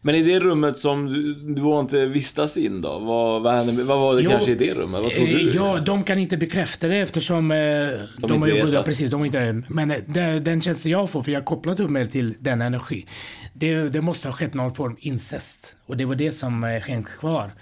Men 0.06 0.16
i 0.16 0.24
det 0.24 0.40
rummet 0.40 0.78
som 0.78 1.06
du, 1.06 1.34
du 1.34 1.62
var 1.62 1.80
inte 1.80 2.06
vistas 2.06 2.58
in 2.58 2.82
då? 2.82 3.00
Vad, 3.00 3.42
vad, 3.42 3.54
hände, 3.54 3.84
vad 3.84 4.00
var 4.00 4.16
det 4.16 4.22
Jo, 4.22 4.30
kanske 4.30 4.52
i 4.52 4.56
det 4.56 4.74
rummet? 4.74 5.02
Vad 5.02 5.12
tror 5.12 5.26
eh, 5.26 5.32
du? 5.32 5.38
liksom? 5.38 5.66
Ja, 5.66 5.80
de 5.80 6.04
kan 6.04 6.20
inte 6.20 6.38
bekräfta 6.38 6.88
det 6.88 6.96
eftersom 6.98 7.52
eh, 7.52 7.58
de, 7.58 8.34
inte 8.34 8.34
har 8.34 8.48
ju 8.48 8.78
att- 8.78 8.86
precis, 8.86 9.12
de 9.12 9.20
har 9.20 9.26
inte. 9.26 9.64
Men 9.70 9.92
eh, 9.92 9.98
det, 10.08 10.40
den 10.40 10.62
känslan 10.62 10.92
jag 10.92 11.10
får, 11.10 11.22
för 11.22 11.32
jag 11.32 11.40
har 11.40 11.46
kopplat 11.46 11.80
upp 11.80 11.90
mig 11.90 12.06
till 12.06 12.36
den 12.40 12.62
energi. 12.62 13.06
Det, 13.54 13.90
det 13.90 14.02
måste 14.02 14.28
ha 14.28 14.34
skett 14.34 14.54
någon 14.54 14.76
form 14.76 14.96
incest. 15.00 15.76
Och 15.86 15.98
det 15.98 16.06
var 16.06 16.16
det 16.16 16.32
som 16.32 16.64
eh, 16.64 17.04
kvar. 17.04 17.54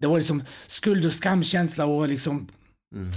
Det 0.00 0.06
var 0.06 0.16
liksom 0.16 0.42
skuld 0.66 1.06
och 1.06 1.12
skamkänsla 1.12 1.86
och 1.86 2.08
liksom 2.08 2.48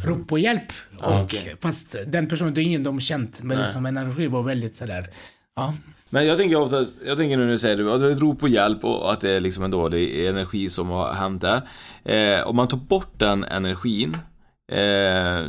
rop 0.05 0.27
på 0.27 0.37
hjälp. 0.37 0.73
Ja, 0.99 1.19
och, 1.19 1.23
okej. 1.25 1.55
Fast 1.61 1.95
den 2.07 2.27
personen, 2.27 2.53
det 2.53 2.61
är 2.61 2.63
ingen 2.63 2.83
de 2.83 2.99
känt, 2.99 3.41
men 3.41 3.57
Nej. 3.57 3.65
liksom 3.65 3.85
energi 3.85 4.27
var 4.27 4.41
väldigt 4.43 4.75
sådär, 4.75 5.09
ja. 5.55 5.73
Men 6.13 6.25
jag 6.25 6.37
tänker 6.37 6.55
oftast, 6.55 7.01
jag 7.05 7.17
tänker 7.17 7.37
nu 7.37 7.43
när 7.43 7.51
du 7.51 7.59
säger 7.59 7.77
det, 7.77 7.93
att 7.93 7.99
det 7.99 8.07
är 8.07 8.11
ett 8.11 8.19
rop 8.19 8.39
på 8.39 8.47
hjälp 8.47 8.83
och 8.83 9.13
att 9.13 9.21
det 9.21 9.31
är 9.31 9.39
liksom 9.39 9.63
en 9.63 9.71
dålig 9.71 10.27
energi 10.27 10.69
som 10.69 10.89
har 10.89 11.13
hänt 11.13 11.41
där. 11.41 11.61
Eh, 12.03 12.47
om 12.47 12.55
man 12.55 12.67
tar 12.67 12.77
bort 12.77 13.19
den 13.19 13.43
energin, 13.43 14.17
eh, 14.71 15.45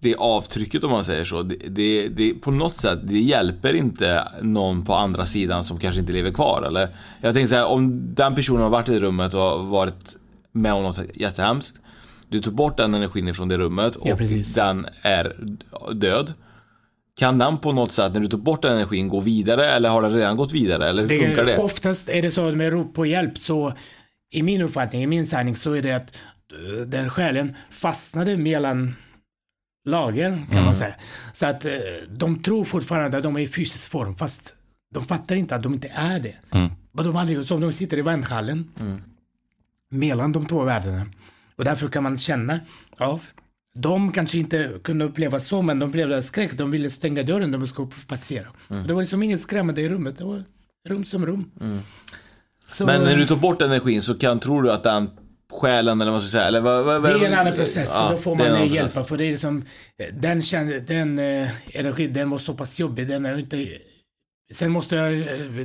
det 0.00 0.14
avtrycket 0.18 0.84
om 0.84 0.90
man 0.90 1.04
säger 1.04 1.24
så, 1.24 1.42
det, 1.42 1.56
det, 1.68 2.08
det, 2.08 2.34
på 2.34 2.50
något 2.50 2.76
sätt, 2.76 2.98
det 3.02 3.18
hjälper 3.18 3.74
inte 3.74 4.28
någon 4.42 4.84
på 4.84 4.94
andra 4.94 5.26
sidan 5.26 5.64
som 5.64 5.78
kanske 5.78 6.00
inte 6.00 6.12
lever 6.12 6.30
kvar 6.30 6.62
eller? 6.62 6.88
Jag 7.20 7.34
tänker 7.34 7.48
så 7.48 7.54
här, 7.54 7.66
om 7.66 8.14
den 8.14 8.34
personen 8.34 8.62
har 8.62 8.70
varit 8.70 8.88
i 8.88 9.00
rummet 9.00 9.34
och 9.34 9.66
varit 9.66 10.16
med 10.52 10.72
om 10.72 10.82
något 10.82 11.00
jättehemskt, 11.14 11.80
du 12.28 12.40
tog 12.40 12.54
bort 12.54 12.76
den 12.76 12.94
energin 12.94 13.28
ifrån 13.28 13.48
det 13.48 13.58
rummet 13.58 13.96
och 13.96 14.08
Ja, 14.08 14.16
den 14.54 14.86
är 15.02 15.36
död. 15.94 16.34
Kan 17.18 17.38
den 17.38 17.58
på 17.58 17.72
något 17.72 17.92
sätt, 17.92 18.12
när 18.12 18.20
du 18.20 18.26
tog 18.28 18.42
bort 18.42 18.62
den 18.62 18.72
energin, 18.72 19.08
gå 19.08 19.20
vidare 19.20 19.66
eller 19.70 19.88
har 19.88 20.02
den 20.02 20.12
redan 20.14 20.36
gått 20.36 20.52
vidare? 20.52 20.88
Eller 20.88 21.02
hur 21.02 21.08
Det, 21.08 21.26
funkar 21.26 21.44
det? 21.44 21.58
Oftast 21.58 22.08
är 22.08 22.22
det 22.22 22.30
så 22.30 22.42
med 22.52 22.72
rop 22.72 22.94
på 22.94 23.06
hjälp 23.06 23.38
så 23.38 23.72
i 24.30 24.42
min 24.42 24.60
uppfattning, 24.62 25.02
i 25.02 25.06
min 25.06 25.26
sanning 25.26 25.56
så 25.56 25.72
är 25.72 25.82
det 25.82 25.92
att 25.92 26.14
eh, 26.52 26.80
den 26.86 27.10
själen 27.10 27.56
fastnade 27.70 28.36
mellan 28.36 28.94
lager 29.84 30.30
kan 30.30 30.46
Mm. 30.52 30.64
man 30.64 30.74
säga. 30.74 30.94
Så 31.32 31.46
att 31.46 31.64
eh, 31.64 31.72
de 32.08 32.42
tror 32.42 32.64
fortfarande 32.64 33.16
att 33.16 33.22
de 33.22 33.36
är 33.36 33.40
i 33.40 33.48
fysisk 33.48 33.90
form 33.90 34.14
fast 34.14 34.54
de 34.94 35.04
fattar 35.04 35.36
inte 35.36 35.54
att 35.54 35.62
de 35.62 35.74
inte 35.74 35.88
är 35.94 36.18
det. 36.18 36.34
Mm. 36.50 36.70
Och 36.92 37.04
de 37.04 37.16
aldrig, 37.16 37.44
som 37.46 37.60
de 37.60 37.72
sitter 37.72 37.98
i 37.98 38.02
vänthallen 38.02 38.70
Mm. 38.80 38.98
mellan 39.90 40.32
de 40.32 40.46
två 40.46 40.62
världarna. 40.64 41.06
Och 41.56 41.64
därför 41.64 41.88
kan 41.88 42.02
man 42.02 42.18
känna, 42.18 42.60
ja, 42.98 43.20
de 43.76 44.12
kanske 44.12 44.38
inte 44.38 44.72
kunde 44.84 45.04
uppleva 45.04 45.40
så, 45.40 45.62
men 45.62 45.78
de 45.78 45.88
upplevde 45.88 46.22
skräck. 46.22 46.52
De 46.52 46.70
ville 46.70 46.90
stänga 46.90 47.22
dörren, 47.22 47.52
de 47.52 47.66
skulle 47.66 47.88
passera. 48.06 48.46
Mm. 48.70 48.86
Det 48.86 48.94
var 48.94 49.02
liksom 49.02 49.22
inget 49.22 49.40
skrämmande 49.40 49.80
i 49.80 49.88
rummet. 49.88 50.18
Det 50.18 50.24
var 50.24 50.44
rum 50.88 51.04
som 51.04 51.26
rum. 51.26 51.50
Så, 52.66 52.86
Men 52.86 53.02
när 53.02 53.16
du 53.16 53.26
tar 53.26 53.36
bort 53.36 53.62
energin 53.62 54.02
så 54.02 54.14
kan, 54.14 54.40
tror 54.40 54.62
du 54.62 54.72
att 54.72 54.82
den 54.82 55.10
själen 55.52 56.00
eller 56.00 56.12
vad 56.12 56.22
ska 56.22 56.30
säga, 56.30 56.44
eller 56.44 56.60
vad, 56.60 56.84
vad, 56.84 56.94
det 56.94 57.12
vad, 57.12 57.22
är 57.22 57.26
en 57.26 57.38
annan 57.38 57.54
process. 57.54 57.92
Ja, 57.94 58.10
då 58.10 58.18
får 58.18 58.36
det 58.36 58.50
man 58.50 58.68
hjälpa. 58.68 58.90
process. 58.90 59.08
För 59.08 59.16
det 59.16 59.24
är 59.24 59.30
liksom, 59.30 59.64
den, 60.12 60.42
den 60.86 61.18
eh, 61.18 61.48
energi, 61.72 62.06
den 62.06 62.30
var 62.30 62.38
så 62.38 62.54
pass 62.54 62.78
jobbig. 62.78 63.08
Den 63.08 63.26
är 63.26 63.38
inte... 63.38 63.68
Sen 64.52 64.70
måste 64.70 64.96
jag, 64.96 65.16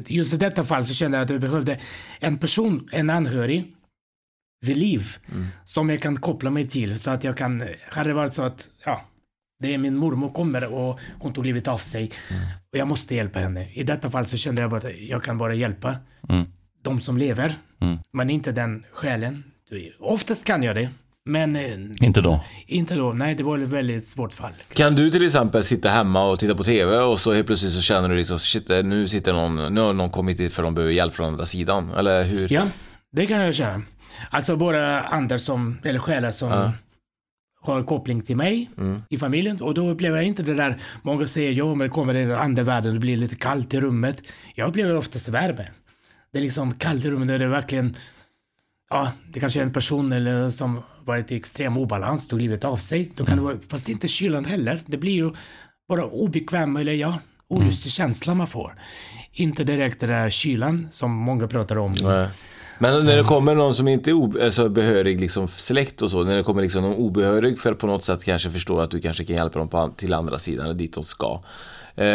just 0.08 0.34
i 0.34 0.38
detta 0.38 0.64
fall 0.64 0.86
så 0.86 0.94
kände 0.94 1.18
jag 1.18 1.26
att 1.26 1.30
jag 1.30 1.42
behövde 1.42 1.80
en 2.20 2.38
person, 2.38 2.90
en 2.92 3.10
anhörig, 3.10 3.76
vid 4.62 4.78
liv. 4.78 5.18
Mm. 5.32 5.46
Som 5.66 5.90
jag 5.90 6.02
kan 6.02 6.18
koppla 6.18 6.50
mig 6.50 6.68
till. 6.68 7.00
Så 7.00 7.12
att 7.12 7.24
jag 7.24 7.38
kan, 7.38 7.64
hade 7.92 8.10
det 8.10 8.14
varit 8.14 8.34
så 8.34 8.42
att, 8.44 8.68
ja, 8.86 9.02
det 9.60 9.74
är 9.74 9.78
min 9.78 9.96
mormor 9.96 10.30
kommer 10.30 10.74
och 10.74 11.00
hon 11.20 11.34
tog 11.34 11.46
livet 11.46 11.68
av 11.68 11.78
sig. 11.78 12.12
Mm. 12.30 12.42
Och 12.72 12.78
jag 12.78 12.88
måste 12.88 13.16
hjälpa 13.16 13.40
henne. 13.40 13.68
I 13.74 13.84
detta 13.84 14.10
fall 14.12 14.26
så 14.26 14.38
kände 14.38 14.62
jag 14.62 14.70
bara 14.72 14.78
att 14.88 15.00
jag 15.00 15.24
kan 15.24 15.38
bara 15.38 15.54
hjälpa 15.56 15.96
Mm. 16.30 16.46
de 16.84 17.02
som 17.02 17.18
lever. 17.18 17.56
Mm. 17.82 17.98
Men 18.14 18.30
inte 18.30 18.52
den 18.52 18.86
själen. 18.94 19.44
Oftast 20.00 20.46
kan 20.46 20.64
jag 20.64 20.76
det. 20.76 20.90
Men 21.26 21.56
eh, 21.56 21.74
Inte 22.06 22.22
då? 22.22 22.44
inte 22.68 22.96
då. 22.96 23.14
Nej, 23.14 23.36
det 23.36 23.44
var 23.44 23.60
ett 23.60 23.70
väldigt 23.70 24.08
svårt 24.08 24.34
fall. 24.34 24.52
Kan 24.74 24.96
du 24.96 25.10
till 25.10 25.26
exempel 25.26 25.64
sitta 25.64 25.90
hemma 25.90 26.26
och 26.26 26.40
titta 26.40 26.56
på 26.56 26.64
TV 26.64 26.98
och 26.98 27.20
så 27.20 27.34
helt 27.34 27.48
plötsligt 27.48 27.72
så 27.74 27.82
känner 27.82 28.10
du 28.10 28.16
liksom 28.16 28.40
shit, 28.40 28.68
nu 28.70 29.08
sitter 29.08 29.34
någon, 29.34 29.74
nu 29.74 29.82
har 29.82 29.94
någon 29.94 30.10
kommit 30.10 30.40
hit 30.40 30.54
för 30.54 30.64
de 30.64 30.76
behöver 30.76 30.94
hjälp 30.94 31.14
från 31.14 31.26
andra 31.28 31.46
sidan, 31.46 31.92
eller 31.92 32.24
hur? 32.24 32.54
Ja, 32.54 32.68
det 33.12 33.26
kan 33.26 33.40
jag 33.40 33.56
känna. 33.56 33.82
Alltså 34.30 34.56
bara 34.56 35.02
andra 35.04 35.40
som, 35.40 35.78
eller 35.84 36.00
själar 36.00 36.32
som 36.32 36.50
Ja. 36.50 36.74
har 37.62 37.84
koppling 37.84 38.22
till 38.22 38.36
mig 38.38 38.70
Mm. 38.78 39.02
i 39.10 39.18
familjen. 39.18 39.62
Och 39.62 39.74
då 39.74 39.90
upplever 39.90 40.18
jag 40.18 40.26
inte 40.26 40.44
det 40.44 40.54
där, 40.54 40.78
många 41.02 41.28
säger 41.28 41.52
ja, 41.52 41.76
men 41.76 41.90
kommer 41.90 42.14
det 42.14 42.40
andra 42.40 42.64
världen, 42.64 42.94
det 42.94 43.00
blir 43.00 43.18
lite 43.18 43.36
kallt 43.36 43.74
i 43.74 43.80
rummet. 43.82 44.24
Jag 44.56 44.70
upplever 44.70 44.96
oftast 44.96 45.28
värme. 45.30 45.68
Det 46.32 46.38
är 46.38 46.42
liksom 46.42 46.74
kallt 46.74 47.06
i 47.06 47.10
rummet, 47.10 47.28
där 47.28 47.40
det 47.40 47.46
är 47.46 47.50
verkligen, 47.50 47.98
ja, 48.90 49.12
det 49.34 49.40
kanske 49.40 49.60
är 49.60 49.64
en 49.64 49.74
person 49.74 50.12
eller 50.14 50.50
som 50.50 50.82
varit 51.06 51.32
i 51.32 51.36
extrem 51.36 51.78
obalans, 51.78 52.28
tog 52.28 52.40
livet 52.42 52.64
av 52.64 52.78
sig. 52.78 53.12
Då 53.16 53.26
kan 53.26 53.38
det 53.38 53.44
vara, 53.44 53.58
fast 53.68 53.86
det 53.86 53.92
är 53.92 53.94
inte 53.94 54.08
kylan 54.08 54.46
heller. 54.46 54.80
Det 54.86 54.98
blir 54.98 55.12
ju 55.14 55.32
bara 55.88 56.06
obekväm 56.06 56.76
eller 56.78 56.94
ja, 56.94 57.20
olustig 57.48 57.92
känsla 57.92 58.34
man 58.34 58.48
får. 58.48 58.76
Inte 59.32 59.64
direkt 59.64 60.00
den 60.00 60.10
där 60.10 60.30
kylan 60.30 60.88
som 60.92 61.12
många 61.12 61.48
pratar 61.48 61.78
om. 61.78 61.92
Nej. 62.02 62.28
Men 62.82 63.06
när 63.06 63.18
det 63.18 63.24
kommer 63.24 63.56
någon 63.56 63.76
som 63.76 63.88
inte 63.88 64.12
är 64.12 64.46
alltså 64.46 64.70
behörig 64.70 65.22
liksom 65.22 65.48
släkt 65.48 66.02
och 66.02 66.12
så, 66.12 66.24
när 66.24 66.38
det 66.38 66.44
kommer 66.44 66.62
liksom 66.62 66.82
någon 66.84 66.94
obehörig 66.96 67.60
för 67.60 67.72
att 67.72 67.78
på 67.80 67.88
något 67.88 68.04
sätt 68.04 68.24
kanske 68.24 68.52
förstår 68.52 68.82
att 68.82 68.92
du 68.92 69.02
kanske 69.02 69.26
kan 69.26 69.36
hjälpa 69.36 69.60
dem 69.60 69.68
på, 69.68 69.90
till 69.96 70.14
andra 70.14 70.40
sidan, 70.40 70.78
dit 70.78 70.94
de 70.94 71.04
ska. 71.04 71.42
Eh, 71.96 72.06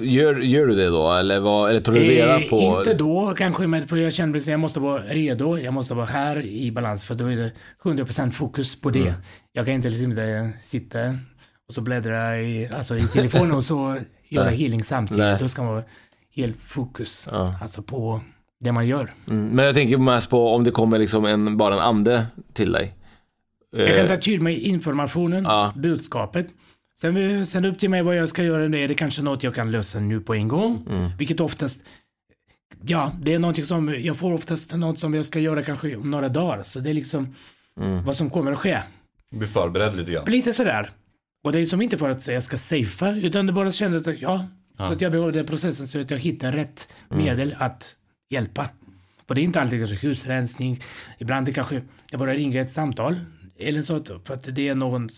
gör, 0.00 0.40
gör 0.40 0.66
du 0.66 0.74
det 0.74 0.86
då, 0.86 1.12
eller, 1.12 1.40
vad, 1.40 1.70
eller 1.70 1.80
tar 1.80 1.92
du 1.92 2.00
reda 2.00 2.40
Eh, 2.40 2.48
på? 2.48 2.78
Inte 2.78 2.94
då 2.94 3.34
kanske, 3.36 3.66
men 3.66 3.88
för 3.88 3.96
jag 3.96 4.12
känner 4.12 4.36
att 4.38 4.46
jag 4.46 4.60
måste 4.60 4.80
vara 4.80 5.02
redo. 5.02 5.58
Jag 5.58 5.74
måste 5.74 5.94
vara 5.94 6.06
här 6.06 6.46
i 6.46 6.72
balans 6.72 7.04
för 7.04 7.14
då 7.14 7.26
är 7.26 7.36
det 7.36 7.52
100% 7.82 8.30
fokus 8.30 8.80
på 8.80 8.90
det. 8.90 9.00
Mm. 9.00 9.14
Jag 9.52 9.64
kan 9.66 9.74
inte 9.74 9.88
liksom 9.88 10.52
sitta 10.60 10.98
och 11.68 11.74
så 11.74 11.80
bläddra 11.80 12.40
i, 12.40 12.68
alltså 12.76 12.96
i 12.96 13.00
telefonen 13.00 13.52
och 13.52 13.64
så 13.64 13.96
göra 14.28 14.50
healing 14.50 14.84
samtidigt. 14.84 15.18
Nej. 15.18 15.36
Då 15.40 15.48
ska 15.48 15.62
man 15.62 15.72
vara 15.74 15.84
helt 16.36 16.60
fokus 16.62 17.28
Ja. 17.32 17.54
alltså 17.62 17.82
på 17.82 18.20
det 18.64 18.72
man 18.72 18.86
gör. 18.86 19.14
Mm, 19.30 19.48
men 19.48 19.64
jag 19.64 19.74
tänker 19.74 19.96
mest 19.98 20.30
på 20.30 20.48
om 20.54 20.64
det 20.64 20.70
kommer 20.70 20.98
liksom 20.98 21.24
en, 21.24 21.56
bara 21.56 21.74
en 21.74 21.80
ande 21.80 22.26
till 22.52 22.72
dig. 22.72 22.94
Jag 23.76 23.88
kan 23.88 23.96
Eh, 23.96 24.06
ta 24.08 24.16
till 24.16 24.40
mig 24.40 24.60
informationen, 24.60 25.44
Ja. 25.44 25.72
budskapet. 25.76 26.46
Sen, 27.00 27.46
sen 27.46 27.64
upp 27.64 27.78
till 27.78 27.90
mig 27.90 28.02
vad 28.02 28.16
jag 28.16 28.28
ska 28.28 28.42
göra. 28.44 28.68
Det 28.68 28.78
är 28.78 28.88
det 28.88 28.94
kanske 28.94 29.22
något 29.22 29.42
jag 29.42 29.54
kan 29.54 29.70
lösa 29.70 30.00
nu 30.00 30.20
på 30.20 30.34
en 30.34 30.48
gång. 30.48 30.86
Mm. 30.90 31.10
Vilket 31.18 31.40
oftast 31.40 31.84
ja, 32.86 33.12
det 33.22 33.32
är 33.34 33.38
någonting 33.38 33.64
som, 33.64 33.94
jag 34.00 34.16
får 34.16 34.32
oftast 34.32 34.74
något 34.76 34.98
som 34.98 35.14
jag 35.14 35.26
ska 35.26 35.38
göra 35.38 35.62
kanske 35.62 35.96
om 35.96 36.10
några 36.10 36.28
dagar. 36.28 36.62
Så 36.62 36.80
det 36.80 36.90
är 36.90 36.94
liksom 36.94 37.34
Mm. 37.80 38.04
vad 38.04 38.16
som 38.16 38.30
kommer 38.30 38.52
att 38.52 38.58
ske. 38.58 38.80
Bli 39.30 39.46
förberedd 39.46 39.96
lite 39.96 40.12
grann. 40.12 40.24
Lite 40.26 40.52
sådär. 40.52 40.90
Och 41.44 41.52
det 41.52 41.60
är 41.60 41.66
som 41.66 41.82
inte 41.82 41.98
för 41.98 42.10
att 42.10 42.26
jag 42.28 42.42
ska 42.42 42.56
safea, 42.56 43.16
utan 43.16 43.46
det 43.46 43.52
bara 43.52 43.70
kändes 43.70 44.08
att, 44.08 44.20
ja, 44.20 44.46
Ja. 44.78 44.86
så 44.88 44.92
att 44.92 45.00
jag 45.00 45.12
behövde 45.12 45.44
processen 45.44 45.86
så 45.88 46.00
att 46.00 46.10
jag 46.10 46.18
hittar 46.18 46.52
rätt 46.52 46.88
Mm. 47.10 47.24
medel 47.24 47.54
att 47.58 47.94
hjälpa. 48.34 48.68
Och 49.28 49.34
det 49.34 49.40
är 49.40 49.42
inte 49.42 49.60
alltid 49.60 49.78
kanske 49.80 50.06
husrensning, 50.06 50.82
ibland 51.18 51.46
det 51.46 51.52
kanske, 51.52 51.82
jag 52.10 52.20
bara 52.20 52.34
ringer 52.34 52.60
ett 52.60 52.70
samtal. 52.70 53.20
Eller 53.58 53.82
så 53.82 53.96
att, 53.96 54.10
för 54.24 54.34
att 54.34 54.54
det 54.54 54.68
är 54.68 54.74
någon, 54.74 55.08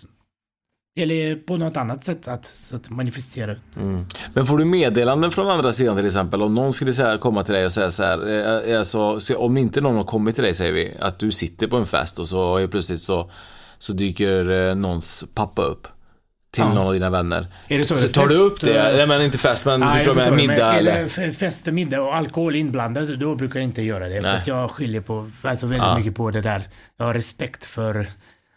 eller 0.98 1.36
på 1.36 1.56
något 1.56 1.76
annat 1.76 2.04
sätt 2.04 2.28
att, 2.28 2.44
så 2.44 2.76
att 2.76 2.90
manifestera. 2.90 3.56
Mm. 3.76 4.06
Men 4.34 4.46
får 4.46 4.58
du 4.58 4.64
meddelanden 4.64 5.30
från 5.30 5.50
andra 5.50 5.72
sidan 5.72 5.96
till 5.96 6.06
exempel? 6.06 6.42
Om 6.42 6.54
någon 6.54 6.72
skulle 6.72 6.94
säga, 6.94 7.18
komma 7.18 7.42
till 7.42 7.54
dig 7.54 7.66
och 7.66 7.72
säga 7.72 7.90
så 7.90 8.02
här, 8.02 8.78
alltså, 8.78 9.20
så 9.20 9.38
om 9.38 9.56
inte 9.56 9.80
någon 9.80 9.96
har 9.96 10.04
kommit 10.04 10.34
till 10.34 10.44
dig 10.44 10.54
säger 10.54 10.72
vi, 10.72 10.94
att 11.00 11.18
du 11.18 11.30
sitter 11.30 11.66
på 11.66 11.76
en 11.76 11.86
fest 11.86 12.18
och 12.18 12.28
så 12.28 12.68
plötsligt 12.68 13.00
så, 13.00 13.30
så 13.78 13.92
dyker 13.92 14.74
någons 14.74 15.24
pappa 15.34 15.62
upp 15.62 15.88
till 16.56 16.64
Ja. 16.68 16.74
någon 16.74 16.86
av 16.86 16.92
dina 16.92 17.10
vänner. 17.10 17.46
Är 17.68 17.78
det 17.78 17.84
så? 17.84 17.98
så 17.98 18.08
tar 18.08 18.26
du 18.28 18.34
upp 18.36 18.60
det? 18.60 18.92
Nej 18.96 19.06
men 19.06 19.22
inte 19.22 19.38
fest 19.38 19.64
men 19.64 19.80
Nej, 19.80 19.96
förstår 19.96 20.14
du 20.14 20.20
förstår, 20.20 20.36
middag 20.36 20.66
men, 20.72 20.76
eller? 20.76 21.32
fest 21.32 21.66
och 21.68 21.74
middag 21.74 22.00
och 22.02 22.16
alkohol 22.16 22.56
inblandat, 22.56 23.08
då 23.08 23.34
brukar 23.34 23.60
jag 23.60 23.64
inte 23.64 23.82
göra 23.82 24.08
det. 24.08 24.14
För 24.14 24.22
Nej. 24.22 24.36
att 24.40 24.46
jag 24.46 24.70
skiljer 24.70 25.00
på, 25.00 25.30
alltså 25.42 25.66
väldigt 25.66 25.82
Ja. 25.88 25.98
mycket 25.98 26.14
på 26.16 26.30
det 26.30 26.40
där. 26.40 26.62
Jag 26.96 27.06
har 27.06 27.14
respekt 27.14 27.64
för 27.64 28.06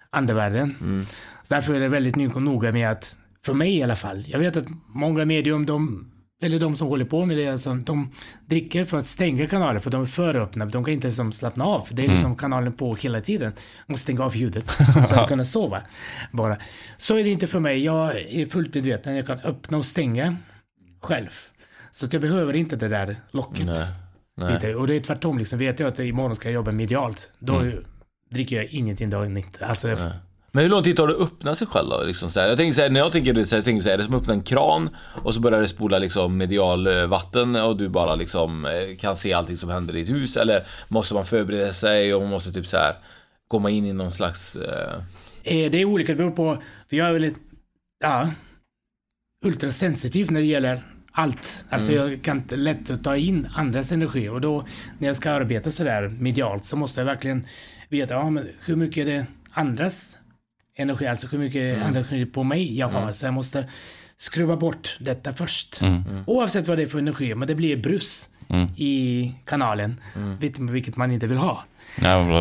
andevärlden. 0.09 0.75
Mm. 0.81 1.07
Så 1.43 1.53
därför 1.53 1.73
är 1.73 1.79
det 1.79 1.87
väldigt 1.89 2.15
no- 2.15 2.39
noga 2.39 2.71
med 2.71 2.91
att, 2.91 3.15
för 3.45 3.53
mig 3.53 3.77
i 3.77 3.83
alla 3.83 3.95
fall, 3.95 4.25
jag 4.27 4.39
vet 4.39 4.57
att 4.57 4.65
många 4.87 5.25
medium, 5.25 5.65
de, 5.65 6.11
eller 6.41 6.59
de 6.59 6.77
som 6.77 6.87
håller 6.87 7.05
på 7.05 7.25
med 7.25 7.37
det, 7.37 7.47
alltså, 7.47 7.73
de 7.73 8.11
dricker 8.45 8.85
för 8.85 8.97
att 8.97 9.05
stänga 9.05 9.47
kanaler, 9.47 9.79
för 9.79 9.89
de 9.91 10.01
är 10.01 10.05
för 10.05 10.35
öppna. 10.35 10.65
De 10.65 10.83
kan 10.83 10.93
inte 10.93 11.11
som 11.11 11.31
slappna 11.31 11.65
av. 11.65 11.87
Det 11.91 12.01
är 12.01 12.03
Mm. 12.03 12.13
liksom 12.15 12.35
kanalen 12.35 12.73
på 12.73 12.95
hela 12.95 13.21
tiden. 13.21 13.51
De 13.87 13.93
måste 13.93 14.03
stänga 14.03 14.23
av 14.23 14.35
ljudet 14.35 14.65
så 15.09 15.15
att 15.15 15.27
kunna 15.27 15.45
sova. 15.45 15.81
Bara. 16.31 16.57
Så 16.97 17.15
är 17.17 17.23
det 17.23 17.29
inte 17.29 17.47
för 17.47 17.59
mig. 17.59 17.83
Jag 17.85 18.15
är 18.17 18.45
fullt 18.45 18.73
medveten. 18.73 19.15
Jag 19.15 19.27
kan 19.27 19.39
öppna 19.39 19.77
och 19.77 19.85
stänga 19.85 20.35
själv. 21.01 21.29
Så 21.91 22.05
att 22.05 22.13
jag 22.13 22.21
behöver 22.21 22.55
inte 22.55 22.75
det 22.75 22.87
där 22.87 23.15
locket. 23.31 23.65
Nej. 23.65 23.85
Nej. 24.61 24.75
Och 24.75 24.87
det 24.87 24.93
är 24.95 24.99
tvärtom. 24.99 25.37
Liksom. 25.37 25.59
Vet 25.59 25.79
jag 25.79 25.87
att 25.87 25.99
imorgon 25.99 26.35
ska 26.35 26.47
jag 26.47 26.53
jobba 26.53 26.71
medialt, 26.71 27.31
då 27.39 27.55
Mm. 27.59 27.83
dricker 28.31 28.55
jag 28.55 28.65
ingenting 28.65 29.09
dagen 29.09 29.37
inte. 29.37 29.65
Alltså, 29.65 29.89
jag, 29.89 29.99
Men 30.51 30.63
hur 30.63 30.69
lång 30.69 30.83
tid 30.83 30.97
tar 30.97 31.07
det 31.07 31.13
att 31.15 31.21
öppna 31.21 31.55
sig 31.55 31.67
själv 31.67 31.89
då? 31.89 32.03
Liksom 32.03 32.29
så 32.29 32.39
här, 32.39 32.47
jag 32.47 32.57
tänker 32.57 32.73
så 32.73 32.81
här, 32.81 32.89
när 32.89 32.99
jag 32.99 33.11
tänker 33.11 33.33
det 33.33 33.45
så 33.45 33.55
här, 33.55 33.57
jag 33.57 33.65
tänker 33.65 33.81
så 33.83 33.89
här, 33.89 33.93
är 33.93 33.97
det 33.97 34.03
som 34.03 34.13
att 34.15 34.21
öppna 34.21 34.33
en 34.33 34.43
kran 34.43 34.89
och 35.23 35.33
så 35.33 35.41
börjar 35.41 35.61
det 35.61 35.67
spola 35.67 35.99
liksom 35.99 36.37
medial 36.37 37.07
vatten 37.07 37.55
och 37.55 37.77
du 37.77 37.89
bara 37.89 38.15
liksom 38.15 38.65
eh, 38.65 38.97
kan 38.97 39.17
se 39.17 39.33
allting 39.33 39.57
som 39.57 39.69
händer 39.69 39.95
i 39.95 40.01
ett 40.01 40.09
hus 40.09 40.37
eller 40.37 40.63
måste 40.87 41.13
man 41.13 41.25
förbereda 41.25 41.73
sig 41.73 42.13
och 42.13 42.21
man 42.21 42.29
måste 42.29 42.51
typ 42.51 42.67
så 42.67 42.77
här 42.77 42.95
komma 43.47 43.69
in 43.69 43.85
i 43.85 43.93
någon 43.93 44.11
slags... 44.11 44.55
Eh, 44.55 45.01
Eh, 45.43 45.71
Det 45.71 45.81
är 45.81 45.85
olika, 45.85 46.11
det 46.11 46.17
beror 46.17 46.31
på, 46.31 46.57
för 46.89 46.95
jag 46.97 47.07
är 47.07 47.13
väldigt, 47.13 47.37
ja, 48.03 48.29
ultrasensitiv 49.45 50.31
när 50.31 50.39
det 50.39 50.45
gäller 50.45 50.81
allt. 51.11 51.65
Alltså 51.69 51.91
Mm. 51.91 52.09
jag 52.11 52.21
kan 52.21 52.37
inte 52.37 52.55
lätt 52.55 53.03
ta 53.03 53.17
in 53.17 53.47
andras 53.55 53.91
energi 53.91 54.29
och 54.29 54.41
då 54.41 54.65
när 54.97 55.07
jag 55.07 55.17
ska 55.17 55.31
arbeta 55.31 55.71
sådär 55.71 56.07
medialt 56.19 56.65
så 56.65 56.75
måste 56.75 56.99
jag 56.99 57.05
verkligen 57.05 57.47
veta, 57.89 58.13
ja 58.13 58.29
men 58.29 58.47
hur 58.65 58.75
mycket 58.75 59.07
är 59.07 59.11
det 59.11 59.25
andras 59.51 60.17
energi, 60.79 61.07
alltså 61.07 61.27
hur 61.27 61.37
mycket 61.39 61.75
Mm. 61.75 61.87
andra 61.87 61.99
energi 61.99 62.25
på 62.25 62.43
mig 62.43 62.77
jag 62.77 62.87
har. 62.89 63.13
Så 63.13 63.25
jag 63.25 63.33
måste 63.33 63.65
skruva 64.17 64.55
bort 64.57 64.97
detta 64.99 65.33
först. 65.33 65.81
Mm. 65.81 66.03
Oavsett 66.27 66.67
vad 66.67 66.77
det 66.77 66.83
är 66.83 66.87
för 66.87 66.99
energi, 66.99 67.35
men 67.35 67.47
det 67.47 67.55
blir 67.55 67.77
brus 67.77 68.29
Mm. 68.51 68.67
i 68.77 69.33
kanalen, 69.45 69.99
vet- 70.39 70.59
vilket 70.59 70.97
man 70.97 71.11
inte 71.11 71.27
vill 71.27 71.37
ha. 71.37 71.65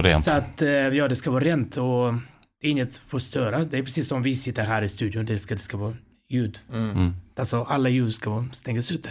Rent. 0.03 0.24
Så 0.24 0.30
att 0.30 0.62
eh, 0.62 0.68
ja, 0.70 1.09
det 1.09 1.16
ska 1.16 1.30
vara 1.30 1.45
rent 1.45 1.76
och 1.76 2.14
inget 2.62 2.97
får 3.07 3.18
störa. 3.18 3.64
Det 3.64 3.78
är 3.78 3.82
precis 3.82 4.09
som 4.09 4.22
vi 4.22 4.36
sitter 4.36 4.64
här 4.64 4.82
i 4.82 4.89
studion, 4.89 5.24
det 5.26 5.39
ska, 5.39 5.55
det 5.55 5.61
ska 5.61 5.76
vara 5.76 5.95
ljud. 6.30 6.59
Mm. 6.72 7.14
Alltså 7.36 7.62
alla 7.62 7.89
ljud 7.89 8.14
ska 8.14 8.30
vara 8.30 8.45
stängas 8.53 8.93
ute. 8.93 9.11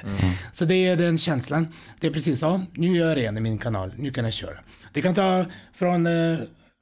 Så 0.54 0.66
det 0.66 0.76
är 0.76 0.96
den 0.96 1.18
känslan. 1.18 1.68
Det 2.00 2.08
är 2.08 2.12
precis 2.12 2.40
så, 2.40 2.66
nu 2.74 2.98
gör 2.98 3.08
jag 3.10 3.18
ren 3.18 3.38
i 3.38 3.42
min 3.42 3.58
kanal, 3.58 3.94
nu 3.98 4.12
kan 4.12 4.24
jag 4.24 4.34
köra. 4.34 4.58
Det 4.94 5.02
kan 5.02 5.16
ta 5.16 5.46
från 5.74 6.08
eh, 6.08 6.38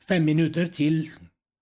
fem 0.07 0.25
minuter 0.25 0.65
till 0.65 1.09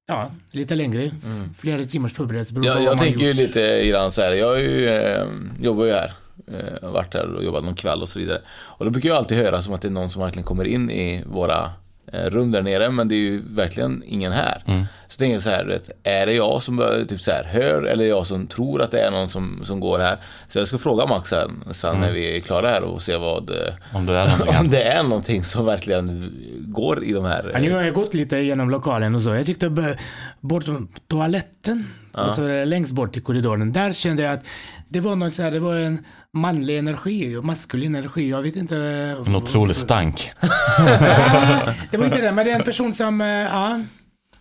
Ja, 0.05 0.31
lite 0.51 0.75
längre. 0.75 1.11
Flera 1.57 1.85
timmars 1.85 2.13
förberedelse. 2.13 2.53
på 2.53 2.65
jag 2.65 2.97
tänker 2.99 3.23
ju 3.25 3.33
lite 3.33 3.87
grann 3.87 4.11
så 4.11 4.21
här, 4.21 4.31
jag 4.31 4.59
är 4.59 4.63
ju, 4.63 4.87
eh, 4.87 5.25
jobbar 5.61 5.85
ju 5.85 5.91
här. 5.91 6.13
Eh, 6.47 6.89
varit 6.89 7.13
här 7.13 7.35
och 7.35 7.43
jobbat 7.43 7.63
någon 7.63 7.75
kväll 7.75 8.01
och 8.01 8.09
så 8.09 8.19
vidare. 8.19 8.41
Och 8.49 8.85
då 8.85 8.91
brukar 8.91 9.09
jag 9.09 9.17
alltid 9.17 9.37
höra 9.37 9.61
som 9.61 9.73
att 9.73 9.81
det 9.81 9.87
är 9.87 9.91
någon 9.91 10.09
som 10.09 10.21
verkligen 10.21 10.45
kommer 10.45 10.65
in 10.65 10.91
i 10.91 11.23
våra 11.25 11.71
rum 12.11 12.51
där 12.51 12.61
nere, 12.61 12.89
men 12.91 13.07
det 13.07 13.15
är 13.15 13.19
ju 13.19 13.41
verkligen 13.55 14.03
ingen 14.05 14.31
här. 14.31 14.63
Mm. 14.67 14.83
Så 15.07 15.17
tänker 15.17 15.33
jag 15.33 15.41
så 15.41 15.49
här, 15.49 15.79
är 16.03 16.25
det 16.25 16.33
jag 16.33 16.61
som 16.61 17.05
typ 17.09 17.21
så 17.21 17.31
här, 17.31 17.43
hör 17.43 17.83
eller 17.83 18.03
är 18.03 18.09
jag 18.09 18.27
som 18.27 18.47
tror 18.47 18.81
att 18.81 18.91
det 18.91 18.99
är 18.99 19.11
någon 19.11 19.29
som, 19.29 19.61
som 19.65 19.79
går 19.79 19.99
här? 19.99 20.17
Så 20.47 20.59
jag 20.59 20.67
ska 20.67 20.77
fråga 20.77 21.05
Max 21.05 21.29
sen, 21.29 21.63
sen 21.71 21.99
när 22.01 22.11
vi 22.11 22.37
är 22.37 22.39
klara 22.39 22.67
här 22.69 22.81
och 22.83 23.01
se 23.01 23.17
vad, 23.17 23.49
eh, 23.49 23.73
Om 23.93 24.05
det 24.05 24.17
är 24.17 24.27
någonting. 24.27 24.55
om 24.59 24.69
det 24.69 24.83
är 24.83 25.03
någonting 25.03 25.43
som 25.43 25.65
verkligen 25.65 26.33
går 26.67 27.03
i 27.03 27.13
de 27.13 27.25
här... 27.25 27.51
Ja, 27.53 27.59
nu 27.59 27.71
har 27.73 27.83
jag 27.83 27.93
gått 27.93 28.13
lite 28.13 28.37
genom 28.37 28.69
lokalen 28.69 29.15
och 29.15 29.21
så. 29.21 29.29
Jag 29.35 29.45
tyckte 29.45 29.69
b- 29.69 29.95
bort 30.39 30.65
toaletten, 32.13 32.29
och 32.29 32.35
så 32.35 32.65
längst 32.65 32.91
bort 32.91 33.17
i 33.17 33.21
korridoren, 33.21 33.71
där 33.71 33.93
kände 33.93 34.23
jag 34.23 34.33
att 34.33 34.45
det 34.87 34.99
var 34.99 35.15
något 35.15 35.33
så 35.33 35.43
här, 35.43 35.51
det 35.51 35.59
var 35.59 35.75
en 35.75 36.05
manlig 36.33 36.77
energi, 36.77 37.41
maskulin 37.41 37.95
energi. 37.95 38.29
Jag 38.29 38.41
vet 38.41 38.55
inte. 38.55 38.77
En 39.27 39.35
otrolig 39.35 39.75
stank. 39.75 40.31
Ja, 40.41 40.47
det 41.91 41.97
var 41.97 42.05
inte 42.05 42.21
det, 42.21 42.31
men 42.31 42.45
det 42.45 42.51
är 42.51 42.55
en 42.55 42.63
person 42.63 42.93
som, 42.93 43.21
eh, 43.21 43.27
ja, 43.27 43.81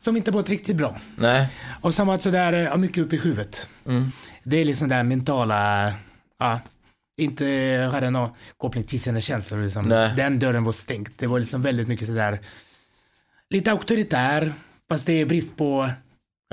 som 0.01 0.17
inte 0.17 0.33
mått 0.33 0.49
riktigt 0.49 0.77
bra. 0.77 0.99
Nej. 1.17 1.49
Och 1.81 1.95
som 1.95 2.07
var 2.07 2.19
sådär, 2.19 2.53
ja, 2.53 2.77
mycket 2.77 3.05
upp 3.05 3.13
i 3.13 3.17
huvudet. 3.17 3.69
Mm. 3.87 4.13
Det 4.43 4.57
är 4.57 4.65
liksom 4.65 4.89
där 4.89 5.03
mentala, 5.03 5.93
ja, 6.39 6.61
inte 7.17 7.45
hade 7.93 8.11
någon 8.11 8.31
koppling 8.57 8.85
till 8.85 9.01
sina 9.01 9.21
känslor. 9.21 9.63
Liksom. 9.63 9.89
Nej. 9.89 10.13
Den 10.17 10.39
dörren 10.39 10.65
var 10.65 10.73
stängd. 10.73 11.09
Det 11.19 11.27
var 11.27 11.39
liksom 11.39 11.63
väldigt 11.63 11.89
mycket 11.89 12.07
sådär, 12.07 12.41
lite 13.51 13.71
auktoritär, 13.71 14.53
fast 14.89 15.07
det 15.07 15.13
är 15.13 15.27
brist 15.27 15.57
på 15.57 15.91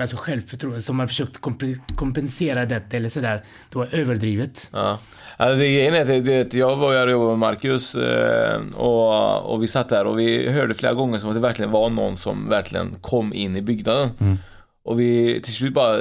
alltså 0.00 0.16
självförtroende 0.16 0.82
som 0.82 0.98
har 0.98 1.06
försökt 1.06 1.40
komp- 1.40 1.80
kompensera 1.96 2.66
det 2.66 2.94
eller 2.94 3.08
sådär. 3.08 3.44
Det 3.72 3.78
var 3.78 3.88
överdrivet. 3.92 4.70
Ja. 4.72 4.98
Alltså, 5.36 5.58
det 5.58 5.74
grejen 5.74 5.94
är 5.94 6.00
att 6.00 6.06
det- 6.06 6.20
det- 6.20 6.54
jag 6.54 6.76
var 6.76 6.92
ju 6.92 7.02
och 7.02 7.10
jobbade 7.10 7.30
med 7.30 7.38
Marcus 7.38 7.94
eh, 7.94 8.60
och, 8.76 9.52
och 9.52 9.62
vi 9.62 9.68
satt 9.68 9.88
där 9.88 10.04
och 10.06 10.18
vi 10.18 10.50
hörde 10.52 10.74
flera 10.74 10.94
gånger 10.94 11.18
som 11.18 11.28
att 11.28 11.34
det 11.34 11.40
verkligen 11.40 11.70
var 11.70 11.90
någon 11.90 12.16
som 12.16 12.48
verkligen 12.48 12.96
kom 13.00 13.32
in 13.34 13.56
i 13.56 13.62
byggnaden. 13.62 14.10
Mm. 14.20 14.36
Och 14.84 15.00
vi 15.00 15.40
till 15.42 15.54
slut 15.54 15.74
bara, 15.74 15.96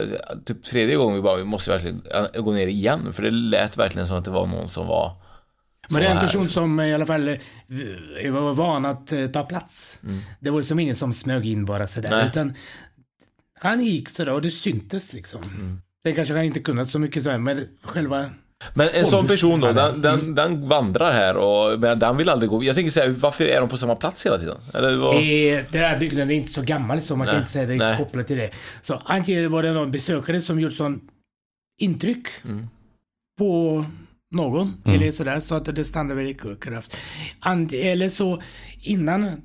typ 0.45 0.63
tredje 0.63 0.95
gången, 0.95 1.15
vi 1.15 1.21
bara, 1.21 1.37
vi 1.37 1.43
måste 1.43 1.71
verkligen 1.71 2.01
eh, 2.35 2.41
gå 2.41 2.51
ner 2.51 2.67
igen. 2.67 3.13
För 3.13 3.23
det 3.23 3.31
lät 3.31 3.77
verkligen 3.77 4.07
som 4.07 4.17
att 4.17 4.25
det 4.25 4.31
var 4.31 4.45
någon 4.47 4.69
som 4.69 4.87
var 4.87 5.11
Men 5.89 6.01
det 6.01 6.07
är 6.07 6.11
en 6.11 6.19
person 6.19 6.47
som 6.47 6.79
i 6.79 6.93
alla 6.93 7.05
fall 7.05 7.27
eh, 7.27 8.31
var 8.31 8.53
van 8.53 8.85
att 8.85 9.13
ta 9.33 9.43
plats. 9.43 9.99
Det 10.39 10.49
var 10.49 10.57
liksom 10.59 10.79
ingen 10.79 10.95
som 10.95 11.13
smög 11.13 11.45
in 11.47 11.65
bara 11.65 11.87
sådär. 11.87 12.09
Nej. 12.09 12.27
Utan 12.27 12.53
han 13.59 13.81
gick 13.85 14.09
sådär 14.09 14.33
och 14.33 14.41
det 14.41 14.51
syntes 14.51 15.13
liksom. 15.13 15.41
Sen 16.03 16.15
kanske 16.15 16.33
han 16.33 16.43
inte 16.43 16.59
kunnat 16.59 16.89
så 16.89 16.99
mycket 16.99 17.23
sådär, 17.23 17.37
men 17.37 17.67
själva... 17.81 18.29
Men 18.73 18.89
en 18.93 19.05
sån 19.05 19.27
person 19.27 19.59
då, 19.59 19.71
den, 19.71 20.01
den, 20.01 20.35
den 20.35 20.67
vandrar 20.67 21.11
här 21.11 21.37
och 21.37 21.79
men 21.79 21.99
den 21.99 22.17
vill 22.17 22.29
aldrig 22.29 22.49
gå 22.49 22.63
Jag 22.63 22.75
tänker 22.75 22.91
säga, 22.91 23.09
varför 23.17 23.43
är 23.43 23.59
de 23.59 23.69
på 23.69 23.77
samma 23.77 23.95
plats 23.95 24.25
hela 24.25 24.37
tiden? 24.39 24.57
Eller 24.73 24.95
vad? 24.97 25.15
Eh, 25.15 25.65
Den 25.71 25.81
här 25.81 25.99
byggnaden 25.99 26.31
är 26.31 26.35
inte 26.35 26.51
så 26.51 26.61
gammal 26.61 27.01
så 27.01 27.15
man 27.15 27.25
Nej, 27.25 27.33
kan 27.33 27.39
inte 27.41 27.51
säga 27.51 27.65
det 27.67 27.75
nej. 27.75 27.93
är 27.93 27.97
kopplat 27.97 28.27
till 28.27 28.37
det. 28.37 28.49
Så 28.81 29.01
antingen 29.05 29.51
var 29.51 29.63
det 29.63 29.73
någon 29.73 29.91
besökare 29.91 30.41
som 30.41 30.59
gjort 30.59 30.73
sån 30.73 31.01
intryck 31.81 32.27
Mm. 32.45 32.67
på 33.37 33.85
någon 34.35 34.73
Mm. 34.85 34.97
eller 35.01 35.11
sådär 35.11 35.39
så 35.39 35.55
att 35.55 35.75
det 35.75 35.85
stannade 35.85 36.15
väldigt 36.15 36.61
kraft. 36.63 36.95
Ant- 37.41 37.75
Eller 37.75 38.09
så 38.09 38.41
innan 38.81 39.41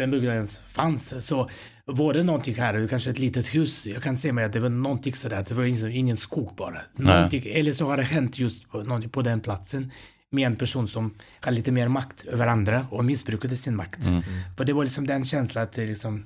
den 0.00 0.10
byggnaden 0.10 0.36
ens 0.36 0.58
fanns 0.58 1.26
så 1.26 1.50
var 1.84 2.14
det 2.14 2.22
någonting 2.22 2.54
här, 2.54 2.86
kanske 2.86 3.10
ett 3.10 3.18
litet 3.18 3.54
hus. 3.54 3.86
Jag 3.86 4.02
kan 4.02 4.16
se 4.16 4.32
mig 4.32 4.44
att 4.44 4.52
det 4.52 4.60
var 4.60 4.68
någonting 4.68 5.14
sådär, 5.14 5.44
det 5.48 5.54
var 5.54 5.88
ingen, 5.88 6.16
skog 6.16 6.54
bara. 6.56 6.80
Eller 7.46 7.72
så 7.72 7.86
har 7.86 7.96
det 7.96 8.02
hänt 8.02 8.38
just 8.38 8.70
på, 8.70 9.08
på 9.12 9.22
den 9.22 9.40
platsen 9.40 9.92
med 10.30 10.46
en 10.46 10.56
person 10.56 10.88
som 10.88 11.14
har 11.40 11.52
lite 11.52 11.72
mer 11.72 11.88
makt 11.88 12.24
över 12.24 12.46
andra 12.46 12.86
och 12.90 13.04
missbrukade 13.04 13.56
sin 13.56 13.76
makt. 13.76 14.06
Mm. 14.06 14.22
För 14.56 14.64
det 14.64 14.72
var 14.72 14.84
liksom 14.84 15.06
den 15.06 15.24
känslan 15.24 15.64
att 15.64 15.72
det 15.72 15.86
liksom, 15.86 16.24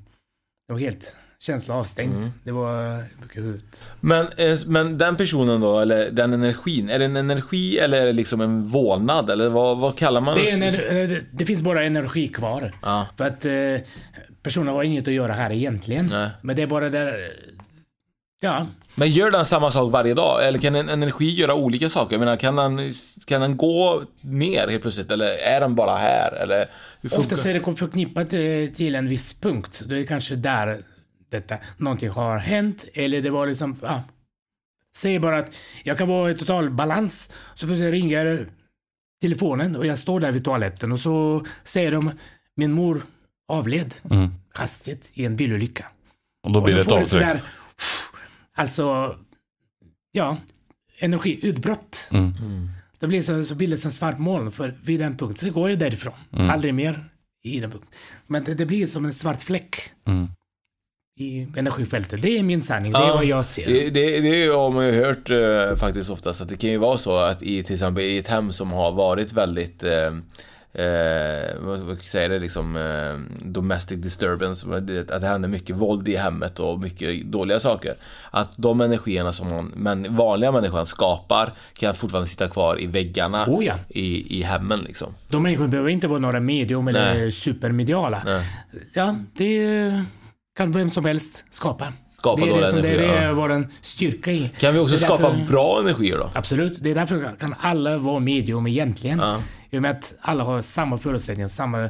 det 0.67 0.73
var 0.73 0.81
helt 0.81 1.17
känsla 1.47 1.75
avstängt. 1.75 2.19
Mm. 2.19 2.33
Det 2.45 2.53
var 2.53 3.05
mycket 3.23 3.37
huvudet. 3.37 3.83
Men, 4.01 4.27
eh, 4.37 4.59
men 4.67 4.99
den 4.99 5.17
personen 5.17 5.61
då, 5.61 5.81
eller 5.81 6.11
den 6.11 6.33
energin, 6.33 6.89
är 6.89 6.99
det 6.99 7.05
en 7.05 7.17
energi 7.17 7.79
eller 7.79 8.03
är 8.03 8.07
det 8.07 8.13
liksom 8.13 8.41
en 8.41 8.67
vålnad? 8.67 9.31
Eller 9.31 9.49
vad, 9.49 9.79
vad 9.79 9.99
kallar 9.99 10.21
man 10.21 10.35
Det, 10.35 10.51
en, 10.51 10.63
eh, 10.63 11.19
det 11.33 11.45
finns 11.45 11.63
bara 11.63 11.85
energi 11.85 12.29
kvar. 12.29 12.73
Ja. 12.83 13.07
För 13.17 13.25
att 13.25 13.45
eh, 13.45 13.87
personen 14.43 14.75
har 14.75 14.83
inget 14.83 15.09
att 15.09 15.15
göra 15.15 15.33
här 15.33 15.53
egentligen. 15.53 16.07
Nej. 16.07 16.31
Men 16.43 16.57
det 16.57 16.63
är 16.63 16.67
bara 16.67 16.89
där... 16.89 17.33
Ja, 18.41 18.67
Men 18.95 19.11
gör 19.11 19.31
den 19.31 19.45
samma 19.45 19.71
sak 19.71 19.93
varje 19.93 20.15
dag? 20.15 20.47
Eller 20.47 20.59
kan 20.59 20.75
en 20.75 20.89
energi 20.89 21.31
göra 21.31 21.55
olika 21.55 21.89
saker? 21.89 22.15
Jag 22.15 22.21
menar, 22.21 22.37
kan 22.37 22.57
den, 22.57 22.93
kan 23.27 23.41
den 23.41 23.57
gå 23.57 24.03
ner 24.21 24.69
helt 24.69 24.83
plötsligt? 24.83 25.11
Eller 25.11 25.27
är 25.27 25.61
den 25.61 25.75
bara 25.75 25.97
här? 25.97 26.33
Eller 26.33 26.67
hur 27.01 27.09
funkar 27.09 27.19
oftast 27.19 27.47
är 27.47 27.55
det 27.55 27.75
förknippat 27.77 28.31
till 28.77 28.95
en 28.95 29.09
viss 29.09 29.35
punkt. 29.41 29.83
Det 29.87 29.99
är 29.99 30.05
kanske 30.05 30.37
där 30.37 30.83
detta, 31.35 31.57
någonting 31.77 32.09
har 32.11 32.39
hänt. 32.39 32.85
Eller 32.95 33.23
det 33.23 33.31
var 33.31 33.47
liksom, 33.47 33.77
ja. 33.83 34.03
Säg 34.97 35.19
bara 35.19 35.39
att 35.39 35.53
jag 35.83 35.99
kan 35.99 36.09
vara 36.09 36.31
i 36.31 36.35
total 36.35 36.71
balans. 36.71 37.33
Så 37.55 37.67
plötsligt 37.67 37.91
ringer 37.93 38.49
telefonen 39.23 39.77
och 39.77 39.87
jag 39.87 39.99
står 39.99 40.21
där 40.21 40.33
vid 40.33 40.45
toaletten 40.45 40.93
och 40.93 41.01
så 41.01 41.45
säger 41.65 41.93
de 41.93 42.11
min 42.57 42.73
mor 42.73 43.03
avled 43.49 43.95
Mm. 44.11 44.31
hastigt 44.49 45.11
i 45.15 45.25
en 45.25 45.37
bilolycka. 45.37 45.87
Och 46.47 46.53
då 46.53 46.61
blir 46.61 46.75
det 46.75 46.81
ett 46.81 46.89
avtryck. 46.89 47.09
sådär, 47.09 47.43
Alltså, 48.57 49.17
ja, 50.13 50.37
energiutbrott. 50.99 52.09
Mm. 52.13 52.33
Då 52.99 53.07
blir 53.07 53.19
det 53.19 53.25
så, 53.25 53.45
så 53.45 53.55
blir 53.55 53.69
det 53.69 53.79
som 53.79 53.91
svart 53.91 54.19
moln 54.19 54.51
för 54.53 54.79
vid 54.83 55.01
den 55.01 55.17
punkten 55.17 55.49
så 55.49 55.55
går 55.55 55.69
det 55.69 55.77
därifrån. 55.77 56.15
Mm. 56.33 56.51
Aldrig 56.51 56.75
mer 56.75 57.05
i 57.43 57.61
den 57.61 57.71
punkten. 57.71 57.91
Men 58.27 58.45
det, 58.45 58.55
det 58.55 58.67
blir 58.67 58.87
som 58.87 59.05
en 59.05 59.13
svart 59.13 59.43
fläck 59.43 59.91
Mm. 60.07 60.29
I 61.17 61.47
energifältet. 61.57 62.23
Det 62.23 62.39
är 62.39 62.43
min 62.43 62.63
sanning, 62.63 62.93
det 62.93 62.99
är 62.99 63.13
vad 63.13 63.25
jag 63.25 63.47
ser. 63.47 63.67
Det, 63.67 63.91
det, 63.91 64.21
det 64.21 64.47
har 64.47 64.71
man 64.71 64.87
ju 64.87 65.05
hört 65.05 65.31
eh, 65.31 65.77
faktiskt 65.77 66.11
oftast, 66.11 66.41
att 66.41 66.49
det 66.49 66.57
kan 66.57 66.71
ju 66.71 66.79
vara 66.79 66.99
så 66.99 67.17
att 67.17 67.43
i 67.43 67.63
till 67.63 67.75
exempel 67.75 68.05
i 68.05 68.19
ett 68.19 68.29
hem 68.29 68.53
som 68.53 68.73
har 68.73 68.93
varit 68.93 69.33
väldigt 69.33 69.83
eh, 69.83 70.11
Eh, 70.79 71.55
vad 71.61 71.79
vad 71.79 71.99
säger 71.99 72.29
det 72.29 72.39
liksom 72.39 72.77
eh, 72.77 73.45
domestic 73.47 73.99
disturbance, 73.99 74.77
att 75.09 75.21
det 75.21 75.27
händer 75.27 75.49
mycket 75.49 75.77
våld 75.77 76.09
i 76.09 76.17
hemmet 76.17 76.61
och 76.61 76.81
mycket 76.81 77.25
dåliga 77.25 77.61
saker. 77.61 77.95
Att 78.31 78.51
de 78.57 78.81
energierna 78.81 79.33
som 79.33 79.49
man, 79.49 79.73
men 79.77 80.17
vanliga 80.17 80.53
människan 80.53 80.87
skapar 80.87 81.53
kan 81.79 81.95
fortfarande 81.95 82.31
sitta 82.31 82.49
kvar 82.49 82.83
i 82.83 82.87
väggarna 82.87 83.45
Oh 83.49 83.65
ja. 83.65 83.75
i, 83.89 84.39
i 84.39 84.43
hemmen 84.43 84.81
liksom. 84.81 85.15
De 85.29 85.43
människorna 85.43 85.69
behöver 85.69 85.91
inte 85.91 86.07
vara 86.07 86.19
några 86.19 86.41
medium 86.41 86.89
eller 86.89 87.15
Nej. 87.15 87.33
supermediala. 87.33 88.23
Nej. 88.25 88.47
Ja, 88.93 89.17
det 89.37 90.05
kan 90.57 90.73
vem 90.73 90.91
som 90.91 91.05
helst 91.05 91.45
skapa. 91.51 91.93
Skapa 92.11 92.45
det 92.45 92.51
är 92.51 92.61
det, 92.61 92.67
som, 92.67 92.83
det, 92.83 92.89
är 92.89 93.25
ja. 93.25 93.33
vår 93.33 93.69
styrka 93.83 94.33
i. 94.33 94.51
Kan 94.59 94.75
vi 94.75 94.81
också 94.81 94.97
skapa 94.97 95.31
därför- 95.31 95.53
bra 95.53 95.81
energier 95.81 96.19
då? 96.19 96.31
Absolut, 96.35 96.79
det 96.81 96.91
är 96.91 96.95
därför 96.95 97.37
kan 97.41 97.55
alla 97.61 97.99
vara 97.99 98.19
medium 98.19 98.67
egentligen. 98.67 99.19
Ja. 99.19 99.39
I 99.71 99.79
och 99.79 99.83
med 99.83 99.91
att 99.91 100.15
alla 100.21 100.45
har 100.45 100.63
samma 100.63 100.99
förutsättningar, 100.99 101.49
samma... 101.49 101.89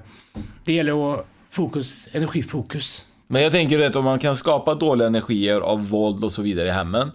Det 0.64 0.72
gäller 0.72 1.14
att 1.14 1.26
fokus, 1.50 2.08
energifokus. 2.12 3.04
Men 3.26 3.42
jag 3.42 3.52
tänker 3.52 3.86
att 3.86 3.96
om 3.96 4.04
man 4.04 4.18
kan 4.18 4.36
skapa 4.36 4.74
dåliga 4.74 5.06
energier 5.06 5.60
av 5.60 5.88
våld 5.88 6.24
och 6.24 6.32
så 6.32 6.42
vidare 6.42 6.68
i 6.68 6.70
hemmen 6.70 7.10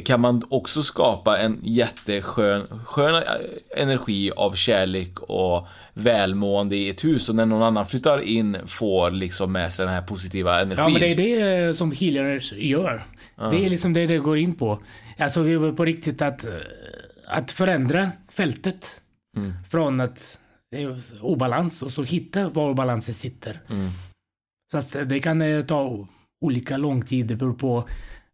Kan 0.00 0.20
man 0.20 0.42
också 0.48 0.82
skapa 0.82 1.38
en 1.38 1.58
jätteskön 1.62 2.66
skön 2.84 3.14
eh, 3.14 3.82
energi 3.82 4.30
av 4.36 4.54
kärlek 4.54 5.18
och 5.18 5.66
välmående 5.94 6.76
i 6.76 6.88
ett 6.88 7.04
hus 7.04 7.28
och 7.28 7.34
när 7.34 7.46
någon 7.46 7.62
annan 7.62 7.86
flyttar 7.86 8.20
in 8.20 8.56
får 8.66 9.10
liksom 9.10 9.52
med 9.52 9.72
sig 9.72 9.86
den 9.86 9.94
här 9.94 10.02
positiva 10.02 10.60
energin? 10.60 10.84
Ja, 10.84 10.90
men 10.90 11.00
det 11.00 11.32
är 11.34 11.66
det 11.66 11.74
som 11.74 11.92
healers 11.92 12.52
gör. 12.52 13.04
Det 13.50 13.66
är 13.66 13.70
liksom 13.70 13.92
det 13.92 14.06
det 14.06 14.18
går 14.18 14.38
in 14.38 14.54
på. 14.54 14.82
Alltså 15.18 15.42
vi 15.42 15.56
var 15.56 15.72
på 15.72 15.84
riktigt 15.84 16.22
att, 16.22 16.46
eh, 16.46 16.54
att 17.26 17.50
förändra 17.50 18.10
fältet. 18.28 19.00
Mm. 19.36 19.52
Från 19.70 20.00
att 20.00 20.40
det 20.70 20.82
är 20.82 21.02
obalans 21.20 21.82
och 21.82 21.92
så 21.92 22.02
hitta 22.02 22.48
var 22.48 22.70
obalansen 22.70 23.14
sitter. 23.14 23.60
Mm. 23.70 23.90
Så 24.72 24.78
att 24.78 24.96
det 25.08 25.20
kan 25.20 25.42
eh, 25.42 25.64
ta 25.64 26.06
olika 26.40 26.76
lång 26.76 27.02
tid. 27.02 27.26
Det 27.26 27.36
beror 27.36 27.54
på 27.54 27.88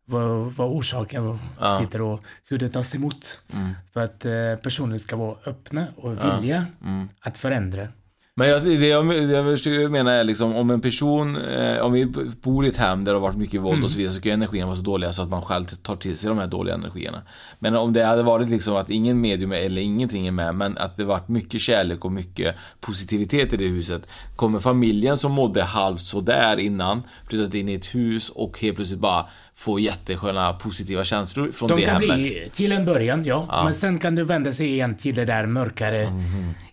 vad, 0.08 0.52
vad 0.52 0.68
orsaken 0.68 1.38
Ja. 1.60 1.78
sitter 1.80 2.00
och 2.02 2.20
hur 2.48 2.58
det 2.58 2.68
tas 2.68 2.94
emot. 2.94 3.40
Mm. 3.54 3.70
För 3.92 4.00
att 4.04 4.24
eh, 4.24 4.32
personer 4.62 4.98
ska 4.98 5.16
vara 5.16 5.36
öppna 5.46 5.86
och 5.96 6.12
villiga 6.12 6.66
Mm. 6.84 7.08
att 7.20 7.36
förändra. 7.38 7.88
Men 8.34 8.48
jag, 8.48 8.62
det 8.64 8.86
jag, 8.88 9.30
jag 9.30 9.44
försöker 9.44 9.88
mena 9.88 10.12
är 10.12 10.24
liksom 10.24 10.56
om 10.56 10.70
en 10.70 10.80
person, 10.80 11.36
eh, 11.36 11.78
om 11.78 11.92
vi 11.92 12.06
bor 12.42 12.64
i 12.64 12.68
ett 12.68 12.76
hem 12.76 13.04
där 13.04 13.12
det 13.12 13.16
har 13.18 13.22
varit 13.22 13.36
mycket 13.36 13.60
våld 13.60 13.72
Mm. 13.74 13.84
och 13.84 13.90
så 13.90 13.98
vidare 13.98 14.14
så 14.14 14.20
kan 14.20 14.32
energierna 14.32 14.66
vara 14.66 14.76
så 14.76 14.82
dåliga 14.82 15.12
så 15.12 15.22
att 15.22 15.28
man 15.28 15.42
själv 15.42 15.64
tar 15.66 15.96
till 15.96 16.16
sig 16.18 16.28
de 16.28 16.38
här 16.38 16.46
dåliga 16.46 16.74
energierna. 16.74 17.22
Men 17.58 17.76
om 17.76 17.92
det 17.92 18.04
hade 18.04 18.22
varit 18.22 18.48
liksom 18.48 18.76
att 18.76 18.90
ingen 18.90 19.20
medium 19.20 19.52
eller 19.52 19.82
ingenting 19.82 20.26
är 20.26 20.30
med 20.32 20.54
men 20.54 20.78
att 20.78 20.96
det 20.96 21.04
varit 21.04 21.28
mycket 21.28 21.60
kärlek 21.60 22.04
och 22.04 22.12
mycket 22.12 22.54
positivitet 22.80 23.52
i 23.52 23.56
det 23.56 23.66
huset. 23.66 24.08
Kommer 24.36 24.58
familjen 24.58 25.18
som 25.18 25.32
mådde 25.32 25.62
halvt 25.62 26.00
sådär 26.00 26.56
innan 26.56 27.02
flyttat 27.28 27.54
in 27.54 27.68
i 27.68 27.74
ett 27.74 27.94
hus 27.94 28.28
och 28.30 28.60
helt 28.60 28.76
plötsligt 28.76 29.00
bara 29.00 29.26
få 29.58 29.78
jättesköna 29.78 30.52
positiva 30.52 31.04
känslor 31.04 31.50
från 31.52 31.68
De 31.68 31.74
det 31.80 31.86
kan 31.86 31.94
hemmet. 32.02 32.16
bli, 32.16 32.50
till 32.52 32.72
en 32.72 32.84
början, 32.84 33.24
ja. 33.24 33.46
Ja. 33.50 33.64
Men 33.64 33.74
sen 33.74 33.98
kan 33.98 34.14
du 34.14 34.24
vända 34.24 34.52
sig 34.52 34.66
igen 34.68 34.94
till 34.96 35.14
det 35.14 35.24
där 35.24 35.46
mörkare, 35.46 36.02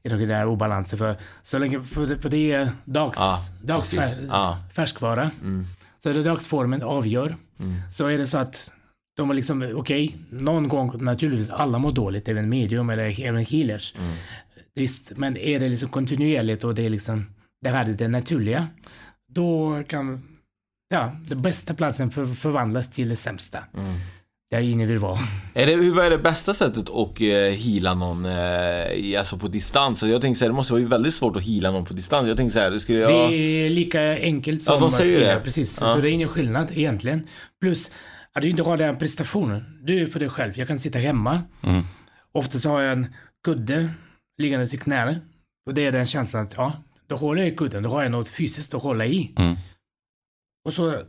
i 0.03 0.09
den 0.09 0.27
där 0.27 0.45
obalansen. 0.47 0.97
För, 0.99 1.15
så 1.43 1.57
länge, 1.57 1.83
för, 1.83 2.07
det- 2.07 2.17
för 2.17 2.29
det 2.29 2.51
är 2.51 2.69
dags, 2.85 3.19
Ja, 3.19 3.37
dags 3.63 3.93
fär, 3.95 4.27
Ja. 4.27 4.57
färskvara. 4.75 5.31
Mm. 5.41 5.65
Så 6.03 6.09
är 6.09 6.13
det 6.13 6.23
dagsformen 6.23 6.81
avgör. 6.81 7.37
Mm. 7.59 7.73
Så 7.93 8.07
är 8.07 8.17
det 8.17 8.27
så 8.27 8.37
att 8.37 8.71
de 9.17 9.29
är 9.29 9.33
liksom, 9.33 9.71
okej, 9.75 10.17
någon 10.29 10.67
gång 10.67 11.03
naturligtvis 11.03 11.49
alla 11.49 11.77
mår 11.77 11.91
dåligt, 11.91 12.27
även 12.27 12.49
medium 12.49 12.89
eller 12.89 13.21
även 13.21 13.45
healers. 13.45 13.93
Mm. 13.97 14.11
Visst, 14.75 15.11
men 15.15 15.37
är 15.37 15.59
det 15.59 15.69
liksom 15.69 15.89
kontinuerligt 15.89 16.63
och 16.63 16.75
det 16.75 16.85
är 16.85 16.89
liksom, 16.89 17.25
det 17.61 17.69
här 17.69 17.89
är 17.89 17.93
det 17.93 18.07
naturliga. 18.07 18.67
Då 19.31 19.83
kan, 19.87 20.21
ja, 20.89 21.15
den 21.29 21.41
bästa 21.41 21.73
platsen 21.73 22.11
för, 22.11 22.25
förvandlas 22.25 22.89
till 22.91 23.09
det 23.09 23.15
sämsta. 23.15 23.57
Mm. 23.77 23.93
Där 24.51 24.59
ingen 24.61 24.87
vill 24.87 24.99
vara. 24.99 25.19
Är 25.53 25.65
det, 25.65 25.91
vad 25.91 26.05
är 26.05 26.09
det 26.09 26.17
bästa 26.17 26.53
sättet 26.53 26.89
att 26.89 27.21
eh, 27.21 27.27
heala 27.57 27.93
någon 27.93 28.25
eh, 28.25 29.19
alltså 29.19 29.37
på 29.37 29.47
distans? 29.47 30.03
Jag 30.03 30.21
tänker 30.21 30.37
så 30.37 30.45
här, 30.45 30.49
det 30.49 30.55
måste 30.55 30.73
vara 30.73 30.85
väldigt 30.85 31.13
svårt 31.13 31.35
att 31.35 31.43
heala 31.43 31.71
någon 31.71 31.85
på 31.85 31.93
distans. 31.93 32.27
Jag 32.27 32.37
tänker 32.37 32.53
så 32.53 32.59
här, 32.59 32.71
det 32.71 32.79
skulle 32.79 32.99
jag... 32.99 33.31
Det 33.31 33.35
är 33.35 33.69
lika 33.69 34.01
enkelt 34.19 34.61
som 34.63 34.73
Ja, 34.73 34.79
de 34.79 34.91
säger 34.91 35.21
att- 35.21 35.27
det. 35.27 35.33
ja, 35.33 35.39
Precis, 35.39 35.77
Ja. 35.81 35.93
så 35.93 36.01
det 36.01 36.09
är 36.09 36.11
ingen 36.11 36.29
skillnad 36.29 36.71
egentligen. 36.73 37.27
Plus 37.61 37.91
att 38.33 38.41
du 38.41 38.49
inte 38.49 38.63
har 38.63 38.77
den 38.77 38.97
prestationen. 38.97 39.63
Du 39.83 40.01
är 40.01 40.07
för 40.07 40.19
dig 40.19 40.29
själv. 40.29 40.53
Jag 40.57 40.67
kan 40.67 40.79
sitta 40.79 40.99
hemma. 40.99 41.41
Mm. 41.63 41.83
Ofta 42.31 42.59
så 42.59 42.69
har 42.69 42.81
jag 42.81 42.91
en 42.93 43.07
kudde 43.45 43.89
liggandes 44.41 44.73
i 44.73 44.77
knäna. 44.77 45.15
Och 45.67 45.73
det 45.73 45.85
är 45.85 45.91
den 45.91 46.05
känslan 46.05 46.45
att 46.45 46.53
ja, 46.57 46.73
då 47.07 47.15
håller 47.15 47.41
jag 47.41 47.51
i 47.51 47.55
kudden. 47.55 47.83
Då 47.83 47.89
har 47.89 48.03
jag 48.03 48.11
något 48.11 48.27
fysiskt 48.27 48.73
att 48.73 48.83
hålla 48.83 49.05
i. 49.05 49.31
Mm. 49.37 49.55
Och 50.65 50.73
så 50.73 51.01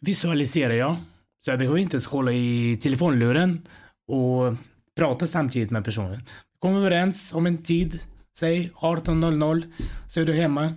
visualiserar 0.00 0.74
jag. 0.74 0.96
Så 1.44 1.50
jag 1.50 1.58
behöver 1.58 1.78
inte 1.78 1.98
hålla 2.08 2.32
i 2.32 2.78
telefonluren 2.82 3.66
och 4.08 4.54
prata 4.96 5.26
samtidigt 5.26 5.70
med 5.70 5.84
personen. 5.84 6.22
Kom 6.58 6.74
överens 6.76 7.32
om 7.34 7.46
en 7.46 7.62
tid, 7.62 8.00
säg 8.38 8.70
18.00, 8.74 9.62
så 10.08 10.20
är 10.20 10.24
du 10.24 10.32
hemma, 10.32 10.72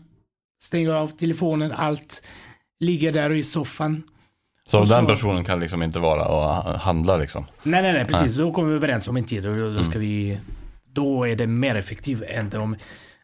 stänger 0.61 0.91
av 0.91 1.07
telefonen, 1.07 1.71
allt, 1.71 2.23
ligger 2.79 3.11
där 3.11 3.31
i 3.33 3.43
soffan. 3.43 4.03
Så 4.69 4.79
Och 4.79 4.87
den 4.87 5.03
så- 5.05 5.07
personen 5.07 5.43
kan 5.43 5.59
liksom 5.59 5.83
inte 5.83 5.99
vara 5.99 6.25
och 6.27 6.79
handla 6.79 7.17
liksom? 7.17 7.45
Nej, 7.63 7.81
nej, 7.81 7.93
nej, 7.93 8.05
precis. 8.05 8.33
Då 8.35 8.51
kommer 8.51 8.69
vi 8.69 8.75
överens 8.75 9.07
om 9.07 9.17
en 9.17 9.23
tid 9.25 9.45
och 9.45 9.73
då, 9.73 9.83
ska 9.83 9.99
vi... 9.99 10.39
Då 10.93 11.27
är 11.27 11.35
det 11.35 11.47
mer 11.47 11.75
effektivt 11.75 12.21
än 12.27 12.53
om 12.61 12.75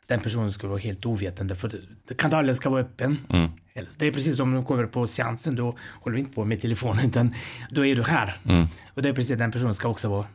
den 0.07 0.19
personen 0.19 0.51
ska 0.51 0.67
vara 0.67 0.79
helt 0.79 1.05
ovetande. 1.05 1.55
För 1.55 1.79
kanalen 2.17 2.55
ska 2.55 2.69
vara 2.69 2.81
öppen. 2.81 3.17
Mm. 3.29 3.51
Det 3.97 4.07
är 4.07 4.11
precis 4.11 4.37
som 4.37 4.55
du 4.55 4.63
kommer 4.63 4.85
på 4.85 5.07
seansen, 5.07 5.55
då 5.55 5.77
håller 6.01 6.15
du 6.15 6.19
inte 6.19 6.35
på 6.35 6.45
med 6.45 6.61
telefonen 6.61 7.05
utan 7.05 7.33
då 7.71 7.85
är 7.85 7.95
du 7.95 8.03
här. 8.03 8.37
Mm. 8.45 8.67
Och 8.93 9.01
det 9.01 9.09
är 9.09 9.13
precis 9.13 9.37
den 9.37 9.51
personen 9.51 9.75
ska 9.75 9.87
också 9.87 10.09
vara 10.09 10.25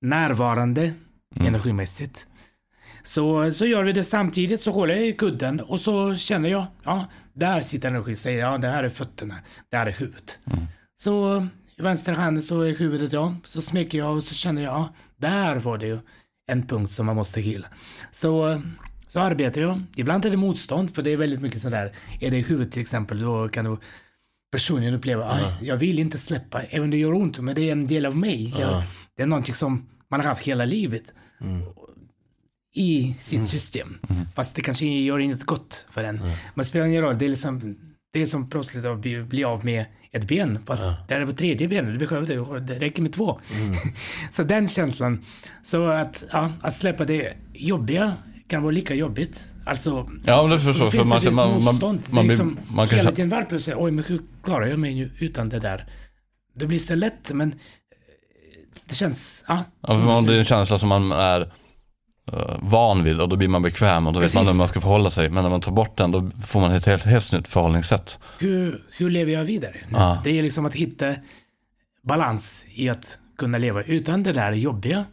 närvarande 0.00 0.92
energimässigt. 1.36 2.26
Så, 3.02 3.52
så 3.52 3.66
gör 3.66 3.84
vi 3.84 3.92
det 3.92 4.04
samtidigt, 4.04 4.60
så 4.60 4.70
håller 4.70 4.94
jag 4.94 5.06
i 5.06 5.12
kudden 5.12 5.60
och 5.60 5.80
så 5.80 6.16
känner 6.16 6.48
jag, 6.48 6.66
ja, 6.82 7.06
där 7.32 7.60
sitter 7.60 7.88
energi, 7.88 8.16
säger 8.16 8.38
ja, 8.38 8.58
det 8.58 8.68
här 8.68 8.84
är 8.84 8.88
fötterna, 8.88 9.34
det 9.70 9.76
här 9.76 9.86
är 9.86 9.92
huvudet. 9.92 10.38
Så 11.02 11.46
i 11.76 11.82
vänster 11.82 12.12
hand 12.12 12.44
så 12.44 12.60
är 12.60 12.74
huvudet, 12.74 13.12
ja, 13.12 13.36
så 13.44 13.62
smeker 13.62 13.98
jag 13.98 14.16
och 14.16 14.24
så 14.24 14.34
känner 14.34 14.62
jag, 14.62 14.72
ja, 14.72 14.94
där 15.16 15.56
var 15.56 15.78
det 15.78 15.86
ju 15.86 15.98
en 16.46 16.66
punkt 16.66 16.92
som 16.92 17.06
man 17.06 17.16
måste 17.16 17.40
heala. 17.40 17.66
Så, 18.10 18.62
så 19.12 19.20
arbetar 19.20 19.60
jag. 19.60 19.82
Ibland 19.96 20.24
är 20.24 20.30
det 20.30 20.36
motstånd, 20.36 20.94
för 20.94 21.02
det 21.02 21.10
är 21.10 21.16
väldigt 21.16 21.40
mycket 21.42 21.62
sådär, 21.62 21.92
är 22.20 22.30
det 22.30 22.36
i 22.38 22.42
huvudet 22.42 22.72
till 22.72 22.82
exempel, 22.82 23.20
då 23.20 23.48
kan 23.48 23.64
du 23.64 23.76
personligen 24.52 24.94
uppleva, 24.94 25.30
"Aj, 25.32 25.42
jag 25.62 25.76
vill 25.76 25.98
inte 25.98 26.18
släppa, 26.18 26.62
även 26.62 26.84
om 26.84 26.90
det 26.90 26.96
gör 26.96 27.12
ont, 27.14 27.38
men 27.38 27.54
det 27.54 27.60
är 27.68 27.72
en 27.72 27.86
del 27.86 28.06
av 28.06 28.16
mig. 28.16 28.50
Jag, 28.58 28.60
Ja. 28.60 28.84
det 29.16 29.22
är 29.22 29.26
någonting 29.26 29.54
som 29.54 29.86
man 30.10 30.20
har 30.20 30.28
haft 30.28 30.44
hela 30.46 30.64
livet 30.64 31.12
i 32.74 33.14
sitt 33.18 33.48
system. 33.48 33.98
Fast 34.34 34.54
det 34.54 34.62
kanske 34.62 34.86
gör 34.86 35.18
inget 35.18 35.44
gott 35.44 35.86
för 35.90 36.04
en. 36.04 36.16
Men 36.16 36.32
det 36.54 36.64
spelar 36.64 36.86
ingen 36.86 37.02
roll, 37.02 37.18
det 37.18 37.24
är 37.24 37.28
liksom 37.28 37.76
det 38.12 38.22
är 38.22 38.26
som 38.26 38.50
plötsligt 38.50 38.84
att 38.84 38.98
bli, 38.98 39.22
bli 39.22 39.44
av 39.44 39.64
med 39.64 39.84
ett 40.12 40.28
ben, 40.28 40.58
fast 40.66 40.84
det 41.08 41.14
är 41.14 41.26
på 41.26 41.32
tredje 41.32 41.68
benet, 41.68 41.98
du 41.98 42.06
behöver 42.06 42.26
det, 42.26 42.60
det 42.74 42.78
räcker 42.86 43.02
med 43.02 43.12
två. 43.12 43.40
så 44.30 44.42
den 44.42 44.68
känslan, 44.68 45.24
så 45.62 45.86
att, 45.86 46.24
ja, 46.32 46.52
att 46.60 46.74
släppa 46.74 47.04
det 47.04 47.34
jobbiga 47.54 48.14
kan 48.50 48.62
vara 48.62 48.72
lika 48.72 48.94
jobbigt. 48.94 49.54
Alltså, 49.66 50.06
Ja, 50.24 50.42
men 50.42 50.50
det 50.50 50.60
förstår 50.64 50.84
jag. 50.84 50.92
För 50.92 51.32
man, 51.32 51.34
man, 51.34 51.64
man, 51.64 51.78
man, 51.80 51.98
blir- 52.10 52.22
liksom 52.22 52.58
man 52.68 52.86
kan 52.86 52.98
hela 52.98 53.12
tiden 53.12 53.28
varv 53.28 53.44
plötsligt, 53.44 53.76
oj 53.78 53.90
men 53.90 54.04
hur 54.04 54.20
klarar 54.44 54.66
jag 54.66 54.78
mig 54.78 55.10
utan 55.18 55.48
det 55.48 55.60
där 55.60 55.86
det 56.54 56.66
blir 56.66 56.78
så 56.78 56.94
lätt, 56.94 57.30
men 57.34 57.48
eh, 57.52 57.56
det 58.88 58.94
känns, 58.94 59.44
ja. 59.48 59.64
Ja, 59.80 59.88
för 59.88 59.94
man, 60.04 60.26
det 60.26 60.34
är 60.34 60.38
en 60.38 60.44
känsla 60.44 60.78
som 60.78 60.88
man 60.88 61.12
är 61.12 61.40
eh, 62.32 62.56
van 62.60 63.04
vid 63.04 63.20
och 63.20 63.28
då 63.28 63.36
blir 63.36 63.48
man 63.48 63.62
bekväm 63.62 64.06
och 64.06 64.12
då 64.12 64.20
vet 64.20 64.34
man 64.34 64.42
Precis. 64.44 64.54
hur 64.54 64.58
man 64.58 64.68
ska 64.68 64.80
förhålla 64.80 65.10
sig. 65.10 65.28
Men 65.30 65.42
när 65.42 65.50
man 65.50 65.60
tar 65.60 65.72
bort 65.72 65.96
den 65.98 66.10
då 66.10 66.30
får 66.46 66.60
man 66.60 66.72
ett 66.72 66.86
helt, 66.86 67.04
helt 67.04 67.32
nytt 67.32 67.48
förhållningssätt. 67.48 68.18
Hur, 68.38 68.84
hur 68.98 69.10
lever 69.10 69.32
jag 69.32 69.44
vidare? 69.44 69.76
Ja. 69.92 70.20
Det 70.24 70.38
är 70.38 70.42
liksom 70.42 70.66
att 70.66 70.74
hitta 70.74 71.14
balans 72.02 72.64
i 72.74 72.88
att 72.88 73.18
kunna 73.38 73.58
leva 73.58 73.82
utan 73.82 74.22
det 74.22 74.32
där 74.32 74.52
jobbiga. 74.52 75.04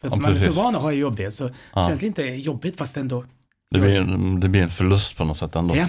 För 0.00 0.08
att 0.08 0.14
Ja, 0.16 0.20
man 0.20 0.32
är 0.32 0.38
så 0.38 0.52
van 0.52 0.76
att 0.76 0.82
ha 0.82 0.92
jobbigt 0.92 1.34
så 1.34 1.50
Ja. 1.74 1.86
känns 1.88 2.00
det 2.00 2.06
inte 2.06 2.22
jobbigt 2.22 2.76
fast 2.76 2.96
ändå. 2.96 3.24
Det 3.70 3.78
blir, 3.80 3.94
en- 3.96 4.40
det 4.40 4.48
blir 4.48 4.62
en 4.62 4.68
förlust 4.68 5.16
på 5.16 5.24
något 5.24 5.36
sätt 5.36 5.56
ändå. 5.56 5.76
Ja. 5.76 5.86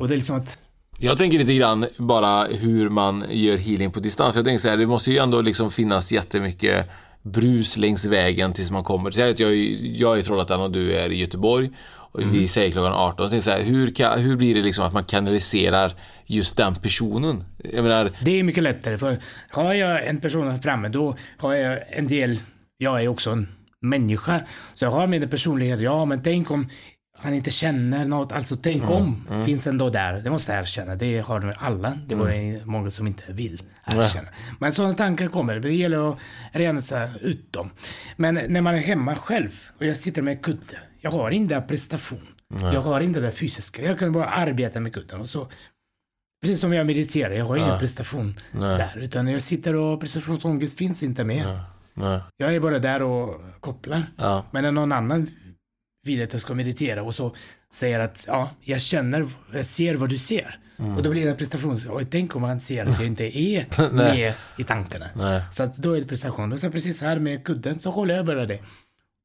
Och 0.00 0.08
det 0.08 0.14
är 0.14 0.16
liksom 0.16 0.36
att 0.36 0.58
Jag 0.98 1.18
tänker 1.18 1.38
lite 1.38 1.54
grann 1.54 1.86
bara 1.98 2.44
hur 2.44 2.88
man 2.88 3.24
gör 3.30 3.56
healing 3.56 3.90
på 3.90 4.00
distans. 4.00 4.36
Jag 4.36 4.44
tänker 4.44 4.58
så 4.58 4.68
här, 4.68 4.76
det 4.76 4.86
måste 4.86 5.10
ju 5.10 5.18
ändå 5.18 5.40
liksom 5.40 5.70
finnas 5.70 6.12
jättemycket 6.12 6.90
brus 7.22 7.76
längs 7.76 8.04
vägen 8.04 8.52
tills 8.52 8.70
man 8.70 8.84
kommer. 8.84 9.10
Säg 9.10 9.30
att 9.30 9.38
jag, 9.38 9.50
är- 9.52 9.78
jag 10.00 10.14
är 10.14 10.20
i 10.20 10.22
Trollhättan 10.22 10.60
och 10.60 10.70
du 10.70 10.92
är 10.92 11.10
i 11.12 11.16
Göteborg. 11.16 11.70
Och 12.14 12.20
vi 12.34 12.48
säger 12.48 12.70
klockan 12.72 12.92
18. 12.92 13.24
Jag 13.24 13.30
tänker 13.30 13.44
så 13.44 13.50
här, 13.50 13.62
hur, 13.62 13.90
kan, 13.90 14.20
hur 14.20 14.36
blir 14.36 14.54
det 14.54 14.62
liksom 14.62 14.84
att 14.84 14.92
man 14.92 15.04
kanaliserar 15.04 15.94
just 16.26 16.56
den 16.56 16.74
personen? 16.74 17.44
Jag 17.72 17.82
menar, 17.82 18.10
det 18.24 18.38
är 18.38 18.42
mycket 18.42 18.62
lättare 18.62 18.98
för 18.98 19.18
har 19.50 19.74
jag 19.74 20.06
en 20.06 20.20
person 20.20 20.50
här 20.50 20.58
framme 20.58 20.88
då 20.88 21.16
har 21.38 21.54
jag 21.54 21.78
en 21.90 22.08
del, 22.08 22.38
jag 22.82 23.02
är 23.02 23.08
också 23.08 23.30
en 23.30 23.48
människa. 23.80 24.40
Så 24.74 24.84
jag 24.84 24.90
har 24.90 25.06
min 25.06 25.28
personlighet, 25.28 25.80
ja 25.80 26.04
men 26.04 26.22
tänk 26.22 26.50
om 26.50 26.68
han 27.18 27.34
inte 27.34 27.50
känner 27.50 28.04
något, 28.04 28.32
alltså 28.32 28.56
tänk 28.56 28.90
om 28.90 29.24
finns 29.44 29.66
ändå 29.66 29.90
där. 29.90 30.20
Det 30.20 30.30
måste 30.30 30.52
jag 30.52 30.60
erkänna, 30.60 30.94
det 30.94 31.18
har 31.18 31.40
de 31.40 31.54
alla. 31.58 31.98
Det 32.06 32.14
var 32.14 32.28
det 32.28 32.66
många 32.66 32.90
som 32.90 33.06
inte 33.06 33.32
vill 33.32 33.62
erkänna. 33.86 34.28
Men 34.58 34.72
sådana 34.72 34.94
tankar 34.94 35.28
kommer, 35.28 35.60
det 35.60 35.74
gäller 35.74 36.12
att 36.12 36.18
rensa 36.52 37.08
ut 37.20 37.52
dem. 37.52 37.70
Men 38.16 38.34
när 38.34 38.60
man 38.60 38.74
är 38.74 38.78
hemma 38.78 39.14
själv 39.16 39.50
och 39.78 39.86
jag 39.86 39.96
sitter 39.96 40.22
med 40.22 40.42
kudde, 40.42 40.76
jag 41.00 41.10
har 41.10 41.30
inte 41.30 41.60
prestation. 41.60 42.28
Jag 42.72 42.80
har 42.82 43.00
inte 43.00 43.20
det 43.20 43.30
fysiska, 43.30 43.82
jag 43.82 43.98
kan 43.98 44.12
bara 44.12 44.26
arbeta 44.26 44.80
med 44.80 44.94
kudden 44.94 45.20
och 45.20 45.28
så 45.28 45.48
Precis 46.42 46.60
som 46.60 46.72
jag 46.72 46.86
mediterar, 46.86 47.34
jag 47.34 47.44
har 47.44 47.56
ingen 47.56 47.78
prestation 47.78 48.34
där. 48.52 48.98
Utan 48.98 49.28
jag 49.28 49.42
sitter 49.42 49.74
och 49.74 50.00
prestationsångest 50.00 50.78
finns 50.78 51.02
inte 51.02 51.24
med. 51.24 51.60
Nej, 51.94 52.20
Jag 52.36 52.54
är 52.54 52.60
bara 52.60 52.78
där 52.78 53.02
och 53.02 53.40
kopplar. 53.60 54.02
ja, 54.16 54.44
Men 54.50 54.62
när 54.64 54.72
någon 54.72 54.92
annan 54.92 55.30
vill 56.06 56.22
att 56.22 56.32
jag 56.32 56.42
ska 56.42 56.54
meditera 56.54 57.02
och 57.02 57.14
så 57.14 57.34
säger 57.74 58.00
att 58.00 58.24
ja, 58.28 58.50
jag 58.60 58.80
känner, 58.80 59.26
jag 59.52 59.66
ser 59.66 59.94
vad 59.94 60.08
du 60.08 60.18
ser. 60.18 60.58
Och 60.96 61.02
då 61.02 61.10
blir 61.10 61.24
det 61.24 61.30
en 61.30 61.36
prestation. 61.36 61.78
Och 61.88 62.02
tänk 62.10 62.36
om 62.36 62.42
han 62.42 62.60
ser 62.60 62.84
att 62.86 62.98
jag 62.98 63.06
inte 63.06 63.38
är 63.38 63.66
med 63.92 64.34
i 64.58 64.64
tankarna. 64.64 65.06
nej. 65.14 65.42
Så 65.52 65.62
att 65.62 65.76
då 65.76 65.92
är 65.96 66.00
det 66.00 66.06
prestation. 66.06 66.52
Och 66.52 66.60
så 66.60 66.70
precis 66.70 67.02
här 67.02 67.18
med 67.18 67.44
kudden 67.44 67.78
så 67.78 67.90
håller 67.90 68.14
jag 68.16 68.26
bara 68.26 68.46
det. 68.46 68.58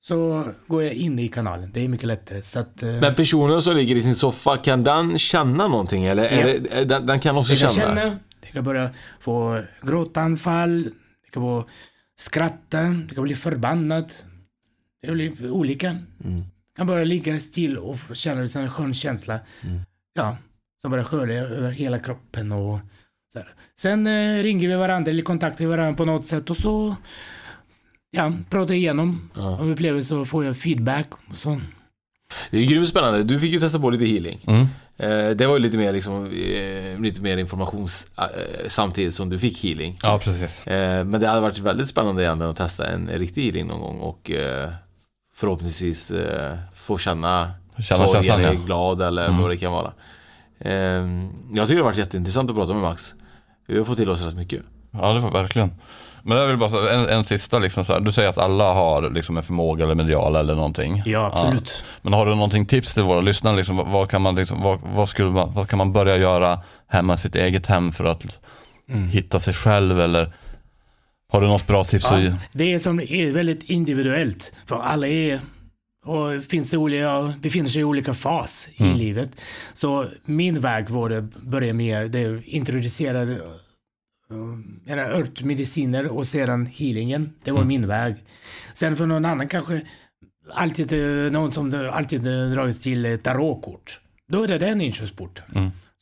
Så 0.01 0.45
går 0.67 0.83
jag 0.83 0.93
in 0.93 1.19
i 1.19 1.27
kanalen. 1.27 1.71
Det 1.73 1.83
är 1.85 1.87
mycket 1.87 2.07
lättare. 2.07 2.41
Så 2.41 2.59
att, 2.59 2.83
eh, 2.83 2.89
Men 2.89 3.15
personen 3.15 3.61
som 3.61 3.75
ligger 3.75 3.95
i 3.95 4.01
sin 4.01 4.15
soffa, 4.15 4.57
kan 4.57 4.83
den 4.83 5.17
känna 5.17 5.67
någonting? 5.67 6.05
Eller 6.05 6.23
Ja. 6.23 6.45
det, 6.45 6.73
är 6.81 6.85
den, 6.85 7.05
den 7.05 7.19
kan 7.19 7.37
också 7.37 7.53
Det 7.53 7.59
kan 7.59 7.69
känna? 7.69 8.17
det 8.41 8.47
kan 8.53 8.63
börja 8.63 8.89
få 9.19 9.61
gråtanfall, 9.81 10.83
det 10.83 11.31
kan 11.31 11.43
få 11.43 11.69
skratta, 12.19 12.81
det 12.81 13.15
kan 13.15 13.23
bli 13.23 13.35
förbannad. 13.35 14.11
Det 15.01 15.11
blir 15.11 15.51
olika. 15.51 15.89
Mm. 15.89 16.39
Det 16.39 16.77
kan 16.77 16.87
bara 16.87 17.03
ligga 17.03 17.39
still 17.39 17.77
och 17.77 17.97
känna 18.13 18.41
en 18.41 18.69
skön 18.69 18.93
känsla. 18.93 19.39
Mm. 19.63 19.79
Ja, 20.13 20.37
som 20.81 20.91
bara 20.91 21.05
sköljer 21.05 21.45
över 21.45 21.71
hela 21.71 21.99
kroppen 21.99 22.51
och 22.51 22.79
så 23.33 23.39
här. 23.39 23.53
Sen 23.79 24.07
eh, 24.07 24.43
ringer 24.43 24.67
vi 24.67 24.75
varandra 24.75 25.11
eller 25.11 25.23
kontaktar 25.23 25.65
varandra 25.65 25.93
på 25.97 26.05
något 26.05 26.25
sätt 26.25 26.49
och 26.49 26.57
så 26.57 26.95
ja, 28.11 28.33
pratar 28.49 28.73
igenom 28.73 29.29
Ja. 29.35 29.59
om 29.59 29.71
upplevelser 29.71 30.15
så 30.15 30.25
får 30.25 30.45
jag 30.45 30.57
feedback 30.57 31.07
och 31.29 31.37
så. 31.37 31.61
Det 32.51 32.57
är 32.57 32.65
grymt 32.65 32.89
spännande. 32.89 33.23
Du 33.23 33.39
fick 33.39 33.53
ju 33.53 33.59
testa 33.59 33.79
på 33.79 33.89
lite 33.89 34.05
healing. 34.05 34.39
Mm. 34.47 34.65
Eh, 34.99 35.29
det 35.29 35.47
var 35.47 35.53
ju 35.53 35.59
lite 35.59 35.77
mer 35.77 35.93
liksom, 35.93 36.25
eh, 36.25 36.99
lite 37.01 37.21
mer 37.21 37.37
informations 37.37 38.07
eh, 38.17 38.23
samtidigt 38.67 39.13
som 39.13 39.29
du 39.29 39.39
fick 39.39 39.63
healing. 39.63 39.97
Ja, 40.01 40.19
precis. 40.23 40.61
Men 40.65 41.11
det 41.11 41.27
hade 41.27 41.41
varit 41.41 41.59
väldigt 41.59 41.89
spännande 41.89 42.21
igen 42.21 42.41
att 42.41 42.55
testa 42.57 42.87
en 42.87 43.07
riktig 43.09 43.43
healing 43.43 43.67
någon 43.67 43.79
gång 43.81 43.99
och 43.99 44.31
förhoppningsvis 45.35 46.11
få 46.75 46.97
känna, 46.97 47.51
Känna 47.79 48.07
sorg 48.07 48.29
eller 48.29 48.53
ja. 48.53 48.59
glad 48.65 49.01
eller 49.01 49.27
Mm. 49.27 49.41
vad 49.41 49.49
det 49.51 49.57
kan 49.57 49.71
vara. 49.71 49.93
Jag 50.57 51.67
tycker 51.67 51.67
det 51.67 51.75
har 51.75 51.83
varit 51.83 51.97
jätteintressant 51.97 52.49
att 52.49 52.55
prata 52.55 52.73
med 52.73 52.81
Max. 52.81 53.15
Vi 53.67 53.77
har 53.77 53.85
fått 53.85 53.97
till 53.97 54.09
oss 54.09 54.21
rätt 54.21 54.35
mycket. 54.35 54.61
Ja, 54.91 55.13
det 55.13 55.19
var 55.19 55.31
verkligen. 55.31 55.71
Men 56.23 56.37
jag 56.37 56.47
vill 56.47 56.57
bara 56.57 56.69
säga, 56.69 56.91
en, 56.93 57.09
en 57.09 57.23
sista 57.23 57.59
liksom 57.59 57.85
så 57.85 57.93
här. 57.93 57.99
Du 57.99 58.11
säger 58.11 58.29
att 58.29 58.37
alla 58.37 58.73
har 58.73 59.09
liksom 59.09 59.37
en 59.37 59.43
förmåga 59.43 59.83
eller 59.83 59.95
medial 59.95 60.35
eller 60.35 60.55
någonting. 60.55 61.03
Ja, 61.05 61.25
absolut. 61.25 61.83
Men 62.01 62.13
har 62.13 62.25
du 62.25 62.35
någonting 62.35 62.65
tips 62.65 62.93
till 62.93 63.03
våra 63.03 63.21
lyssnare? 63.21 63.55
Liksom, 63.55 63.77
vad, 63.91 64.09
kan 64.09 64.21
man 64.21 64.35
liksom, 64.35 64.61
vad, 64.61 64.79
vad, 64.83 65.09
skulle 65.09 65.29
man, 65.31 65.53
vad 65.53 65.69
kan 65.69 65.77
man 65.77 65.93
börja 65.93 66.17
göra 66.17 66.59
hemma 66.87 67.13
i 67.13 67.17
sitt 67.17 67.35
eget 67.35 67.65
hem 67.67 67.91
för 67.91 68.05
att 68.05 68.39
Mm. 68.89 69.07
hitta 69.07 69.39
sig 69.39 69.53
själv? 69.53 69.99
Eller 70.01 70.33
har 71.31 71.41
du 71.41 71.47
något 71.47 71.67
bra 71.67 71.83
tips? 71.83 72.05
att? 72.05 72.23
Ja, 72.23 72.31
det 72.53 72.73
är 72.73 72.79
som 72.79 72.99
är 72.99 73.31
väldigt 73.31 73.63
individuellt. 73.63 74.53
För 74.65 74.75
alla 74.75 75.07
är 75.07 75.39
och 76.05 76.43
finns 76.43 76.73
olika, 76.73 77.33
befinner 77.39 77.69
sig 77.69 77.81
i 77.81 77.83
olika 77.83 78.13
fas 78.13 78.67
i 78.75 78.83
livet. 78.83 79.29
Så 79.73 80.05
min 80.25 80.59
väg 80.61 80.89
var 80.89 81.09
att 81.09 81.23
börja 81.35 81.73
med 81.73 82.11
det 82.11 82.41
introducerade 82.45 83.31
uh, 83.31 83.39
era 84.85 85.07
örtmediciner 85.07 86.07
och 86.07 86.27
sedan 86.27 86.65
healingen. 86.65 87.33
Det 87.43 87.51
var 87.51 87.63
min 87.63 87.87
väg. 87.87 88.15
Sen 88.73 88.95
för 88.95 89.05
någon 89.05 89.25
annan 89.25 89.47
kanske 89.47 89.81
alltid 90.51 90.93
eh, 90.93 91.31
någon 91.31 91.51
som 91.51 91.89
alltid 91.93 92.27
eh, 92.27 92.49
dragits 92.49 92.81
till 92.81 93.05
eh, 93.05 93.17
tarotkort. 93.17 93.99
Då 94.27 94.43
är 94.43 94.47
det 94.47 94.57
den 94.57 94.81
inkörsport. 94.81 95.41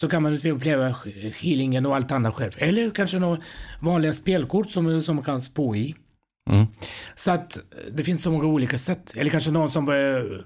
Så 0.01 0.09
kan 0.09 0.23
man 0.23 0.47
uppleva 0.47 0.95
healingen 1.41 1.85
och 1.85 1.95
allt 1.95 2.11
annat 2.11 2.35
själv. 2.35 2.51
Eller 2.57 2.89
kanske 2.89 3.19
några 3.19 3.41
vanliga 3.79 4.13
spelkort 4.13 4.71
som, 4.71 5.03
som 5.03 5.15
man 5.15 5.25
kan 5.25 5.41
spå 5.41 5.75
i. 5.75 5.95
Mm. 6.49 6.65
Så 7.15 7.31
att 7.31 7.59
det 7.91 8.03
finns 8.03 8.21
så 8.21 8.31
många 8.31 8.45
olika 8.45 8.77
sätt. 8.77 9.13
Eller 9.15 9.31
kanske 9.31 9.51
någon 9.51 9.71
som 9.71 9.89
eh, 9.89 10.45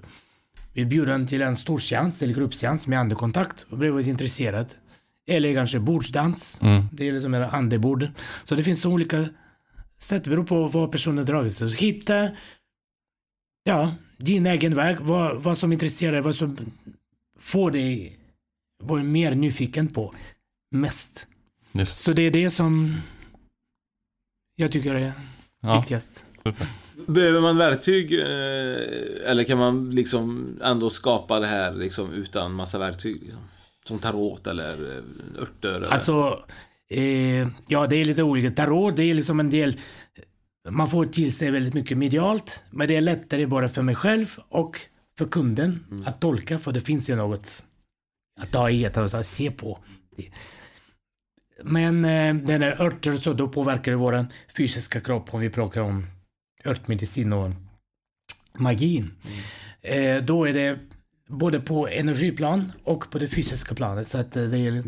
vill 0.72 0.86
bjuda 0.86 1.14
en 1.14 1.26
till 1.26 1.42
en 1.42 1.56
storseans 1.56 2.22
eller 2.22 2.34
gruppseans 2.34 2.86
med 2.86 3.00
andekontakt 3.00 3.66
och 3.70 3.78
blev 3.78 4.08
intresserad. 4.08 4.66
Eller 5.30 5.54
kanske 5.54 5.78
bordsdans. 5.80 6.58
Mm. 6.62 6.82
Det 6.92 7.08
är 7.08 7.12
liksom 7.12 7.34
en 7.34 7.42
andebord. 7.42 8.08
Så 8.44 8.54
det 8.54 8.64
finns 8.64 8.80
så 8.80 8.90
olika 8.90 9.28
sätt. 9.98 10.24
Det 10.24 10.30
beror 10.30 10.44
på 10.44 10.68
vad 10.68 10.92
personen 10.92 11.24
dragit 11.26 11.52
sig. 11.52 11.70
Hitta 11.74 12.28
ja, 13.64 13.94
din 14.16 14.46
egen 14.46 14.74
väg. 14.74 14.96
Vad, 15.00 15.42
vad 15.42 15.58
som 15.58 15.72
intresserar 15.72 16.20
vad 16.20 16.34
som 16.34 16.56
får 17.38 17.70
dig 17.70 18.16
vara 18.82 19.02
mer 19.02 19.34
nyfiken 19.34 19.88
på 19.88 20.14
mest. 20.70 21.26
Just. 21.72 21.98
Så 21.98 22.12
det 22.12 22.22
är 22.22 22.30
det 22.30 22.50
som 22.50 22.96
jag 24.56 24.72
tycker 24.72 24.94
är 24.94 25.12
Ja, 25.60 25.78
viktigast. 25.80 26.24
super. 26.44 26.66
Behöver 27.06 27.40
man 27.40 27.56
verktyg 27.56 28.12
eh, 28.12 29.30
eller 29.30 29.44
kan 29.44 29.58
man 29.58 29.90
liksom 29.90 30.56
ändå 30.62 30.90
skapa 30.90 31.40
det 31.40 31.46
här 31.46 31.74
liksom 31.74 32.12
utan 32.12 32.52
massa 32.52 32.78
verktyg? 32.78 33.22
Liksom? 33.22 33.40
Som 33.84 33.98
tarot 33.98 34.46
eller 34.46 34.96
eh, 34.96 35.42
örter? 35.42 35.72
Eller? 35.72 35.88
Alltså, 35.88 36.44
eh, 36.90 37.48
ja 37.68 37.86
det 37.86 37.96
är 37.96 38.04
lite 38.04 38.22
olika. 38.22 38.50
Tarot, 38.50 38.96
det 38.96 39.04
är 39.04 39.14
liksom 39.14 39.40
en 39.40 39.50
del, 39.50 39.80
man 40.68 40.90
får 40.90 41.06
till 41.06 41.36
sig 41.36 41.50
väldigt 41.50 41.74
mycket 41.74 41.98
medialt, 41.98 42.64
men 42.70 42.88
det 42.88 42.96
är 42.96 43.00
lättare 43.00 43.46
bara 43.46 43.68
för 43.68 43.82
mig 43.82 43.94
själv 43.94 44.38
och 44.48 44.80
för 45.18 45.26
kunden 45.26 46.04
att 46.06 46.20
tolka, 46.20 46.58
för 46.58 46.72
det 46.72 46.80
finns 46.80 47.10
ju 47.10 47.16
något 47.16 47.64
att 48.40 48.52
ta 48.52 48.70
i, 48.70 48.86
att, 48.86 49.26
se 49.26 49.50
på. 49.50 49.78
Men 51.62 52.04
eh, 52.04 52.34
den 52.34 52.62
är 52.62 52.82
örter 52.82 53.12
så 53.12 53.32
då 53.32 53.48
påverkar 53.48 53.92
det 53.92 53.96
vår 53.96 54.26
fysiska 54.56 55.00
kropp 55.00 55.34
om 55.34 55.40
vi 55.40 55.50
pratar 55.50 55.80
om 55.80 56.06
örtmedicin 56.64 57.32
och 57.32 57.50
magin. 58.52 59.10
Eh, 59.80 60.22
då 60.22 60.48
är 60.48 60.52
det 60.52 60.78
både 61.30 61.60
på 61.60 61.88
energiplan 61.88 62.72
och 62.84 63.10
på 63.10 63.18
det 63.18 63.28
fysiska 63.28 63.74
planet. 63.74 64.08
Så 64.08 64.18
att 64.18 64.36
eh, 64.36 64.42
det 64.42 64.58
är 64.58 64.82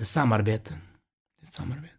är 0.00 0.04
samarbete. 0.04 0.74
Är 1.42 1.46
samarbete. 1.46 1.94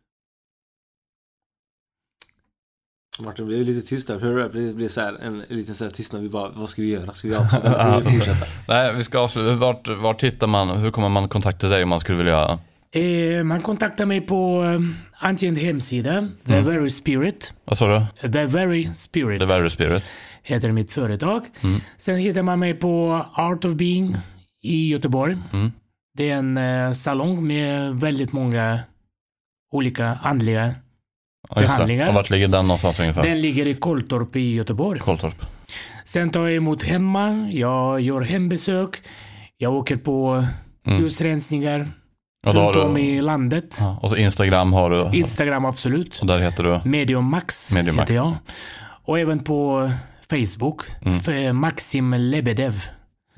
Martin, 3.20 3.47
blev 3.47 3.66
lite 3.66 3.88
tyst 3.88 4.08
där. 4.08 4.50
Det? 4.54 4.74
Blev 4.74 4.88
så 4.88 5.02
här, 5.02 5.18
en 5.22 5.43
liten 5.50 5.76
så 5.76 5.84
här 5.84 5.91
tystnad. 5.91 6.22
Vi 6.22 6.30
bara, 6.30 6.50
vad 6.50 6.70
ska 6.70 6.82
vi 6.82 6.88
göra? 6.88 7.14
Ska 7.14 7.28
vi 7.28 7.36
avsluta? 7.36 7.80
Ska 7.80 8.00
vi 8.00 8.06
fortsätta? 8.18 8.45
Nej, 8.68 8.95
vi 8.95 9.04
ska 9.04 9.20
avsluta. 9.20 9.56
Vart, 9.56 9.88
vart 9.88 10.24
hittar 10.24 10.47
man, 10.47 10.70
hur 10.78 10.91
kommer 10.91 11.10
man 11.10 11.30
kontakta 11.30 11.68
dig 11.68 11.84
om 11.84 11.89
man 11.89 12.00
skulle 12.00 12.18
vilja? 12.18 12.60
Eh, 12.91 13.43
man 13.43 13.62
kontaktar 13.62 14.06
mig 14.06 14.22
på 14.22 14.64
eh, 14.64 14.80
antingen 15.14 15.56
hemsida, 15.56 16.28
The 16.45 16.62
Very 16.62 16.89
Spirit. 16.89 17.54
Vad 17.66 17.78
sa 17.78 18.08
du? 18.22 18.30
The 18.32 18.45
Very 18.45 18.89
Spirit 18.93 19.39
The 19.39 19.45
Very 19.45 19.70
Spirit. 19.70 20.04
Heter 20.44 20.72
mitt 20.72 20.92
företag. 20.94 21.42
Sen 21.98 22.18
hittar 22.18 22.42
man 22.42 22.60
mig 22.60 22.74
på 22.74 23.26
Art 23.34 23.66
of 23.66 23.74
Being 23.74 24.16
i 24.64 24.90
Göteborg. 24.90 25.38
Mm. 25.54 25.72
Det 26.18 26.30
är 26.30 26.36
en 26.36 26.58
eh, 26.58 26.92
salong 26.94 27.48
med 27.48 27.96
väldigt 27.96 28.32
många 28.34 28.80
olika 29.72 30.06
andliga 30.24 30.76
Ja, 31.50 31.62
behandlingar. 31.62 32.08
Och 32.08 32.14
vart 32.14 32.30
ligger 32.30 32.48
den 32.48 32.68
någonstans 32.68 33.00
ungefär? 33.00 33.24
Den 33.24 33.42
ligger 33.42 33.68
i 33.68 33.74
Koltorp 33.76 34.36
i 34.36 34.54
Göteborg. 34.54 35.00
Koltorp. 35.00 35.46
Sen 36.04 36.30
tar 36.30 36.42
jag 36.42 36.52
emot 36.56 36.84
hemma, 36.84 37.50
jag 37.52 38.02
gör 38.02 38.22
hembesök, 38.22 39.02
jag 39.58 39.74
åker 39.74 39.98
på 39.98 40.46
Mm. 40.88 41.04
husrensningar 41.04 41.92
Och 42.48 42.54
runt 42.56 42.76
om 42.76 42.94
du, 42.94 43.02
i 43.02 43.22
landet. 43.22 43.78
ja, 43.80 44.00
och 44.02 44.10
så 44.10 44.16
Instagram 44.16 44.74
har 44.74 44.90
du. 44.90 45.18
Instagram 45.18 45.66
absolut. 45.66 46.20
Och 46.22 46.28
där 46.28 46.40
heter 46.40 46.64
du? 46.64 46.90
Medium 46.90 47.26
Max 47.26 47.76
Medium 47.76 47.96
Max. 47.96 48.04
heter 48.10 48.16
jag. 48.16 48.36
Och 49.06 49.20
även 49.20 49.40
på 49.40 49.92
Facebook, 50.30 50.82
Mm. 51.06 51.20
för 51.20 51.54
Maxim 51.54 52.14
Lebedev. 52.14 52.84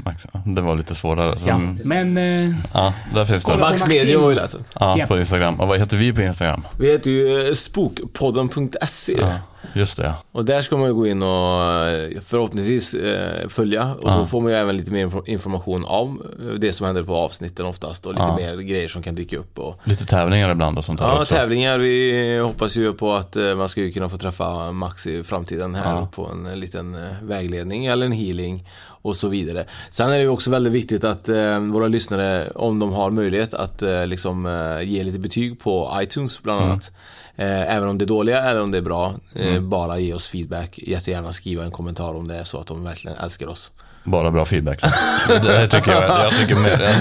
Max. 0.05 0.25
Det 0.45 0.61
var 0.61 0.75
lite 0.75 0.95
svårare. 0.95 1.39
Så, 1.39 1.47
Ja, 1.49 1.55
mm, 1.55 1.79
men 1.83 2.17
eh, 2.17 2.55
ja 2.73 2.93
där 3.13 3.25
finns 3.25 3.43
det. 3.43 3.57
Max. 3.57 3.87
Media 3.87 4.19
var 4.19 4.29
ju 4.29 4.35
lätt. 4.35 4.55
Ja, 4.79 4.95
Ja. 4.99 5.05
på 5.05 5.17
Instagram. 5.19 5.59
Och 5.59 5.67
vad 5.67 5.79
heter 5.79 5.97
vi 5.97 6.13
på 6.13 6.21
Instagram? 6.21 6.63
Vi 6.79 6.91
heter 6.91 7.11
ju 7.11 7.47
eh, 7.47 7.53
spokpodden.se. 7.53 9.17
Ja, 9.21 9.33
just 9.73 9.97
det. 9.97 10.13
Och 10.31 10.45
där 10.45 10.61
ska 10.61 10.77
man 10.77 10.87
ju 10.87 10.93
gå 10.93 11.07
in 11.07 11.23
och 11.23 11.63
eh, 11.63 12.09
förhoppningsvis 12.25 12.93
eh, 12.93 13.47
följa. 13.49 13.93
Och 13.93 14.11
så 14.11 14.17
Ja. 14.19 14.25
får 14.25 14.41
man 14.41 14.51
ju 14.51 14.57
även 14.57 14.77
lite 14.77 14.91
mer 14.91 15.05
info- 15.05 15.23
information 15.25 15.85
om 15.85 16.21
det 16.59 16.73
som 16.73 16.85
händer 16.85 17.03
på 17.03 17.15
avsnitten 17.15 17.65
oftast. 17.65 18.05
Och 18.05 18.13
lite 18.13 18.23
Ja. 18.25 18.35
mer 18.35 18.55
grejer 18.57 18.87
som 18.87 19.03
kan 19.03 19.15
dyka 19.15 19.37
upp. 19.37 19.59
Och, 19.59 19.75
Lite 19.83 20.05
tävlingar 20.05 20.51
ibland 20.51 20.77
och 20.77 20.85
sånt 20.85 20.99
där 20.99 21.07
ja, 21.07 21.21
också. 21.21 21.35
tävlingar. 21.35 21.79
Vi 21.79 22.37
hoppas 22.37 22.75
ju 22.75 22.93
på 22.93 23.13
att 23.13 23.35
man 23.57 23.69
ska 23.69 23.81
ju 23.81 23.91
kunna 23.91 24.09
få 24.09 24.17
träffa 24.17 24.71
Max 24.71 25.07
i 25.07 25.23
framtiden 25.23 25.75
här 25.75 25.95
Ja. 25.95 26.07
på 26.15 26.29
en 26.31 26.59
liten 26.59 26.97
vägledning 27.21 27.85
eller 27.85 28.05
en 28.05 28.11
healing 28.11 28.67
och 29.01 29.15
så 29.15 29.27
vidare. 29.27 29.65
Sen 29.89 30.09
är 30.09 30.13
det 30.15 30.21
ju 30.21 30.29
också 30.29 30.51
väldigt 30.51 30.73
viktigt 30.73 31.03
att 31.03 31.29
eh, 31.29 31.59
våra 31.59 31.87
lyssnare, 31.87 32.49
om 32.55 32.79
de 32.79 32.93
har 32.93 33.09
möjlighet, 33.11 33.53
att 33.53 33.81
eh, 33.81 34.07
liksom 34.07 34.45
eh, 34.45 34.89
ge 34.89 35.03
lite 35.03 35.19
betyg 35.19 35.59
på 35.59 35.97
iTunes 36.01 36.43
bland 36.43 36.59
Mm. 36.61 36.71
annat. 36.71 36.91
Eh, 37.35 37.75
även 37.75 37.89
om 37.89 37.97
det 37.97 38.05
är 38.05 38.07
dåliga 38.07 38.41
eller 38.43 38.61
om 38.61 38.71
det 38.71 38.77
är 38.77 38.81
bra, 38.81 39.13
eh, 39.35 39.59
bara 39.61 39.99
ge 39.99 40.13
oss 40.13 40.27
feedback. 40.27 40.79
Jättegärna 40.79 41.33
skriva 41.33 41.63
en 41.63 41.71
kommentar 41.71 42.15
om 42.15 42.27
det 42.27 42.35
är 42.35 42.43
så 42.43 42.59
att 42.59 42.67
de 42.67 42.83
verkligen 42.83 43.17
älskar 43.17 43.47
oss. 43.47 43.71
Bara 44.03 44.31
bra 44.31 44.45
feedback. 44.45 44.79
Det 45.27 45.67
tycker 45.67 45.91
jag. 45.91 46.25
Jag 46.25 46.33
tycker 46.37 46.55
mer. 46.55 46.95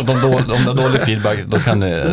Om 0.00 0.06
de 0.06 0.20
dålig, 0.20 0.50
om 0.50 0.64
det 0.64 0.70
är 0.70 0.74
dålig 0.88 1.00
feedback, 1.02 1.38
då 1.46 1.58
kan 1.58 1.80
ni... 1.80 1.86
Det 1.90 2.04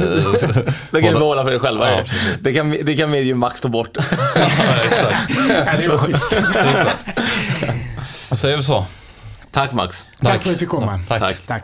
kan 0.91 1.01
ni 1.01 1.07
hålla- 1.07 1.19
behålla 1.19 1.43
för 1.43 1.51
er 1.53 1.59
själva. 1.59 1.91
Ja, 1.91 1.97
ju. 1.99 2.03
det, 2.41 2.53
kan, 2.53 2.69
det 2.83 2.95
kan 2.95 3.09
Medium 3.09 3.39
Max 3.39 3.61
ta 3.61 3.69
bort. 3.69 3.97
ja, 5.65 5.71
det 5.79 5.87
var 5.87 5.97
schysst. 5.97 6.39
Då 8.29 8.35
säger 8.35 8.57
vi 8.57 8.63
så. 8.63 8.85
Tack 9.57 9.73
Max. 9.73 10.07
Tack 10.19 10.31
för 10.31 10.35
att 10.37 10.45
jag 10.45 10.59
fick 10.59 10.69
komma. 10.69 10.99
Tack. 11.07 11.19
Tack. 11.19 11.37
Tack. 11.47 11.63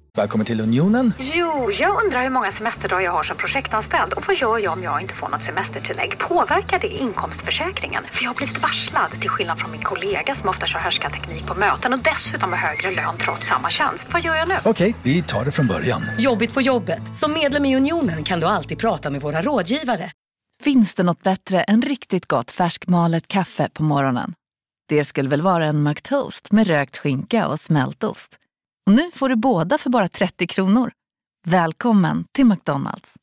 Välkommen 0.17 0.45
till 0.45 0.61
Unionen. 0.61 1.13
Jo, 1.19 1.71
jag 1.79 2.03
undrar 2.03 2.23
hur 2.23 2.29
många 2.29 2.51
semesterdagar 2.51 3.01
jag 3.01 3.11
har 3.11 3.23
som 3.23 3.37
projektanställd 3.37 4.13
och 4.13 4.23
vad 4.27 4.35
gör 4.37 4.57
jag 4.57 4.73
om 4.73 4.83
jag 4.83 5.01
inte 5.01 5.13
får 5.13 5.29
något 5.29 5.43
semestertillägg? 5.43 6.17
Påverkar 6.19 6.79
det 6.79 6.87
inkomstförsäkringen? 6.87 8.03
För 8.11 8.23
jag 8.23 8.29
har 8.29 8.35
blivit 8.35 8.61
varslad, 8.61 9.11
till 9.21 9.29
skillnad 9.29 9.59
från 9.59 9.71
min 9.71 9.81
kollega 9.81 10.35
som 10.35 10.49
ofta 10.49 10.65
kör 10.67 11.09
teknik 11.09 11.45
på 11.45 11.53
möten 11.55 11.93
och 11.93 11.99
dessutom 11.99 12.49
har 12.53 12.59
högre 12.59 12.91
lön 12.91 13.17
trots 13.17 13.47
samma 13.47 13.69
tjänst. 13.69 14.05
Vad 14.13 14.21
gör 14.21 14.35
jag 14.35 14.47
nu? 14.47 14.55
Okej, 14.65 14.95
vi 15.03 15.21
tar 15.21 15.45
det 15.45 15.51
från 15.51 15.67
början. 15.67 16.01
Jobbigt 16.19 16.53
på 16.53 16.61
jobbet. 16.61 17.15
Som 17.15 17.33
medlem 17.33 17.65
i 17.65 17.75
Unionen 17.75 18.23
kan 18.23 18.39
du 18.39 18.47
alltid 18.47 18.79
prata 18.79 19.09
med 19.09 19.21
våra 19.21 19.41
rådgivare. 19.41 20.11
Finns 20.63 20.95
det 20.95 21.03
något 21.03 21.23
bättre 21.23 21.61
än 21.63 21.81
riktigt 21.81 22.25
gott 22.25 22.51
färskmalet 22.51 23.27
kaffe 23.27 23.69
på 23.73 23.83
morgonen? 23.83 24.33
Det 24.89 25.05
skulle 25.05 25.29
väl 25.29 25.41
vara 25.41 25.65
en 25.65 25.83
McToast 25.83 26.51
med 26.51 26.67
rökt 26.67 26.97
skinka 26.97 27.47
och 27.47 27.59
smältost. 27.59 28.37
Och 28.85 28.93
nu 28.93 29.11
får 29.13 29.29
du 29.29 29.35
båda 29.35 29.77
för 29.77 29.89
bara 29.89 30.07
30 30.07 30.47
kronor. 30.47 30.91
Välkommen 31.47 32.25
till 32.31 32.45
McDonalds. 32.45 33.13